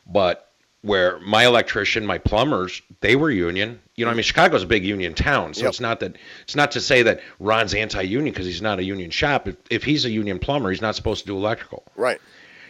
But 0.07 0.46
where 0.87 1.19
my 1.21 1.45
electrician, 1.45 2.07
my 2.07 2.19
plumbers, 2.19 2.81
they 3.01 3.17
were 3.17 3.31
union. 3.31 3.81
You 3.97 4.05
know, 4.05 4.11
I 4.11 4.15
mean, 4.15 4.23
Chicago's 4.23 4.63
a 4.63 4.67
big 4.67 4.85
union 4.85 5.15
town, 5.15 5.53
so 5.55 5.63
Yep. 5.63 5.69
it's 5.71 5.81
not 5.81 6.01
that 6.01 6.17
it's 6.43 6.55
not 6.55 6.71
to 6.73 6.81
say 6.81 7.03
that 7.03 7.21
Ron's 7.41 7.75
anti-union 7.75 8.33
because 8.33 8.47
he's 8.47 8.63
not 8.63 8.79
a 8.79 8.85
union 8.85 9.11
shop. 9.11 9.49
If, 9.49 9.57
if 9.69 9.85
he's 9.85 10.05
a 10.05 10.11
union 10.11 10.39
plumber, 10.39 10.71
he's 10.71 10.81
not 10.81 10.95
supposed 10.95 11.23
to 11.23 11.27
do 11.27 11.37
electrical. 11.37 11.83
Right. 11.97 12.21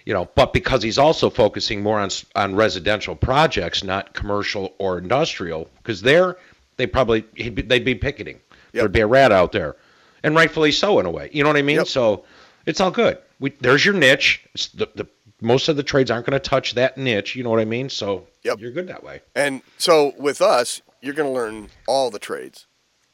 You 0.07 0.15
know, 0.15 0.29
but 0.35 0.53
because 0.53 0.83
he's 0.83 0.99
also 0.99 1.29
focusing 1.31 1.83
more 1.83 1.99
on 2.01 2.11
on 2.35 2.55
residential 2.55 3.15
projects, 3.17 3.85
not 3.85 4.15
commercial 4.15 4.75
or 4.79 4.99
industrial, 4.99 5.69
because 5.79 6.01
there 6.01 6.37
they 6.79 6.87
probably 6.87 7.25
he'd 7.35 7.55
be, 7.55 7.63
they'd 7.63 7.85
be 7.85 7.95
picketing. 7.95 8.37
Yep. 8.73 8.73
There'd 8.73 8.93
be 8.93 9.01
a 9.01 9.07
rat 9.07 9.33
out 9.33 9.53
there, 9.53 9.77
and 10.23 10.35
rightfully 10.35 10.73
so 10.73 11.01
in 11.01 11.07
a 11.07 11.11
way. 11.11 11.29
You 11.33 11.43
know 11.43 11.51
what 11.51 11.57
I 11.57 11.63
mean? 11.63 11.77
Yep. 11.79 11.89
So 11.89 12.25
it's 12.67 12.81
all 12.81 12.91
good. 12.91 13.19
We, 13.41 13.51
there's 13.61 13.85
your 13.85 13.95
niche. 13.95 14.43
It's 14.55 14.69
the, 14.69 14.89
the 14.95 15.07
most 15.41 15.69
of 15.69 15.77
the 15.77 15.83
trades 15.83 16.11
aren't 16.11 16.27
going 16.27 16.33
to 16.41 16.49
touch 16.49 16.75
that 16.75 16.97
niche. 16.99 17.37
You 17.37 17.45
know 17.45 17.51
what 17.51 17.61
I 17.61 17.65
mean? 17.65 17.89
So 17.89 18.27
Yep. 18.43 18.59
you're 18.61 18.71
good 18.71 18.89
that 18.89 19.03
way. 19.05 19.21
And 19.35 19.63
so 19.79 20.15
with 20.19 20.41
us, 20.41 20.81
you're 21.03 21.15
going 21.15 21.29
to 21.29 21.35
learn 21.35 21.69
all 21.87 22.11
the 22.11 22.19
trades. 22.19 22.67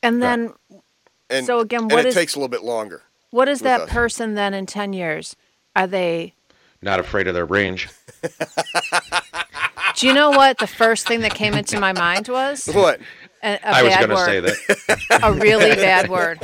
And 0.03 0.23
then 0.23 0.55
And 1.31 1.47
So 1.47 1.61
again, 1.61 1.83
and 1.83 1.91
what 1.93 2.01
it 2.05 2.09
is- 2.09 2.15
takes 2.15 2.35
a 2.35 2.39
little 2.39 2.49
bit 2.49 2.63
longer. 2.63 3.03
what 3.31 3.49
is 3.49 3.61
that 3.61 3.83
us. 3.83 3.91
person 3.91 4.35
then 4.35 4.53
in 4.55 4.67
10 4.67 4.93
years? 4.93 5.35
Are 5.75 5.87
they 5.87 6.35
Not 6.83 7.01
afraid 7.01 7.27
of 7.27 7.35
their 7.35 7.47
range. 7.47 7.89
Do 9.97 10.07
you 10.07 10.15
know 10.15 10.31
what 10.31 10.59
the 10.59 10.67
first 10.67 11.07
thing 11.07 11.21
that 11.21 11.35
came 11.35 11.55
into 11.55 11.79
my 11.79 11.93
mind 11.93 12.29
was? 12.29 12.67
What? 12.67 13.01
A, 13.43 13.55
a 13.55 13.67
I 13.67 13.83
was 13.83 13.93
bad 13.93 14.07
going 14.07 14.17
to 14.17 14.25
say 14.25 14.41
that. 14.41 15.21
A 15.25 15.33
really 15.33 15.75
bad 15.77 16.09
word. 16.09 16.39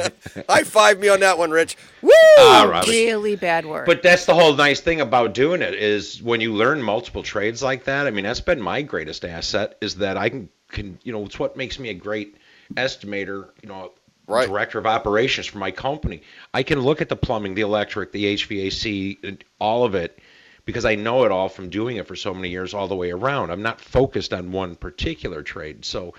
High 0.48 0.64
five 0.64 0.98
me 0.98 1.08
on 1.08 1.20
that 1.20 1.38
one, 1.38 1.50
Rich. 1.50 1.76
Woo! 2.02 2.10
Ah, 2.40 2.84
Really 2.88 3.36
bad 3.36 3.66
word. 3.66 3.86
But 3.86 4.02
that's 4.02 4.26
the 4.26 4.34
whole 4.34 4.54
nice 4.54 4.80
thing 4.80 5.00
about 5.00 5.32
doing 5.32 5.62
it 5.62 5.74
is 5.74 6.20
when 6.22 6.40
you 6.40 6.54
learn 6.54 6.82
multiple 6.82 7.22
trades 7.22 7.62
like 7.62 7.84
that. 7.84 8.06
I 8.06 8.10
mean, 8.10 8.24
that's 8.24 8.40
been 8.40 8.60
my 8.60 8.82
greatest 8.82 9.24
asset 9.24 9.78
is 9.80 9.96
that 9.96 10.16
I 10.16 10.28
can, 10.28 10.48
can 10.70 10.98
you 11.04 11.12
know, 11.12 11.24
it's 11.24 11.38
what 11.38 11.56
makes 11.56 11.78
me 11.78 11.90
a 11.90 11.94
great 11.94 12.36
estimator, 12.74 13.50
you 13.62 13.68
know, 13.68 13.92
Right. 14.26 14.46
director 14.46 14.78
of 14.78 14.84
operations 14.86 15.46
for 15.46 15.56
my 15.56 15.70
company. 15.70 16.20
I 16.52 16.62
can 16.62 16.80
look 16.80 17.00
at 17.00 17.08
the 17.08 17.16
plumbing, 17.16 17.54
the 17.54 17.62
electric, 17.62 18.12
the 18.12 18.34
HVAC, 18.36 19.18
and 19.24 19.42
all 19.58 19.84
of 19.84 19.94
it 19.94 20.18
because 20.66 20.84
I 20.84 20.96
know 20.96 21.24
it 21.24 21.32
all 21.32 21.48
from 21.48 21.70
doing 21.70 21.96
it 21.96 22.06
for 22.06 22.14
so 22.14 22.34
many 22.34 22.50
years 22.50 22.74
all 22.74 22.88
the 22.88 22.94
way 22.94 23.10
around. 23.10 23.50
I'm 23.50 23.62
not 23.62 23.80
focused 23.80 24.34
on 24.34 24.52
one 24.52 24.76
particular 24.76 25.42
trade. 25.42 25.86
So 25.86 26.12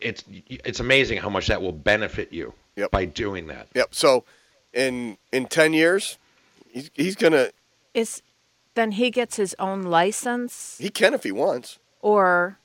it's 0.00 0.24
it's 0.46 0.80
amazing 0.80 1.18
how 1.18 1.28
much 1.28 1.46
that 1.48 1.60
will 1.62 1.72
benefit 1.72 2.32
you 2.32 2.54
Yep. 2.76 2.90
by 2.92 3.04
doing 3.04 3.48
that. 3.48 3.68
Yep. 3.74 3.94
So 3.94 4.24
in 4.72 5.18
in 5.32 5.46
10 5.46 5.72
years, 5.72 6.18
he's, 6.70 6.90
he's 6.94 7.16
going 7.16 7.32
to, 7.32 7.52
is 7.94 8.22
then 8.74 8.92
he 8.92 9.10
gets 9.10 9.36
his 9.36 9.56
own 9.58 9.82
license 9.82 10.78
he 10.80 10.88
can 10.90 11.14
if 11.14 11.24
he 11.24 11.32
wants. 11.32 11.78
or 12.00 12.58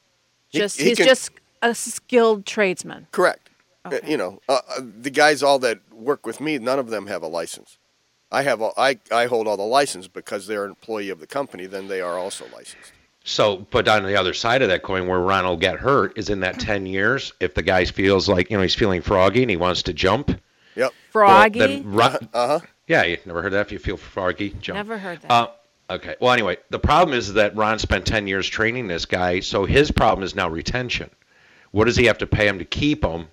just 0.52 0.78
he 0.80 0.90
he's 0.90 0.98
can- 0.98 1.08
just 1.08 1.32
a 1.62 1.74
skilled 1.74 2.46
tradesman. 2.46 3.08
Correct. 3.12 3.50
Uh, 3.86 3.90
Okay. 3.96 4.12
you 4.12 4.16
know, 4.18 4.40
uh, 4.48 4.60
uh, 4.70 4.82
the 5.02 5.10
guys 5.10 5.42
all 5.44 5.60
that 5.60 5.80
work 5.92 6.26
with 6.26 6.40
me, 6.40 6.58
none 6.60 6.80
of 6.80 6.90
them 6.90 7.08
have 7.08 7.22
a 7.24 7.28
license. 7.28 7.78
I 8.32 8.44
have 8.44 8.62
all, 8.62 8.74
I, 8.78 8.98
I 9.12 9.26
hold 9.26 9.48
all 9.48 9.58
the 9.58 9.64
license 9.64 10.08
because 10.08 10.48
they're 10.48 10.64
an 10.66 10.72
employee 10.72 11.10
of 11.10 11.20
the 11.20 11.28
company. 11.28 11.66
Then 11.66 11.88
they 11.88 12.00
are 12.02 12.18
also 12.18 12.46
licensed. 12.54 12.92
So, 13.26 13.66
but 13.72 13.88
on 13.88 14.04
the 14.04 14.18
other 14.20 14.34
side 14.34 14.62
of 14.62 14.68
that 14.70 14.84
coin, 14.84 15.08
where 15.08 15.20
Ron 15.20 15.46
will 15.46 15.56
get 15.58 15.78
hurt 15.80 16.18
is 16.18 16.30
in 16.30 16.42
that 16.42 16.60
10 16.60 16.86
years, 16.86 17.32
if 17.40 17.54
the 17.54 17.62
guy 17.62 17.86
feels 17.86 18.28
like, 18.28 18.50
you 18.52 18.58
know, 18.58 18.64
he's 18.64 18.76
feeling 18.76 19.02
froggy 19.02 19.42
and 19.42 19.50
he 19.50 19.56
wants 19.58 19.84
to 19.84 19.94
jump. 19.94 20.30
Yep. 20.30 20.40
well, 20.76 20.92
Froggy. 21.12 21.60
then 21.60 21.92
Ron, 21.94 22.30
Uh 22.34 22.48
huh. 22.48 22.60
yeah, 22.88 23.04
you 23.04 23.18
never 23.26 23.42
heard 23.42 23.54
that? 23.54 23.62
If 23.68 23.72
you 23.72 23.80
feel 23.80 23.96
froggy, 23.98 24.50
jump. 24.60 24.76
Never 24.76 24.98
heard 24.98 25.22
that. 25.22 25.32
Uh, 25.32 25.48
okay. 25.90 26.16
Well, 26.20 26.34
anyway, 26.34 26.58
the 26.70 26.80
problem 26.80 27.18
is 27.18 27.34
that 27.34 27.56
Ron 27.56 27.80
spent 27.80 28.06
10 28.06 28.28
years 28.28 28.48
training 28.50 28.88
this 28.88 29.06
guy, 29.06 29.40
so 29.40 29.64
his 29.66 29.90
problem 29.92 30.24
is 30.26 30.36
now 30.36 30.50
retention. 30.50 31.10
What 31.72 31.86
does 31.86 31.96
he 31.96 32.06
have 32.06 32.18
to 32.18 32.28
pay 32.28 32.48
him 32.48 32.60
to 32.60 32.66
keep 32.66 33.06
him? 33.06 33.28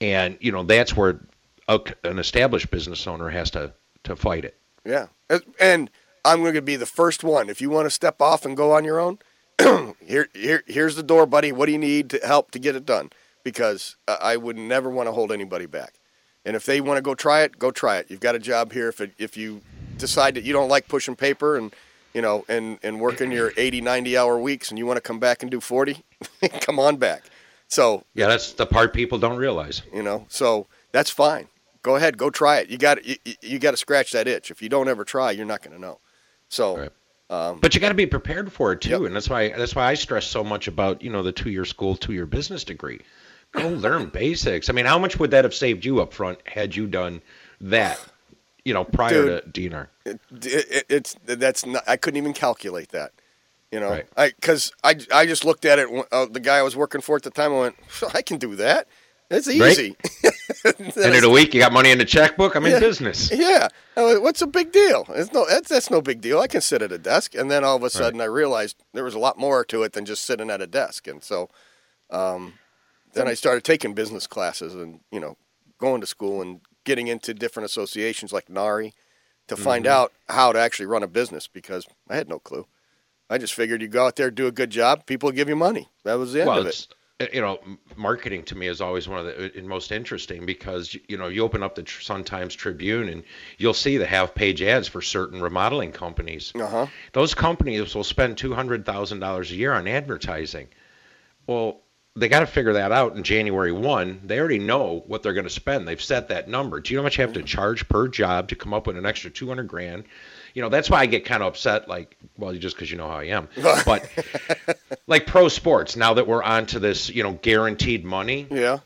And, 0.00 0.38
you 0.40 0.50
know, 0.52 0.62
that's 0.62 0.96
where 0.96 1.20
a, 1.68 1.78
an 2.04 2.18
established 2.18 2.70
business 2.70 3.06
owner 3.06 3.28
has 3.28 3.50
to, 3.50 3.72
to 4.04 4.16
fight 4.16 4.46
it. 4.46 4.56
Yeah. 4.84 5.08
And- 5.28 5.42
And 5.60 5.90
I'm 6.24 6.40
going 6.42 6.54
to 6.54 6.62
be 6.62 6.76
the 6.76 6.86
first 6.86 7.24
one. 7.24 7.48
If 7.48 7.60
you 7.60 7.70
want 7.70 7.86
to 7.86 7.90
step 7.90 8.20
off 8.20 8.44
and 8.44 8.56
go 8.56 8.72
on 8.72 8.84
your 8.84 9.00
own, 9.00 9.18
here, 10.04 10.28
here, 10.34 10.62
here's 10.66 10.96
the 10.96 11.02
door, 11.02 11.26
buddy. 11.26 11.52
What 11.52 11.66
do 11.66 11.72
you 11.72 11.78
need 11.78 12.10
to 12.10 12.20
help 12.24 12.50
to 12.52 12.58
get 12.58 12.76
it 12.76 12.86
done? 12.86 13.10
Because 13.44 13.96
uh, 14.08 14.16
I 14.20 14.36
would 14.36 14.56
never 14.56 14.90
want 14.90 15.06
to 15.08 15.12
hold 15.12 15.32
anybody 15.32 15.66
back. 15.66 15.94
And 16.44 16.56
if 16.56 16.64
they 16.66 16.80
want 16.80 16.98
to 16.98 17.02
go 17.02 17.14
try 17.14 17.42
it, 17.42 17.58
go 17.58 17.70
try 17.70 17.98
it. 17.98 18.06
You've 18.10 18.20
got 18.20 18.34
a 18.34 18.38
job 18.38 18.72
here. 18.72 18.88
If 18.88 19.00
it, 19.00 19.12
if 19.18 19.36
you 19.36 19.60
decide 19.98 20.34
that 20.34 20.44
you 20.44 20.52
don't 20.52 20.68
like 20.68 20.88
pushing 20.88 21.14
paper 21.16 21.56
and 21.56 21.74
you 22.14 22.22
know 22.22 22.44
and 22.48 22.78
and 22.82 22.98
working 23.00 23.30
your 23.30 23.52
80, 23.56 23.82
90 23.82 24.16
hour 24.16 24.38
weeks, 24.38 24.70
and 24.70 24.78
you 24.78 24.86
want 24.86 24.96
to 24.96 25.02
come 25.02 25.18
back 25.18 25.42
and 25.42 25.50
do 25.50 25.60
40, 25.60 26.02
come 26.60 26.78
on 26.78 26.96
back. 26.96 27.24
So 27.68 28.04
Yeah, 28.14 28.28
that's 28.28 28.52
the 28.52 28.66
part 28.66 28.92
people 28.94 29.18
don't 29.18 29.36
realize. 29.36 29.82
you 29.92 30.02
know, 30.02 30.24
so 30.28 30.66
that's 30.92 31.10
fine. 31.10 31.48
Go 31.82 31.96
ahead, 31.96 32.16
go 32.18 32.30
try 32.30 32.58
it. 32.60 32.68
You 32.70 32.78
got 32.78 33.04
you, 33.04 33.16
you- 33.24 33.34
you 33.42 33.58
got 33.58 33.70
to 33.72 33.76
scratch 33.76 34.12
that 34.12 34.26
itch. 34.26 34.50
If 34.50 34.60
you 34.62 34.68
don't 34.70 34.88
ever 34.88 35.04
try, 35.04 35.30
you're 35.30 35.46
not 35.46 35.62
going 35.62 35.74
to 35.76 35.80
know. 35.80 35.98
So 36.50 36.76
Right. 36.76 36.90
um, 37.30 37.58
But 37.60 37.74
you 37.74 37.80
got 37.80 37.88
to 37.88 37.94
be 37.94 38.06
prepared 38.06 38.52
for 38.52 38.72
it 38.72 38.82
too, 38.82 38.90
Yep. 38.90 39.00
and 39.02 39.16
that's 39.16 39.30
why 39.30 39.48
that's 39.48 39.74
why 39.74 39.86
I 39.86 39.94
stress 39.94 40.26
so 40.26 40.44
much 40.44 40.68
about 40.68 41.00
you 41.02 41.08
know 41.10 41.22
the 41.22 41.32
two 41.32 41.50
year 41.50 41.64
school, 41.64 41.96
two 41.96 42.12
year 42.12 42.26
business 42.26 42.64
degree. 42.64 43.00
Go 43.52 43.68
learn 43.68 44.06
basics. 44.10 44.68
I 44.68 44.72
mean, 44.74 44.84
how 44.86 44.98
much 44.98 45.18
would 45.18 45.30
that 45.30 45.44
have 45.44 45.54
saved 45.54 45.84
you 45.84 46.00
up 46.00 46.12
front 46.12 46.38
had 46.46 46.76
you 46.76 46.86
done 46.86 47.22
that? 47.62 47.98
You 48.64 48.74
know, 48.74 48.84
prior 48.84 49.40
Dude. 49.40 49.54
to 49.54 49.60
DNR. 49.70 49.86
it, 50.04 50.20
it, 50.44 50.84
it's 50.90 51.16
that's 51.24 51.64
not. 51.64 51.82
I 51.88 51.96
couldn't 51.96 52.18
even 52.18 52.34
calculate 52.34 52.90
that. 52.90 53.12
You 53.72 53.80
know, 53.80 53.90
Right. 53.90 54.06
I 54.16 54.30
because 54.30 54.72
I 54.84 54.96
I 55.14 55.24
just 55.26 55.44
looked 55.44 55.64
at 55.64 55.78
it. 55.78 55.88
Uh, 56.12 56.26
the 56.26 56.40
guy 56.40 56.58
I 56.58 56.62
was 56.62 56.76
working 56.76 57.00
for 57.00 57.16
at 57.16 57.22
the 57.22 57.30
time, 57.30 57.52
I 57.54 57.60
went, 57.60 57.76
I 58.14 58.20
can 58.22 58.36
do 58.38 58.56
that. 58.56 58.86
It's 59.30 59.46
Right. 59.46 59.70
easy. 59.72 59.96
End 60.64 61.14
of 61.14 61.20
the 61.22 61.30
week, 61.32 61.54
you 61.54 61.60
got 61.60 61.72
money 61.72 61.90
in 61.90 61.98
the 61.98 62.04
checkbook. 62.04 62.56
I'm 62.56 62.66
in 62.66 62.80
business. 62.80 63.30
Yeah. 63.32 63.68
I 63.96 64.02
went, 64.04 64.22
What's 64.22 64.42
a 64.42 64.46
big 64.46 64.72
deal? 64.72 65.06
It's 65.10 65.32
no, 65.32 65.46
that's, 65.48 65.68
that's 65.68 65.90
no 65.90 66.02
big 66.02 66.20
deal. 66.20 66.40
I 66.40 66.48
can 66.48 66.60
sit 66.60 66.82
at 66.82 66.90
a 66.92 66.98
desk. 66.98 67.34
And 67.36 67.50
then 67.50 67.62
all 67.64 67.76
of 67.76 67.82
a 67.84 67.90
sudden 67.90 68.20
I 68.20 68.24
realized 68.24 68.82
there 68.92 69.04
was 69.04 69.14
a 69.14 69.18
lot 69.20 69.38
more 69.38 69.64
to 69.66 69.82
it 69.84 69.92
than 69.92 70.04
just 70.04 70.24
sitting 70.24 70.50
at 70.50 70.60
a 70.60 70.66
desk. 70.66 71.06
And 71.06 71.22
so 71.22 71.48
um, 72.10 72.54
then 73.14 73.28
I 73.28 73.34
started 73.34 73.62
taking 73.64 73.94
business 73.94 74.26
classes 74.26 74.74
and, 74.74 75.00
you 75.12 75.20
know, 75.20 75.36
going 75.78 76.00
to 76.00 76.06
school 76.06 76.42
and 76.42 76.60
getting 76.84 77.06
into 77.06 77.32
different 77.32 77.66
associations 77.66 78.32
like 78.32 78.48
NARI 78.50 78.94
to 79.46 79.56
find 79.56 79.84
Mm-hmm. 79.84 79.92
out 79.92 80.12
how 80.28 80.52
to 80.52 80.58
actually 80.58 80.86
run 80.86 81.02
a 81.02 81.08
business 81.08 81.46
because 81.46 81.86
I 82.08 82.16
had 82.16 82.28
no 82.28 82.38
clue. 82.40 82.66
I 83.28 83.38
just 83.38 83.54
figured 83.54 83.80
you 83.80 83.86
go 83.88 84.06
out 84.06 84.16
there, 84.16 84.30
do 84.30 84.48
a 84.48 84.52
good 84.52 84.70
job, 84.70 85.06
people 85.06 85.30
give 85.30 85.48
you 85.48 85.54
money. 85.56 85.88
That 86.04 86.14
was 86.14 86.32
the 86.32 86.40
end 86.40 86.48
Well, 86.48 86.58
of 86.60 86.66
it. 86.66 86.86
Uh, 87.20 87.26
you 87.32 87.40
know, 87.40 87.60
marketing 87.96 88.42
to 88.44 88.56
me 88.56 88.66
is 88.66 88.80
always 88.80 89.06
one 89.06 89.18
of 89.18 89.26
the 89.26 89.58
uh, 89.58 89.62
most 89.62 89.92
interesting 89.92 90.46
because 90.46 90.96
you 91.08 91.18
know 91.18 91.28
you 91.28 91.42
open 91.42 91.62
up 91.62 91.74
the 91.74 91.86
Sun 91.86 92.24
Times 92.24 92.54
Tribune 92.54 93.08
and 93.08 93.24
you'll 93.58 93.74
see 93.74 93.98
the 93.98 94.06
half 94.06 94.34
page 94.34 94.62
ads 94.62 94.88
for 94.88 95.02
certain 95.02 95.40
remodeling 95.40 95.92
companies. 95.92 96.52
Uh 96.54 96.66
huh. 96.66 96.86
Those 97.12 97.34
companies 97.34 97.94
will 97.94 98.04
spend 98.04 98.38
two 98.38 98.54
hundred 98.54 98.86
thousand 98.86 99.20
dollars 99.20 99.50
a 99.50 99.54
year 99.54 99.72
on 99.72 99.86
advertising. 99.86 100.68
Well, 101.46 101.80
they 102.16 102.28
got 102.28 102.40
to 102.40 102.46
figure 102.46 102.74
that 102.74 102.92
out 102.92 103.16
in 103.16 103.22
January 103.22 103.72
one. 103.72 104.20
They 104.24 104.38
already 104.38 104.58
know 104.58 105.04
what 105.06 105.22
they're 105.22 105.32
going 105.32 105.44
to 105.44 105.50
spend. 105.50 105.86
They've 105.86 106.00
set 106.00 106.28
that 106.28 106.48
number. 106.48 106.80
Do 106.80 106.92
you 106.92 106.98
know 106.98 107.02
how 107.02 107.06
much 107.06 107.18
you 107.18 107.22
have 107.22 107.34
to 107.34 107.42
charge 107.42 107.88
per 107.88 108.08
job 108.08 108.48
to 108.48 108.56
come 108.56 108.74
up 108.74 108.86
with 108.86 108.96
an 108.96 109.06
extra 109.06 109.30
two 109.30 109.48
hundred 109.48 109.68
grand? 109.68 110.04
You 110.54 110.62
know, 110.62 110.68
that's 110.68 110.90
why 110.90 110.98
I 111.00 111.06
get 111.06 111.24
kind 111.24 111.42
of 111.42 111.48
upset. 111.48 111.88
Like, 111.88 112.16
well, 112.36 112.52
just 112.54 112.76
because 112.76 112.90
you 112.90 112.96
know 112.96 113.08
how 113.08 113.16
I 113.18 113.24
am. 113.24 113.48
But 113.84 114.08
like 115.06 115.26
pro 115.26 115.48
sports, 115.48 115.96
now 115.96 116.14
that 116.14 116.26
we're 116.26 116.42
on 116.42 116.66
to 116.66 116.78
this, 116.78 117.08
you 117.08 117.22
know, 117.22 117.32
guaranteed 117.42 118.04
money, 118.04 118.46
Yeah. 118.50 118.78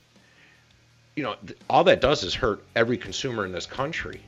you 1.16 1.22
know, 1.22 1.36
th- 1.46 1.58
all 1.70 1.84
that 1.84 2.00
does 2.00 2.22
is 2.22 2.34
hurt 2.34 2.62
every 2.76 2.96
consumer 2.98 3.44
in 3.46 3.52
this 3.52 3.66
country. 3.66 4.20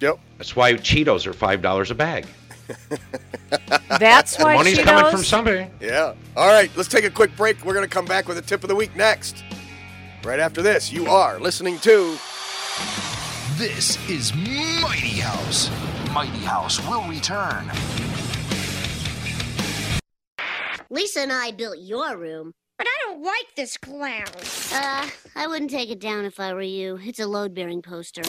Yep. 0.00 0.18
That's 0.38 0.54
why 0.54 0.74
Cheetos 0.74 1.26
are 1.26 1.32
five 1.32 1.60
dollars 1.60 1.90
a 1.90 1.94
bag. 1.94 2.26
That's 3.98 4.36
The 4.36 4.44
why 4.44 4.54
money's 4.56 4.78
Cheetos. 4.78 4.84
coming 4.84 5.10
from 5.10 5.24
somebody. 5.24 5.66
Yeah. 5.80 6.14
All 6.36 6.46
right, 6.48 6.70
let's 6.76 6.88
take 6.88 7.04
a 7.04 7.10
quick 7.10 7.34
break. 7.36 7.64
We're 7.64 7.74
going 7.74 7.86
to 7.86 7.92
come 7.92 8.04
back 8.04 8.28
with 8.28 8.38
a 8.38 8.42
tip 8.42 8.62
of 8.62 8.68
the 8.68 8.74
week 8.76 8.94
next. 8.94 9.42
Right 10.24 10.38
after 10.40 10.62
this, 10.62 10.92
you 10.92 11.06
are 11.06 11.38
listening 11.40 11.78
to 11.80 12.16
This 13.56 13.98
is 14.08 14.34
Mighty 14.34 15.20
House. 15.20 15.70
Mighty 16.12 16.38
House 16.38 16.80
will 16.88 17.02
return. 17.08 17.70
Lisa 20.90 21.20
and 21.20 21.32
I 21.32 21.50
built 21.50 21.78
your 21.78 22.16
room. 22.16 22.54
But 22.78 22.86
I 22.86 22.96
don't 23.06 23.22
like 23.22 23.54
this 23.56 23.76
clown. 23.76 24.24
Uh, 24.72 25.08
I 25.34 25.46
wouldn't 25.48 25.70
take 25.70 25.90
it 25.90 25.98
down 25.98 26.24
if 26.24 26.38
I 26.38 26.54
were 26.54 26.62
you. 26.62 26.98
It's 27.02 27.18
a 27.18 27.26
load 27.26 27.52
bearing 27.54 27.82
poster. 27.82 28.22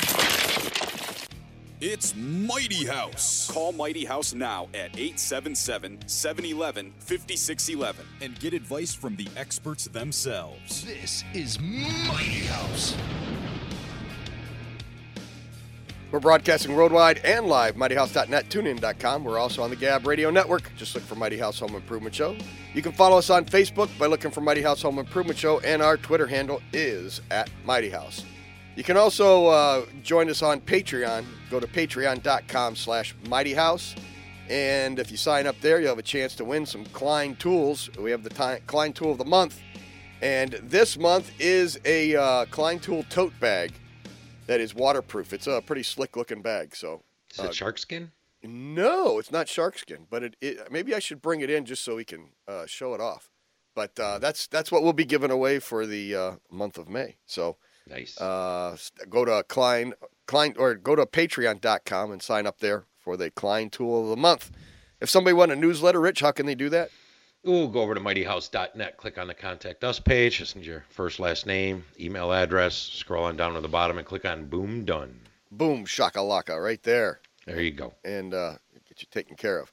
It's 1.82 2.14
Mighty 2.16 2.86
House. 2.86 3.50
Call 3.50 3.72
Mighty 3.72 4.04
House 4.04 4.34
now 4.34 4.68
at 4.74 4.98
877 4.98 6.00
711 6.08 6.94
5611 7.00 8.06
and 8.22 8.38
get 8.40 8.54
advice 8.54 8.94
from 8.94 9.16
the 9.16 9.28
experts 9.38 9.86
themselves. 9.86 10.84
This 10.84 11.24
is 11.34 11.58
Mighty 11.62 12.46
House. 12.48 12.96
We're 16.12 16.20
broadcasting 16.20 16.76
worldwide 16.76 17.20
and 17.20 17.46
live, 17.46 17.76
mightyhouse.net, 17.76 18.50
tunein.com. 18.50 19.24
We're 19.24 19.38
also 19.38 19.62
on 19.62 19.70
the 19.70 19.76
Gab 19.76 20.08
Radio 20.08 20.32
Network. 20.32 20.72
Just 20.76 20.96
look 20.96 21.04
for 21.04 21.14
Mighty 21.14 21.38
House 21.38 21.60
Home 21.60 21.76
Improvement 21.76 22.16
Show. 22.16 22.36
You 22.74 22.82
can 22.82 22.94
follow 22.94 23.20
us 23.20 23.30
on 23.30 23.46
Facebook 23.46 23.96
by 24.00 24.08
looking 24.08 24.32
for 24.32 24.42
Mighty 24.42 24.64
House 24.64 24.82
Home 24.82 24.98
Improvement 24.98 25.38
Show, 25.38 25.60
and 25.60 25.84
our 25.84 25.98
Twitter 25.98 26.26
handle 26.26 26.64
is 26.74 27.22
at 27.30 27.52
Mighty 27.64 27.90
House. 27.90 28.26
You 28.76 28.84
can 28.84 28.98
also 28.98 29.48
uh, 29.48 29.86
join 30.02 30.32
us 30.32 30.42
on 30.42 30.62
Patreon. 30.62 31.26
Go 31.52 31.60
to 31.60 31.68
patreon.com 31.68 32.76
slash 32.76 33.14
Mighty 33.28 33.54
House. 33.54 33.94
And 34.50 34.98
if 34.98 35.12
you 35.12 35.18
sign 35.18 35.46
up 35.46 35.62
there, 35.62 35.80
you'll 35.80 35.90
have 35.90 36.00
a 36.00 36.04
chance 36.04 36.34
to 36.38 36.46
win 36.46 36.66
some 36.66 36.86
Klein 36.86 37.36
tools. 37.36 37.88
We 38.00 38.10
have 38.10 38.24
the 38.24 38.32
ti- 38.32 38.64
Klein 38.66 38.94
Tool 38.94 39.12
of 39.12 39.20
the 39.20 39.26
Month. 39.26 39.60
And 40.24 40.54
this 40.64 40.98
month 40.98 41.32
is 41.40 41.80
a 41.86 42.16
uh, 42.16 42.46
Klein 42.46 42.80
Tool 42.80 43.04
tote 43.10 43.40
bag 43.40 43.74
that 44.50 44.60
is 44.60 44.74
waterproof. 44.76 45.32
It's 45.32 45.48
a 45.48 45.62
pretty 45.62 45.84
slick 45.84 46.18
looking 46.18 46.42
bag. 46.42 46.76
So 46.76 47.04
Is 47.32 47.40
it 47.46 47.56
shark 47.56 47.78
skin? 47.78 48.12
no, 48.44 49.20
it's 49.20 49.32
not 49.32 49.48
shark 49.48 49.78
skin, 49.78 50.08
but 50.10 50.24
it, 50.24 50.36
it 50.42 50.72
maybe 50.72 50.94
I 50.96 51.00
should 51.00 51.22
bring 51.22 51.42
it 51.42 51.50
in 51.50 51.66
just 51.66 51.84
so 51.84 51.96
we 51.96 52.06
can 52.06 52.30
uh, 52.48 52.66
show 52.66 52.94
it 52.94 53.02
off. 53.02 53.30
But 53.76 54.00
uh, 54.00 54.18
that's 54.20 54.48
that's 54.48 54.72
what 54.72 54.82
we'll 54.84 54.94
be 54.94 55.06
giving 55.06 55.32
away 55.32 55.60
for 55.60 55.86
the 55.86 56.16
uh, 56.16 56.32
month 56.52 56.78
of 56.78 56.90
May. 56.90 57.18
So 57.26 57.58
Nice. 57.88 58.20
uh, 58.20 58.76
go 59.10 59.24
to 59.26 59.44
Klein 59.48 59.94
Klein 60.26 60.54
or 60.58 60.76
go 60.76 60.96
to 60.96 61.06
Patreon.com 61.06 62.12
and 62.12 62.22
sign 62.22 62.46
up 62.48 62.60
there 62.60 62.86
for 62.98 63.16
the 63.18 63.32
Klein 63.32 63.70
Tool 63.70 64.04
of 64.04 64.10
the 64.10 64.18
Month. 64.18 64.52
If 65.02 65.10
somebody 65.10 65.34
want 65.34 65.52
a 65.52 65.56
newsletter, 65.56 66.00
Rich, 66.02 66.20
how 66.20 66.32
can 66.32 66.46
they 66.46 66.56
do 66.56 66.70
that? 66.70 66.90
Ooh, 67.48 67.70
go 67.70 67.82
over 67.82 67.94
to 67.96 68.02
mightyhouse.net, 68.02 68.98
click 68.98 69.18
on 69.18 69.28
the 69.28 69.34
contact 69.34 69.84
us 69.84 70.00
page, 70.00 70.40
just 70.40 70.56
need 70.58 70.66
your 70.66 70.84
first, 70.90 71.20
last 71.20 71.46
name, 71.46 71.86
email 72.00 72.34
address, 72.34 72.76
scroll 72.76 73.24
on 73.24 73.38
down 73.38 73.54
to 73.54 73.62
the 73.62 73.68
bottom 73.70 73.98
and 73.98 74.06
click 74.06 74.26
on 74.26 74.46
boom 74.48 74.84
done. 74.84 75.22
Boom, 75.52 75.86
shakalaka, 75.86 76.62
right 76.62 76.84
there. 76.84 77.22
There 77.46 77.62
you 77.62 77.72
go. 77.72 77.94
and 78.04 78.34
uh, 78.34 78.56
get 78.88 79.02
you 79.02 79.08
taken 79.10 79.36
care 79.38 79.60
of. 79.60 79.72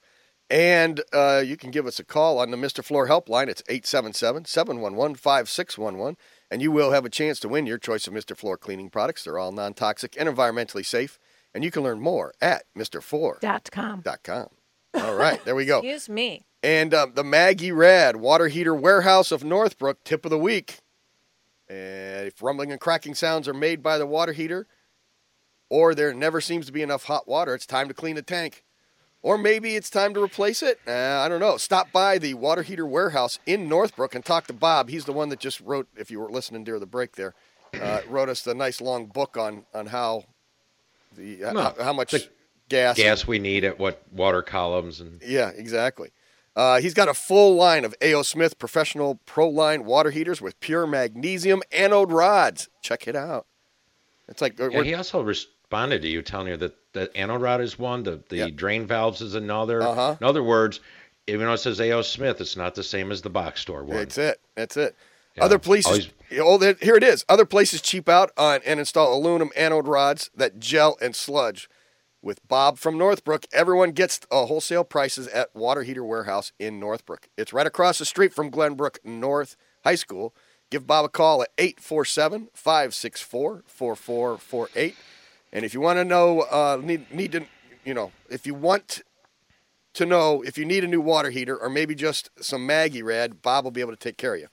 And 0.49 1.01
uh, 1.11 1.43
you 1.45 1.57
can 1.57 1.71
give 1.71 1.85
us 1.85 1.99
a 1.99 2.05
call 2.05 2.39
on 2.39 2.51
the 2.51 2.57
Mr. 2.57 2.81
Floor 2.83 3.07
helpline. 3.09 3.49
It's 3.49 3.61
877 3.67 4.45
711 4.45 5.15
5611. 5.17 6.15
And 6.49 6.61
you 6.61 6.71
will 6.71 6.91
have 6.91 7.03
a 7.03 7.09
chance 7.09 7.37
to 7.41 7.49
win 7.49 7.65
your 7.67 7.77
choice 7.77 8.07
of 8.07 8.13
Mr. 8.13 8.35
Floor 8.35 8.57
cleaning 8.57 8.89
products. 8.89 9.25
They're 9.25 9.37
all 9.37 9.51
non 9.51 9.73
toxic 9.73 10.15
and 10.17 10.29
environmentally 10.29 10.85
safe. 10.85 11.19
And 11.53 11.65
you 11.65 11.69
can 11.71 11.83
learn 11.83 11.99
more 11.99 12.33
at 12.41 12.63
MrFloor.com. 12.77 14.01
Dot 14.01 14.23
com. 14.23 14.47
All 14.93 15.15
right, 15.15 15.43
there 15.43 15.53
we 15.55 15.65
go. 15.65 15.79
Excuse 15.83 16.07
me. 16.07 16.45
And 16.67 16.93
uh, 16.93 17.07
the 17.13 17.23
Maggie 17.23 17.71
Rad 17.71 18.17
Water 18.17 18.49
Heater 18.49 18.75
Warehouse 18.75 19.31
of 19.31 19.41
Northbrook 19.41 20.03
tip 20.03 20.25
of 20.25 20.31
the 20.31 20.37
week. 20.37 20.79
And 21.69 22.27
if 22.27 22.43
rumbling 22.43 22.73
and 22.73 22.81
cracking 22.81 23.15
sounds 23.15 23.47
are 23.47 23.53
made 23.53 23.81
by 23.81 23.97
the 23.97 24.05
water 24.05 24.33
heater, 24.33 24.67
or 25.69 25.95
there 25.95 26.13
never 26.13 26.41
seems 26.41 26.65
to 26.65 26.73
be 26.73 26.81
enough 26.81 27.05
hot 27.05 27.25
water, 27.25 27.55
it's 27.55 27.65
time 27.65 27.87
to 27.87 27.93
clean 27.93 28.17
the 28.17 28.21
tank. 28.21 28.65
Or 29.21 29.37
maybe 29.37 29.77
it's 29.77 29.89
time 29.89 30.13
to 30.15 30.21
replace 30.21 30.61
it. 30.61 30.77
Uh, 30.85 30.91
I 30.91 31.29
don't 31.29 31.39
know. 31.39 31.55
Stop 31.55 31.93
by 31.93 32.17
the 32.17 32.33
water 32.33 32.63
heater 32.63 32.85
warehouse 32.85 33.39
in 33.45 33.69
Northbrook 33.69 34.13
and 34.13 34.25
talk 34.25 34.47
to 34.47 34.53
Bob. 34.53 34.89
He's 34.89 35.05
the 35.05 35.13
one 35.13 35.29
that 35.29 35.39
just 35.39 35.61
wrote, 35.61 35.87
if 35.95 36.11
you 36.11 36.19
were 36.19 36.29
listening 36.29 36.65
during 36.65 36.81
the 36.81 36.85
break 36.85 37.15
there, 37.15 37.33
uh, 37.81 38.01
wrote 38.09 38.27
us 38.27 38.41
the 38.41 38.53
nice 38.53 38.81
long 38.81 39.05
book 39.05 39.37
on 39.37 39.63
on 39.73 39.85
how 39.85 40.25
the 41.15 41.45
uh, 41.45 41.53
No, 41.53 41.61
how, 41.61 41.75
how 41.81 41.93
much 41.93 42.13
gas 42.67 42.97
Gas 42.97 43.25
we 43.25 43.39
need 43.39 43.63
at 43.63 43.79
what 43.79 44.03
water 44.11 44.41
columns 44.41 44.99
and 44.99 45.21
yeah, 45.25 45.51
exactly. 45.55 46.09
Uh, 46.57 46.81
he's 46.81 46.95
got 46.95 47.07
a 47.07 47.13
full 47.13 47.53
line 47.53 47.85
of 47.85 47.93
A.O. 48.01 48.23
Smith 48.23 48.57
professional 48.57 49.19
pro 49.27 49.47
line 49.47 49.85
water 49.85 50.09
heaters 50.09 50.41
with 50.41 50.59
pure 50.59 50.87
magnesium 50.87 51.61
anode 51.71 52.11
rods. 52.11 52.67
Check 52.81 53.07
it 53.07 53.15
out. 53.15 53.45
It's 54.27 54.41
like 54.41 54.57
Yeah, 54.57 54.81
he 54.81 54.95
also 54.95 55.21
responded 55.21 56.01
to 56.01 56.07
you 56.07 56.23
telling 56.23 56.47
you 56.47 56.57
that 56.57 56.75
the 56.93 57.15
anode 57.15 57.41
rod 57.41 57.61
is 57.61 57.77
one, 57.77 58.01
the, 58.01 58.23
the 58.29 58.37
Yep. 58.37 58.55
drain 58.55 58.87
valves 58.87 59.21
is 59.21 59.35
another. 59.35 59.83
Uh-huh. 59.83 60.15
In 60.19 60.25
other 60.25 60.41
words, 60.41 60.79
even 61.27 61.45
though 61.45 61.53
it 61.53 61.59
says 61.59 61.79
A.O. 61.79 62.01
Smith, 62.01 62.41
it's 62.41 62.57
not 62.57 62.73
the 62.73 62.83
same 62.83 63.11
as 63.11 63.21
the 63.21 63.29
box 63.29 63.61
store 63.61 63.83
one. 63.83 63.97
That's 63.97 64.17
it. 64.17 64.41
That's 64.55 64.77
it. 64.77 64.95
Yeah, 65.35 65.45
Other 65.45 65.59
places, 65.59 66.09
oh, 66.39 66.57
here 66.81 66.95
it 66.95 67.03
is. 67.03 67.23
Other 67.29 67.45
places 67.45 67.81
cheap 67.83 68.09
out 68.09 68.31
on 68.35 68.61
and 68.65 68.79
install 68.79 69.15
aluminum 69.15 69.51
anode 69.55 69.87
rods 69.87 70.31
that 70.35 70.57
gel 70.57 70.97
and 70.99 71.15
sludge. 71.15 71.69
With 72.21 72.45
Bob 72.47 72.79
from 72.79 72.97
Northbrook, 72.97 73.45
everyone 73.53 73.91
gets 73.91 74.19
uh, 74.31 74.45
wholesale 74.47 74.83
prices 74.83 75.27
at 75.27 75.55
Water 75.55 75.83
Heater 75.83 76.03
Warehouse 76.03 76.51
in 76.57 76.79
Northbrook. 76.79 77.29
It's 77.37 77.53
right 77.53 77.67
across 77.67 77.99
the 77.99 78.05
street 78.05 78.33
from 78.33 78.49
Glenbrook 78.49 78.97
North 79.03 79.55
High 79.83 79.95
School. 79.95 80.33
give 80.71 80.87
Bob 80.87 81.05
a 81.05 81.09
call 81.09 81.43
at 81.43 81.49
847 81.59 82.49
564 82.53 83.63
4448. 83.67 84.95
And 85.53 85.63
if 85.63 85.73
you 85.73 85.79
want 85.79 85.97
to 85.97 86.05
know, 86.05 86.41
uh, 86.41 86.81
need, 86.83 87.11
need 87.13 87.31
to, 87.33 87.45
you 87.85 87.93
know, 87.93 88.11
if 88.29 88.47
you 88.47 88.55
want 88.55 89.03
to 89.93 90.05
know 90.05 90.41
if 90.41 90.57
you 90.57 90.65
need 90.65 90.83
a 90.83 90.87
new 90.87 91.01
water 91.01 91.29
heater 91.29 91.55
or 91.55 91.69
maybe 91.69 91.93
just 91.95 92.29
some 92.39 92.65
Maggie 92.65 93.03
Rad, 93.03 93.41
Bob 93.43 93.63
will 93.63 93.71
be 93.71 93.81
able 93.81 93.93
to 93.93 93.97
take 93.97 94.17
care 94.17 94.33
of 94.33 94.39
you. 94.39 94.47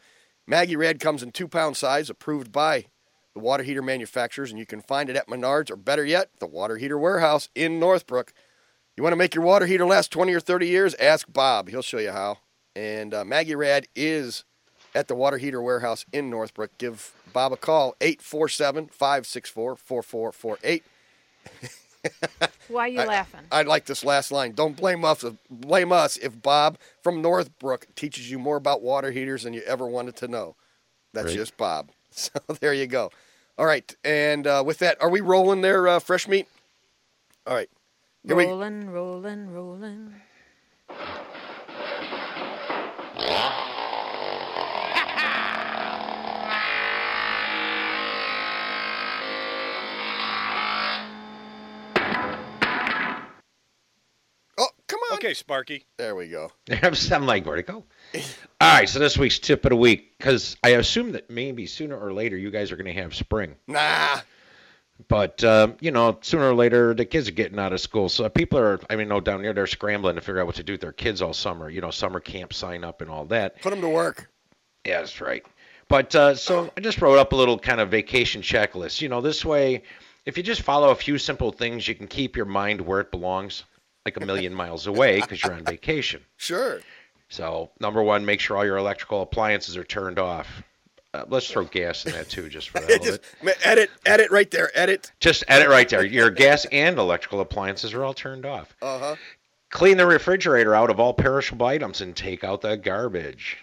Maggie 0.47 0.77
Rad 0.77 1.01
comes 1.01 1.23
in 1.23 1.33
two 1.33 1.49
pound 1.49 1.79
size, 1.79 2.11
approved 2.11 2.53
by 2.53 2.87
the 3.35 3.41
water 3.41 3.62
heater 3.64 3.82
manufacturers, 3.82 4.51
and 4.51 4.59
you 4.59 4.66
can 4.66 4.80
find 4.80 5.11
it 5.11 5.16
at 5.16 5.26
Menards 5.28 5.70
or 5.70 5.76
better 5.76 6.05
yet, 6.05 6.30
the 6.39 6.47
Water 6.47 6.76
Heater 6.76 6.99
Warehouse 6.99 7.49
in 7.55 7.78
Northbrook. 7.80 8.32
You 8.97 9.03
want 9.03 9.12
to 9.12 9.16
make 9.16 9.35
your 9.35 9.45
water 9.45 9.66
heater 9.66 9.85
last 9.85 10.12
20 10.12 10.32
or 10.32 10.41
30 10.41 10.68
years? 10.68 10.95
Ask 10.95 11.26
Bob. 11.32 11.68
He'll 11.68 11.82
show 11.82 11.99
you 11.99 12.12
how. 12.12 12.39
And 12.76 13.12
uh, 13.12 13.24
Maggie 13.24 13.57
Rad 13.57 13.87
is 13.97 14.45
at 14.95 15.09
the 15.09 15.16
Water 15.16 15.39
Heater 15.39 15.61
Warehouse 15.61 16.05
in 16.12 16.30
Northbrook. 16.30 16.78
Give 16.78 17.12
Bob 17.32 17.53
a 17.53 17.57
call, 17.57 17.97
847 18.01 18.87
564 18.87 19.76
4448. 19.76 20.85
Why 22.68 22.85
are 22.85 22.89
you 22.89 23.01
I- 23.01 23.05
laughing? 23.07 23.41
I 23.51 23.62
like 23.62 23.87
this 23.87 24.05
last 24.05 24.30
line. 24.30 24.53
Don't 24.53 24.76
blame 24.76 25.05
us. 25.05 25.24
Blame 25.51 25.91
us 25.91 26.16
if 26.18 26.41
Bob 26.41 26.78
from 27.03 27.20
Northbrook 27.20 27.87
teaches 27.97 28.30
you 28.30 28.39
more 28.39 28.57
about 28.57 28.82
water 28.82 29.11
heaters 29.11 29.43
than 29.43 29.55
you 29.55 29.62
ever 29.62 29.87
wanted 29.87 30.14
to 30.16 30.28
know. 30.28 30.55
That's 31.12 31.26
Right. 31.28 31.37
just 31.37 31.57
Bob. 31.57 31.91
So 32.17 32.31
there 32.61 32.73
you 32.73 32.87
go. 32.87 33.11
All 33.59 33.67
right, 33.67 33.95
and 34.05 34.47
uh, 34.47 34.62
with 34.65 34.79
that, 34.79 35.03
are 35.03 35.11
we 35.11 35.21
rolling 35.21 35.62
there, 35.62 35.89
uh, 35.89 35.99
fresh 35.99 36.29
meat? 36.29 36.47
All 37.45 37.55
right. 37.55 37.69
Here 38.25 38.37
we, 38.37 38.47
rolling, 38.47 38.89
rolling, 38.91 39.51
rolling. 39.51 40.15
On. 55.15 55.19
Okay, 55.19 55.35
Sparky. 55.35 55.85
There 55.97 56.15
we 56.15 56.29
go. 56.29 56.53
I'm 56.83 57.27
like, 57.27 57.45
where'd 57.47 57.61
it 57.61 57.67
go? 57.67 57.85
All 58.15 58.23
right, 58.61 58.89
so 58.89 58.99
this 58.99 59.19
week's 59.19 59.39
tip 59.39 59.65
of 59.65 59.71
the 59.71 59.77
week, 59.77 60.17
because 60.19 60.57
I 60.62 60.71
assume 60.71 61.12
that 61.12 61.31
maybe 61.31 61.67
sooner 61.67 61.99
or 61.99 62.12
later 62.12 62.37
you 62.37 62.51
guys 62.51 62.73
are 62.73 62.77
going 62.77 62.95
to 62.95 63.01
have 63.01 63.15
spring. 63.15 63.57
Nah. 63.67 64.21
But, 65.09 65.43
um, 65.43 65.77
you 65.81 65.91
know, 65.91 66.19
sooner 66.21 66.51
or 66.51 66.55
later 66.55 66.95
the 66.95 67.05
kids 67.05 67.29
are 67.29 67.33
getting 67.33 67.59
out 67.59 67.73
of 67.73 67.81
school. 67.81 68.09
So 68.09 68.29
people 68.29 68.59
are, 68.59 68.79
I 68.89 68.97
mean, 68.97 69.09
no, 69.09 69.21
down 69.21 69.43
here 69.43 69.53
they're 69.53 69.67
scrambling 69.67 70.15
to 70.15 70.21
figure 70.21 70.41
out 70.41 70.47
what 70.47 70.55
to 70.57 70.62
do 70.62 70.75
with 70.75 70.81
their 70.81 70.93
kids 70.93 71.21
all 71.21 71.35
summer. 71.35 71.69
You 71.69 71.81
know, 71.81 71.91
summer 71.91 72.21
camp 72.21 72.53
sign 72.53 72.85
up 72.85 73.01
and 73.01 73.11
all 73.11 73.25
that. 73.27 73.61
Put 73.61 73.71
them 73.71 73.81
to 73.81 73.89
work. 73.89 74.31
Yeah, 74.85 75.01
that's 75.01 75.21
right. 75.21 75.45
But 75.89 76.15
uh, 76.15 76.35
so 76.35 76.71
I 76.77 76.81
just 76.81 77.01
wrote 77.01 77.19
up 77.19 77.33
a 77.33 77.37
little 77.37 77.59
kind 77.59 77.81
of 77.81 77.91
vacation 77.91 78.41
checklist. 78.41 79.01
You 79.01 79.09
know, 79.09 79.21
this 79.21 79.45
way, 79.45 79.83
if 80.25 80.37
you 80.37 80.43
just 80.43 80.62
follow 80.62 80.91
a 80.91 80.95
few 80.95 81.19
simple 81.19 81.53
things, 81.53 81.87
you 81.87 81.95
can 81.95 82.07
keep 82.07 82.37
your 82.37 82.47
mind 82.47 82.81
where 82.81 83.01
it 83.01 83.11
belongs, 83.11 83.65
like 84.05 84.17
a 84.17 84.25
million 84.25 84.53
miles 84.55 84.87
away, 84.87 85.21
because 85.21 85.43
you're 85.43 85.55
on 85.55 85.65
vacation. 85.65 86.21
Sure. 86.37 86.81
So 87.31 87.71
number 87.81 88.03
one, 88.03 88.25
make 88.25 88.39
sure 88.39 88.57
all 88.57 88.65
your 88.67 88.77
electrical 88.77 89.23
appliances 89.23 89.77
are 89.77 89.85
turned 89.85 90.19
off. 90.19 90.63
Uh, 91.15 91.25
let's 91.29 91.51
throw 91.51 91.65
gas 91.65 92.05
in 92.07 92.13
that 92.13 92.29
too, 92.29 92.49
just 92.49 92.69
for 92.69 92.79
of 92.83 92.89
Just 92.89 93.21
it. 93.43 93.57
edit, 93.65 93.91
edit 94.05 94.31
right 94.31 94.51
there. 94.51 94.71
Edit. 94.75 95.11
Just 95.21 95.43
edit 95.49 95.69
right 95.69 95.89
there. 95.89 96.05
Your 96.05 96.29
gas 96.31 96.67
and 96.71 96.99
electrical 96.99 97.41
appliances 97.41 97.95
are 97.95 98.05
all 98.05 98.15
turned 98.15 98.45
off. 98.45 98.77
Uh 98.83 98.99
huh. 98.99 99.17
Clean 99.71 99.97
the 99.97 100.07
refrigerator 100.07 100.75
out 100.75 100.91
of 100.91 101.01
all 101.01 101.15
perishable 101.15 101.67
items 101.67 102.01
and 102.03 102.15
take 102.15 102.45
out 102.45 102.61
the 102.61 102.77
garbage. 102.77 103.57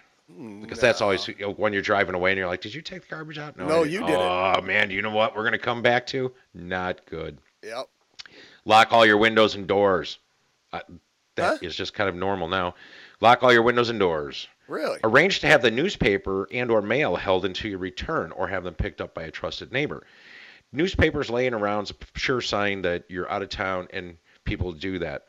Because 0.60 0.80
that's 0.80 1.00
always 1.00 1.28
you 1.28 1.34
know, 1.40 1.52
when 1.52 1.72
you're 1.72 1.82
driving 1.82 2.14
away 2.14 2.30
and 2.32 2.38
you're 2.38 2.46
like, 2.48 2.62
"Did 2.62 2.74
you 2.74 2.80
take 2.82 3.02
the 3.02 3.14
garbage 3.14 3.38
out?" 3.38 3.56
No, 3.56 3.82
I 3.82 3.84
you 3.84 4.00
didn't. 4.00 4.16
Oh 4.16 4.60
man, 4.62 4.88
do 4.88 4.94
you 4.94 5.02
know 5.02 5.10
what 5.10 5.36
we're 5.36 5.44
gonna 5.44 5.58
come 5.58 5.82
back 5.82 6.06
to? 6.08 6.32
Not 6.54 7.04
good. 7.06 7.38
Yep. 7.62 7.86
Lock 8.64 8.92
all 8.92 9.04
your 9.06 9.18
windows 9.18 9.54
and 9.54 9.66
doors. 9.66 10.18
Uh, 10.72 10.80
that 11.36 11.62
is 11.62 11.74
just 11.74 11.94
kind 11.94 12.08
of 12.08 12.14
normal 12.14 12.48
now. 12.48 12.74
Lock 13.20 13.42
all 13.42 13.52
your 13.52 13.62
windows 13.62 13.88
and 13.88 13.98
doors. 13.98 14.48
Really? 14.68 14.98
Arrange 15.04 15.40
to 15.40 15.46
have 15.46 15.62
the 15.62 15.70
newspaper 15.70 16.46
and 16.52 16.70
or 16.70 16.82
mail 16.82 17.16
held 17.16 17.44
until 17.44 17.70
you 17.70 17.78
return 17.78 18.32
or 18.32 18.48
have 18.48 18.64
them 18.64 18.74
picked 18.74 19.00
up 19.00 19.14
by 19.14 19.24
a 19.24 19.30
trusted 19.30 19.72
neighbor. 19.72 20.06
Newspapers 20.72 21.30
laying 21.30 21.54
around 21.54 21.84
is 21.84 21.90
a 21.90 22.18
sure 22.18 22.40
sign 22.40 22.82
that 22.82 23.04
you're 23.08 23.30
out 23.30 23.42
of 23.42 23.48
town 23.48 23.88
and 23.92 24.16
people 24.44 24.72
do 24.72 24.98
that. 24.98 25.26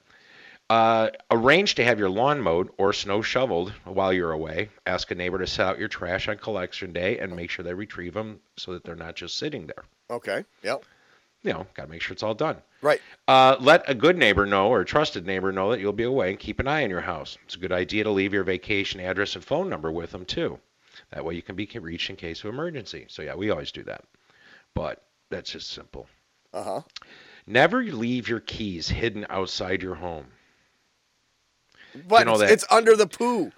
Uh, 0.70 1.10
arrange 1.30 1.76
to 1.76 1.84
have 1.84 2.00
your 2.00 2.10
lawn 2.10 2.42
mowed 2.42 2.70
or 2.78 2.94
snow 2.94 3.22
shoveled 3.22 3.72
while 3.84 4.14
you're 4.14 4.32
away. 4.32 4.70
Ask 4.86 5.12
a 5.12 5.16
neighbor 5.16 5.38
to 5.38 5.46
set 5.46 5.68
out 5.68 5.80
your 5.80 5.90
trash 5.90 6.28
on 6.30 6.38
collection 6.38 6.94
day 6.94 7.20
and 7.20 7.36
make 7.36 7.50
sure 7.50 7.64
they 7.64 7.74
retrieve 7.74 8.14
them 8.14 8.40
so 8.58 8.74
that 8.74 8.84
they're 8.84 8.96
not 8.96 9.16
just 9.16 9.38
sitting 9.38 9.68
there. 9.68 9.84
Okay. 10.10 10.46
Yep. 10.64 10.86
You 11.44 11.54
know, 11.54 11.68
got 11.74 11.84
to 11.84 11.90
make 11.90 12.02
sure 12.02 12.14
it's 12.14 12.24
all 12.24 12.34
done. 12.34 12.58
Right. 12.82 13.02
Uh, 13.28 13.58
let 13.60 13.90
a 13.90 13.94
good 13.94 14.18
neighbor 14.18 14.46
know 14.46 14.70
or 14.70 14.82
a 14.82 14.86
trusted 14.86 15.26
neighbor 15.26 15.52
know 15.52 15.72
that 15.72 15.80
you'll 15.80 15.94
be 15.94 16.04
away 16.04 16.30
and 16.30 16.40
keep 16.40 16.60
an 16.60 16.68
eye 16.68 16.84
on 16.84 16.90
your 16.90 17.02
house. 17.02 17.38
It's 17.44 17.56
a 17.56 17.60
good 17.60 17.72
idea 17.72 18.06
to 18.06 18.10
leave 18.10 18.34
your 18.34 18.44
vacation 18.44 19.00
address 19.00 19.36
and 19.36 19.44
phone 19.44 19.70
number 19.70 19.92
with 19.92 20.12
them 20.12 20.26
too. 20.26 20.60
That 21.12 21.26
way 21.26 21.36
you 21.36 21.42
can 21.42 21.56
be 21.56 21.66
reached 21.66 22.10
in 22.10 22.16
case 22.16 22.44
of 22.44 22.50
emergency. 22.50 23.06
So 23.10 23.22
yeah, 23.22 23.36
we 23.36 23.50
always 23.50 23.72
do 23.72 23.84
that. 23.84 24.04
But 24.74 25.04
that's 25.30 25.52
just 25.52 25.72
simple. 25.72 26.08
Uh 26.54 26.64
huh. 26.64 26.82
Never 27.46 27.84
leave 27.84 28.30
your 28.30 28.40
keys 28.40 28.88
hidden 28.88 29.26
outside 29.30 29.82
your 29.82 29.96
home. 29.96 30.28
But 32.08 32.20
You 32.20 32.26
know 32.26 32.42
it's, 32.42 32.66
under 32.72 32.96
the 32.96 33.08
poo. 33.08 33.52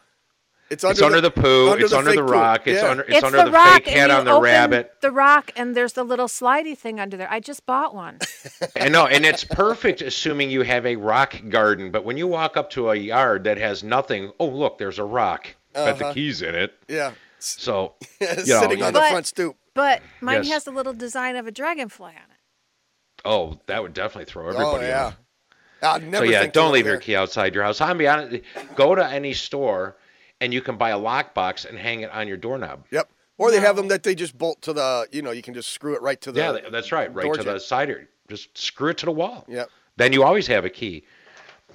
It's 0.69 0.83
under, 0.83 0.91
It's 0.93 1.01
under 1.03 1.21
the 1.21 1.29
poo, 1.29 1.73
it's 1.73 1.93
under 1.93 2.09
the 2.11 2.15
fake 2.17 2.25
poo. 2.25 2.31
rock, 2.33 2.67
it's 2.67 2.81
Yeah. 2.81 2.89
under- 2.89 3.03
It's 3.07 3.23
under 3.23 3.43
the 3.45 3.51
rock, 3.51 3.83
fake 3.83 3.87
and 3.89 3.97
head 3.99 4.11
on 4.11 4.25
the 4.25 4.31
open 4.31 4.43
rabbit. 4.45 4.93
The 5.01 5.11
rock, 5.11 5.51
and 5.55 5.75
there's 5.75 5.93
the 5.93 6.03
little 6.03 6.27
slidey 6.27 6.75
thing 6.75 6.99
under 6.99 7.15
there. 7.17 7.31
I 7.31 7.39
just 7.39 7.65
bought 7.67 7.93
one. 7.93 8.17
and 8.75 8.91
no, 8.91 9.05
and 9.05 9.25
it's 9.25 9.43
perfect 9.43 10.01
assuming 10.01 10.49
you 10.49 10.63
have 10.63 10.85
a 10.87 10.95
rock 10.95 11.35
garden. 11.49 11.91
But 11.91 12.03
when 12.03 12.17
you 12.17 12.25
walk 12.25 12.57
up 12.57 12.71
to 12.71 12.89
a 12.89 12.95
yard 12.95 13.43
that 13.43 13.59
has 13.59 13.83
nothing, 13.83 14.31
oh 14.39 14.47
look, 14.47 14.79
there's 14.79 14.97
a 14.97 15.03
rock. 15.03 15.55
Got 15.75 15.99
the 15.99 16.05
Uh-huh. 16.05 16.13
keys 16.13 16.41
in 16.41 16.55
it. 16.55 16.73
Yeah. 16.87 17.11
So 17.37 17.93
you 18.19 18.27
know, 18.27 18.61
Sitting 18.61 18.81
on 18.81 18.91
the 18.93 18.99
But- 18.99 19.11
front 19.11 19.27
stoop. 19.27 19.55
But 19.75 20.01
mine 20.21 20.43
Yes. 20.45 20.53
has 20.53 20.67
a 20.67 20.71
little 20.71 20.93
design 20.93 21.35
of 21.35 21.45
a 21.47 21.51
dragonfly 21.51 22.11
on 22.13 22.31
it. 22.31 22.39
Oh, 23.25 23.59
that 23.67 23.83
would 23.83 23.93
definitely 23.93 24.25
throw 24.25 24.47
everybody 24.49 24.85
oh 24.85 24.87
yeah. 24.87 25.05
off. 25.07 25.17
I'd 25.83 26.03
never 26.09 26.25
so 26.25 26.31
yeah, 26.31 26.41
think 26.41 26.53
don't 26.53 26.71
leave 26.71 26.85
there. 26.85 26.93
your 26.93 27.01
key 27.01 27.15
outside 27.15 27.53
your 27.53 27.63
house. 27.65 27.81
I'm 27.81 27.97
be 27.97 28.07
honest. 28.07 28.41
Go 28.75 28.95
to 28.95 29.05
any 29.05 29.33
store, 29.33 29.97
and 30.41 30.53
you 30.53 30.61
can 30.61 30.77
buy 30.77 30.89
a 30.91 30.97
lockbox 30.99 31.65
and 31.67 31.77
hang 31.77 32.01
it 32.01 32.11
on 32.11 32.27
your 32.27 32.37
doorknob. 32.37 32.85
Yep. 32.91 33.09
Or 33.37 33.51
they 33.51 33.59
have 33.59 33.75
them 33.75 33.89
that 33.89 34.03
they 34.03 34.15
just 34.15 34.37
bolt 34.37 34.61
to 34.61 34.73
the, 34.73 35.07
you 35.11 35.21
know, 35.21 35.31
you 35.31 35.41
can 35.41 35.53
just 35.53 35.69
screw 35.71 35.93
it 35.95 36.01
right 36.01 36.19
to 36.21 36.31
the. 36.31 36.39
yeah, 36.39 36.69
that's 36.71 36.91
right. 36.91 37.13
Right 37.13 37.23
door 37.23 37.33
to 37.35 37.43
the 37.43 37.51
jamb. 37.51 37.59
side. 37.59 37.89
of- 37.89 37.97
Just 38.29 38.57
screw 38.57 38.89
it 38.91 38.97
to 38.99 39.05
the 39.05 39.11
wall. 39.11 39.45
Yep. 39.49 39.69
Then 39.97 40.13
you 40.13 40.23
always 40.23 40.47
have 40.47 40.63
a 40.65 40.69
key. 40.69 41.03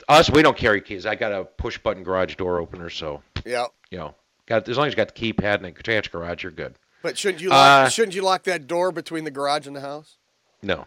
Us, 0.08 0.30
we 0.30 0.40
don't 0.42 0.56
carry 0.56 0.80
keys. 0.80 1.04
I 1.04 1.14
got 1.16 1.32
a 1.32 1.44
push 1.44 1.76
button 1.78 2.02
garage 2.02 2.34
door 2.36 2.58
opener, 2.58 2.88
so 2.90 3.22
Yeah. 3.44 3.66
you 3.90 3.98
know, 3.98 4.14
got 4.46 4.66
as 4.68 4.76
long 4.78 4.86
as 4.86 4.92
you 4.94 4.96
got 4.96 5.14
the 5.14 5.32
keypad 5.32 5.56
and 5.56 5.66
a 5.66 5.68
attached 5.68 6.12
garage, 6.12 6.42
you're 6.42 6.52
good. 6.52 6.74
But 7.02 7.18
shouldn't 7.18 7.42
you 7.42 7.50
lock, 7.50 7.86
Uh, 7.86 7.88
shouldn't 7.90 8.14
you 8.14 8.22
lock 8.22 8.44
that 8.44 8.66
door 8.66 8.90
between 8.92 9.24
the 9.24 9.30
garage 9.30 9.66
and 9.66 9.74
the 9.76 9.80
house? 9.80 10.16
No. 10.62 10.86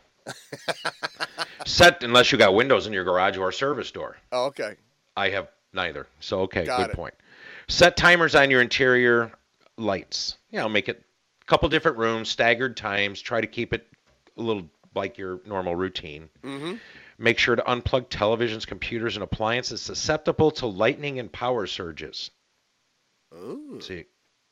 Set 1.66 2.04
unless 2.04 2.32
you 2.32 2.38
got 2.38 2.54
windows 2.54 2.88
in 2.88 2.94
your 2.94 3.04
garage 3.04 3.38
or 3.38 3.50
a 3.50 3.54
service 3.54 3.92
door. 3.92 4.18
Oh, 4.32 4.46
okay. 4.46 4.76
I 5.16 5.30
have 5.30 5.50
neither. 5.74 6.08
So 6.20 6.42
okay, 6.42 6.66
Got 6.66 6.78
good 6.80 6.90
it. 6.92 6.96
point. 6.96 7.14
Set 7.68 7.98
timers 7.98 8.36
on 8.36 8.52
your 8.52 8.62
interior 8.62 9.32
lights. 9.78 10.38
You 10.52 10.60
know, 10.60 10.70
make 10.70 10.90
it 10.90 11.04
a 11.42 11.46
couple 11.46 11.70
different 11.70 11.98
rooms, 11.98 12.30
staggered 12.30 12.78
times. 12.78 13.22
Try 13.22 13.42
to 13.42 13.48
keep 13.48 13.74
it 13.74 13.88
a 14.38 14.42
little 14.42 14.70
like 14.96 15.18
your 15.18 15.40
normal 15.46 15.76
routine. 15.76 16.30
Mm-hmm. 16.44 16.76
Make 17.18 17.38
sure 17.40 17.56
to 17.56 17.62
unplug 17.64 18.10
televisions, 18.10 18.66
computers, 18.68 19.16
and 19.16 19.24
appliances 19.24 19.82
susceptible 19.82 20.52
to 20.52 20.66
lightning 20.68 21.20
and 21.20 21.32
power 21.32 21.66
surges. 21.68 22.32
Ooh. 23.34 23.80
See, 23.82 24.06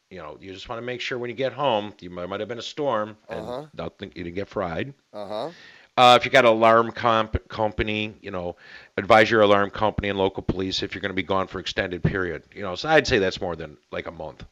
you 0.09 0.17
know, 0.17 0.37
you 0.39 0.53
just 0.53 0.67
want 0.69 0.79
to 0.81 0.85
make 0.85 1.01
sure 1.01 1.17
when 1.17 1.29
you 1.29 1.35
get 1.35 1.53
home, 1.53 1.93
you 1.99 2.09
might, 2.09 2.27
might 2.27 2.39
have 2.39 2.49
been 2.49 2.59
a 2.59 2.63
storm, 2.63 3.17
and 3.29 3.39
Uh-huh. 3.39 3.65
don't 3.75 3.97
think 3.97 4.15
you 4.15 4.23
didn't 4.23 4.35
get 4.35 4.49
fried. 4.49 4.93
Uh 5.13 5.27
huh. 5.27 5.49
Uh, 5.97 6.17
if 6.19 6.25
you 6.25 6.31
got 6.31 6.45
an 6.45 6.51
alarm 6.51 6.91
comp- 6.91 7.47
company, 7.49 8.15
you 8.21 8.31
know, 8.31 8.55
advise 8.97 9.29
your 9.29 9.41
alarm 9.41 9.69
company 9.69 10.09
and 10.09 10.17
local 10.17 10.41
police 10.41 10.81
if 10.83 10.95
you're 10.95 11.01
going 11.01 11.09
to 11.09 11.13
be 11.15 11.21
gone 11.23 11.47
for 11.47 11.59
extended 11.59 12.01
period. 12.01 12.43
You 12.55 12.61
know, 12.63 12.75
so 12.75 12.89
I'd 12.89 13.05
say 13.07 13.19
that's 13.19 13.41
more 13.41 13.55
than 13.55 13.77
like 13.91 14.07
a 14.07 14.11
month. 14.11 14.45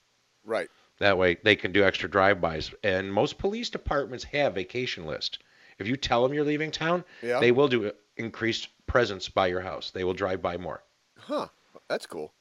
Right. 0.45 0.69
That 0.99 1.17
way 1.17 1.37
they 1.43 1.55
can 1.55 1.71
do 1.71 1.83
extra 1.85 2.09
drive-bys. 2.09 2.71
And 2.83 3.11
most 3.13 3.37
police 3.37 3.69
departments 3.69 4.25
have 4.25 4.55
vacation 4.55 5.05
list. 5.05 5.39
If 5.79 5.87
you 5.87 5.95
tell 5.95 6.21
them 6.23 6.33
you're 6.33 6.43
leaving 6.43 6.71
town, 6.71 7.05
Yeah. 7.23 7.39
they 7.39 7.53
will 7.53 7.69
do 7.69 7.91
increased 8.17 8.67
presence 8.85 9.29
by 9.29 9.47
your 9.47 9.61
house. 9.61 9.91
They 9.91 10.03
will 10.03 10.13
drive 10.13 10.41
by 10.41 10.57
more. 10.57 10.83
Huh. 11.17 11.47
That's 11.87 12.05
cool. 12.05 12.33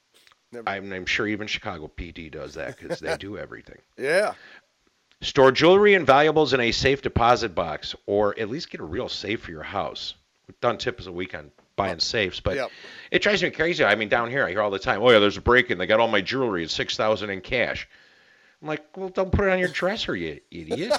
I'm, 0.67 0.93
I'm 0.93 1.07
sure 1.07 1.27
even 1.29 1.47
Chicago 1.47 1.91
PD 1.95 2.31
does 2.33 2.55
that 2.55 2.77
because 2.79 2.99
they 3.01 3.17
do 3.21 3.39
everything. 3.39 3.79
Yeah. 3.97 4.35
Store 5.21 5.51
jewelry 5.51 5.95
and 5.95 6.07
valuables 6.07 6.53
in 6.55 6.61
a 6.61 6.71
safe 6.73 7.03
deposit 7.03 7.55
box, 7.55 7.95
or 8.07 8.39
at 8.39 8.49
least 8.49 8.71
get 8.71 8.81
a 8.81 8.85
real 8.85 9.09
safe 9.09 9.41
for 9.41 9.51
your 9.51 9.65
house. 9.65 10.15
We've 10.47 10.61
done 10.61 10.79
tips 10.79 11.07
a 11.07 11.13
week 11.13 11.35
on 11.35 11.51
buying 11.77 11.99
safes, 11.99 12.41
but 12.41 12.57
Yep. 12.57 12.71
it 13.11 13.23
drives 13.23 13.43
me 13.43 13.51
crazy. 13.51 13.85
I 13.85 13.95
mean, 13.97 14.09
down 14.09 14.31
here, 14.31 14.45
I 14.47 14.51
hear 14.51 14.63
all 14.63 14.71
the 14.71 14.79
time, 14.79 15.03
"Oh 15.03 15.11
yeah, 15.11 15.19
there's 15.19 15.37
a 15.37 15.41
break-in. 15.41 15.77
They 15.79 15.87
got 15.87 16.01
all 16.01 16.09
my 16.09 16.21
jewelry. 16.21 16.63
It's 16.65 16.73
six 16.75 16.97
thousand 16.97 17.31
in 17.31 17.41
cash." 17.41 17.89
I'm 18.63 18.67
like, 18.69 18.97
well, 18.97 19.09
don't 19.09 19.31
put 19.31 19.47
it 19.47 19.53
on 19.53 19.59
your 19.61 19.69
dresser, 19.69 20.17
you 20.17 20.41
idiot. 20.51 20.93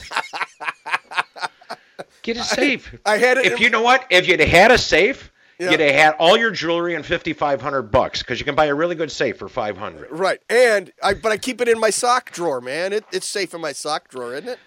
Get 2.22 2.38
a 2.38 2.44
safe. 2.44 2.96
I 3.06 3.18
had 3.18 3.38
it. 3.38 3.46
if 3.48 3.54
in- 3.54 3.58
you 3.60 3.70
know 3.70 3.82
what, 3.82 4.06
if 4.10 4.28
you'd 4.28 4.40
had 4.40 4.72
a 4.72 4.78
safe, 4.78 5.32
Yeah. 5.60 5.72
you'd 5.72 5.80
have 5.82 5.94
had 5.96 6.16
all 6.20 6.38
your 6.38 6.52
jewelry 6.52 6.96
and 6.96 7.06
fifty 7.06 7.34
five 7.34 7.62
hundred 7.62 7.84
bucks 7.92 8.20
because 8.24 8.40
you 8.40 8.46
can 8.46 8.56
buy 8.56 8.66
a 8.68 8.74
really 8.76 8.96
good 8.96 9.12
safe 9.12 9.38
for 9.38 9.50
five 9.50 9.78
hundred. 9.78 10.10
Right, 10.10 10.40
and 10.50 10.92
I 11.04 11.14
but 11.16 11.32
I 11.34 11.38
keep 11.38 11.60
it 11.60 11.68
in 11.68 11.80
my 11.80 11.90
sock 11.90 12.32
drawer, 12.32 12.62
man. 12.62 12.94
It, 12.94 13.04
it's 13.12 13.28
safe 13.28 13.54
in 13.54 13.60
my 13.60 13.74
sock 13.74 14.08
drawer, 14.08 14.34
isn't 14.36 14.48
it? 14.48 14.60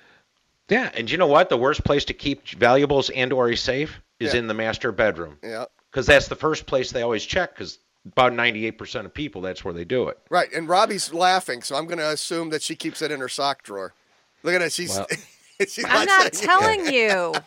Yeah, 0.69 0.91
and 0.95 1.11
you 1.11 1.17
know 1.19 1.27
what? 1.27 1.49
The 1.49 1.57
worst 1.57 1.83
place 1.85 2.05
to 2.07 2.13
keep 2.15 2.47
valuables 2.51 3.09
and 3.11 3.33
or 3.33 3.49
a 3.51 3.57
safe 3.57 4.01
is 4.21 4.33
Yeah. 4.35 4.41
in 4.41 4.47
the 4.49 4.55
master 4.55 4.93
bedroom 4.93 5.39
Yeah. 5.43 5.65
because 5.91 6.07
that's 6.07 6.29
the 6.29 6.37
first 6.37 6.67
place 6.67 6.93
they 6.93 7.03
always 7.03 7.25
check 7.25 7.55
because 7.55 7.79
about 8.07 8.33
ninety 8.35 8.67
eight 8.67 8.77
percent 8.79 9.07
of 9.07 9.15
people 9.15 9.41
that's 9.41 9.65
where 9.65 9.73
they 9.75 9.85
do 9.85 10.09
it. 10.09 10.19
Right, 10.29 10.53
and 10.53 10.69
Robbie's 10.69 11.13
laughing, 11.15 11.63
so 11.63 11.75
I'm 11.77 11.87
going 11.87 11.99
to 11.99 12.11
assume 12.11 12.51
that 12.51 12.61
she 12.63 12.77
keeps 12.77 13.01
it 13.03 13.11
in 13.11 13.21
her 13.21 13.29
sock 13.29 13.63
drawer. 13.63 13.95
Look 14.43 14.55
at 14.55 14.59
that, 14.61 14.73
she's. 14.73 14.91
Well- 14.91 15.07
she's 15.11 15.27
I'm 15.87 16.07
not 16.07 16.35
saying- 16.35 16.49
telling 16.49 16.87
you. 16.93 17.35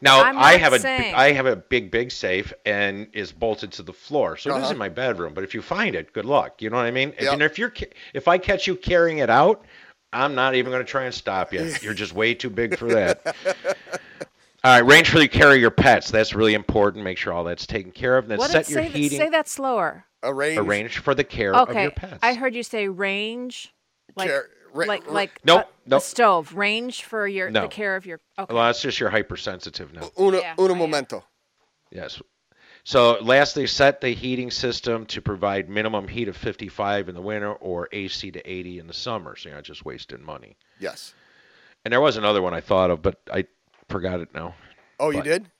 Now 0.00 0.22
I'm 0.22 0.38
I 0.38 0.52
have 0.58 0.72
a 0.74 0.78
saying. 0.78 1.12
I 1.16 1.32
have 1.32 1.46
a 1.46 1.56
big 1.56 1.90
big 1.90 2.12
safe 2.12 2.52
and 2.64 3.08
is 3.12 3.32
bolted 3.32 3.72
to 3.72 3.82
the 3.82 3.92
floor, 3.92 4.36
so 4.36 4.50
it 4.54 4.58
is 4.58 4.62
Uh-huh. 4.64 4.72
in 4.72 4.78
my 4.78 4.88
bedroom. 4.88 5.34
But 5.34 5.42
if 5.42 5.54
you 5.54 5.60
find 5.62 5.96
it, 5.96 6.12
good 6.12 6.24
luck. 6.24 6.62
You 6.62 6.70
know 6.70 6.76
what 6.76 6.86
I 6.86 6.92
mean? 6.92 7.12
Yep. 7.20 7.32
And 7.32 7.42
if 7.42 7.58
you're 7.58 7.72
if 8.14 8.28
I 8.28 8.38
catch 8.38 8.68
you 8.68 8.76
carrying 8.76 9.18
it 9.18 9.28
out, 9.28 9.64
I'm 10.12 10.36
not 10.36 10.54
even 10.54 10.70
going 10.70 10.84
to 10.84 10.88
try 10.88 11.04
and 11.06 11.12
stop 11.12 11.52
you. 11.52 11.74
You're 11.82 11.94
just 11.94 12.12
way 12.14 12.32
too 12.32 12.48
big 12.48 12.78
for 12.78 12.86
that. 12.88 13.20
All 14.64 14.72
right, 14.72 14.78
range 14.86 15.10
for 15.10 15.20
you 15.20 15.28
carry 15.28 15.58
your 15.60 15.70
pets. 15.70 16.10
That's 16.12 16.32
really 16.34 16.54
important. 16.54 17.02
Make 17.04 17.18
sure 17.18 17.32
all 17.32 17.44
that's 17.44 17.66
taken 17.66 17.90
care 17.92 18.16
of. 18.16 18.24
And 18.24 18.30
Then 18.32 18.38
What 18.38 18.50
set 18.50 18.68
your 18.70 18.82
say, 18.82 18.88
that, 18.88 18.96
heating. 18.96 19.18
say 19.18 19.28
that 19.30 19.48
slower. 19.48 20.04
Arrange. 20.22 20.58
Arrange 20.58 20.98
for 20.98 21.14
the 21.14 21.24
care 21.24 21.54
of 21.54 21.68
Okay. 21.68 21.82
your 21.82 21.90
pets. 21.92 22.18
I 22.22 22.34
heard 22.34 22.54
you 22.54 22.62
say 22.62 22.88
range. 22.88 23.72
Like 24.16 24.28
Care- 24.28 24.48
ra- 24.72 24.86
like 24.86 25.06
ra- 25.06 25.12
like 25.12 25.40
Nope, 25.44 25.60
a, 25.86 25.88
nope. 25.90 25.98
a 26.00 26.04
stove. 26.04 26.54
Range 26.54 27.02
for 27.04 27.26
your 27.26 27.50
No. 27.50 27.62
the 27.62 27.68
care 27.68 27.96
of 27.96 28.06
your 28.06 28.20
okay. 28.38 28.52
Well, 28.54 28.64
that's 28.64 28.80
just 28.82 29.00
you're 29.00 29.10
hypersensitive 29.10 29.92
now. 29.92 30.10
Uno, 30.18 30.38
Yeah, 30.40 30.54
uno 30.58 30.68
oh, 30.68 30.68
I 30.68 30.72
am. 30.72 30.78
momento. 30.78 31.24
Yes. 31.90 32.20
So 32.84 33.18
lastly, 33.20 33.66
set 33.66 34.00
the 34.00 34.10
heating 34.14 34.50
system 34.50 35.04
to 35.06 35.20
provide 35.20 35.68
minimum 35.68 36.08
heat 36.08 36.28
of 36.28 36.36
55 36.36 37.08
in 37.08 37.14
the 37.14 37.20
winter 37.20 37.52
or 37.52 37.88
AC 37.92 38.30
to 38.30 38.50
80 38.50 38.78
in 38.78 38.86
the 38.86 38.94
summer, 38.94 39.36
so 39.36 39.48
you're 39.48 39.56
not 39.56 39.64
just 39.64 39.84
wasting 39.84 40.22
money. 40.24 40.56
Yes. 40.80 41.12
And 41.84 41.92
there 41.92 42.00
was 42.00 42.16
another 42.16 42.40
one 42.40 42.54
I 42.54 42.60
thought 42.60 42.90
of, 42.90 43.02
but 43.02 43.20
I 43.32 43.44
forgot 43.88 44.20
it 44.20 44.32
now. 44.34 44.54
Oh, 44.98 45.10
you 45.10 45.18
But- 45.18 45.24
did? 45.24 45.50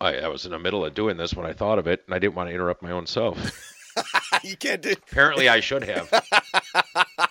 I, 0.00 0.16
I 0.16 0.28
was 0.28 0.46
in 0.46 0.52
the 0.52 0.58
middle 0.58 0.82
of 0.84 0.94
doing 0.94 1.18
this 1.18 1.34
when 1.34 1.44
I 1.44 1.52
thought 1.52 1.78
of 1.78 1.86
it, 1.86 2.02
and 2.06 2.14
I 2.14 2.18
didn't 2.18 2.34
want 2.34 2.48
to 2.48 2.54
interrupt 2.54 2.82
my 2.82 2.90
own 2.90 3.06
self. 3.06 3.36
you 4.42 4.56
can't 4.56 4.80
do. 4.80 4.92
Apparently, 4.92 5.46
I 5.48 5.60
should 5.60 5.84
have. 5.84 6.08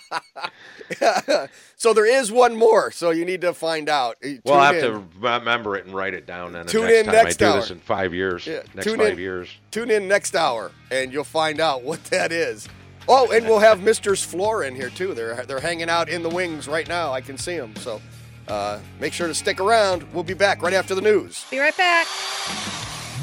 so 1.76 1.92
there 1.94 2.06
is 2.06 2.30
one 2.32 2.56
more. 2.56 2.90
So 2.90 3.10
you 3.10 3.24
need 3.24 3.40
to 3.42 3.52
find 3.54 3.88
out. 3.88 4.16
Uh, 4.24 4.28
Well, 4.44 4.58
I 4.58 4.72
have 4.74 4.84
in. 4.84 4.92
to 4.92 5.04
remember 5.20 5.76
it 5.76 5.86
and 5.86 5.94
write 5.94 6.14
it 6.14 6.26
down. 6.26 6.54
And 6.56 6.68
Tune 6.68 6.82
next 6.86 6.98
in 6.98 7.04
time 7.06 7.14
next 7.14 7.42
I 7.42 7.44
do 7.46 7.50
hour. 7.52 7.60
this 7.60 7.70
in 7.70 7.78
five 7.80 8.14
years, 8.14 8.46
Yeah, 8.46 8.62
next 8.74 8.84
tune 8.86 8.98
five 8.98 9.12
in. 9.12 9.18
years. 9.18 9.48
Tune 9.70 9.90
in 9.90 10.08
next 10.08 10.34
hour, 10.34 10.72
and 10.90 11.12
you'll 11.12 11.24
find 11.24 11.60
out 11.60 11.82
what 11.84 12.02
that 12.04 12.32
is. 12.32 12.68
Oh, 13.08 13.30
and 13.32 13.46
we'll 13.46 13.58
have 13.60 13.82
Mister's 13.82 14.22
Floor 14.22 14.62
in 14.64 14.74
here 14.76 14.90
too. 14.90 15.14
They're 15.14 15.44
they're 15.46 15.60
hanging 15.60 15.88
out 15.88 16.08
in 16.08 16.22
the 16.22 16.28
wings 16.28 16.68
right 16.68 16.86
now. 16.88 17.12
I 17.12 17.20
can 17.20 17.38
see 17.38 17.56
them. 17.56 17.74
So 17.76 18.00
uh, 18.46 18.78
make 19.00 19.12
sure 19.12 19.26
to 19.26 19.34
stick 19.34 19.58
around. 19.60 20.04
We'll 20.12 20.22
be 20.24 20.34
back 20.34 20.62
right 20.62 20.74
after 20.74 20.94
the 20.94 21.00
news. 21.00 21.44
Be 21.50 21.58
right 21.58 21.76
back. 21.76 22.06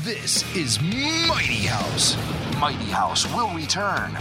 This 0.03 0.43
is 0.55 0.81
Mighty 0.81 1.67
House. 1.67 2.15
Mighty 2.59 2.85
House 2.85 3.31
will 3.35 3.49
return 3.53 4.17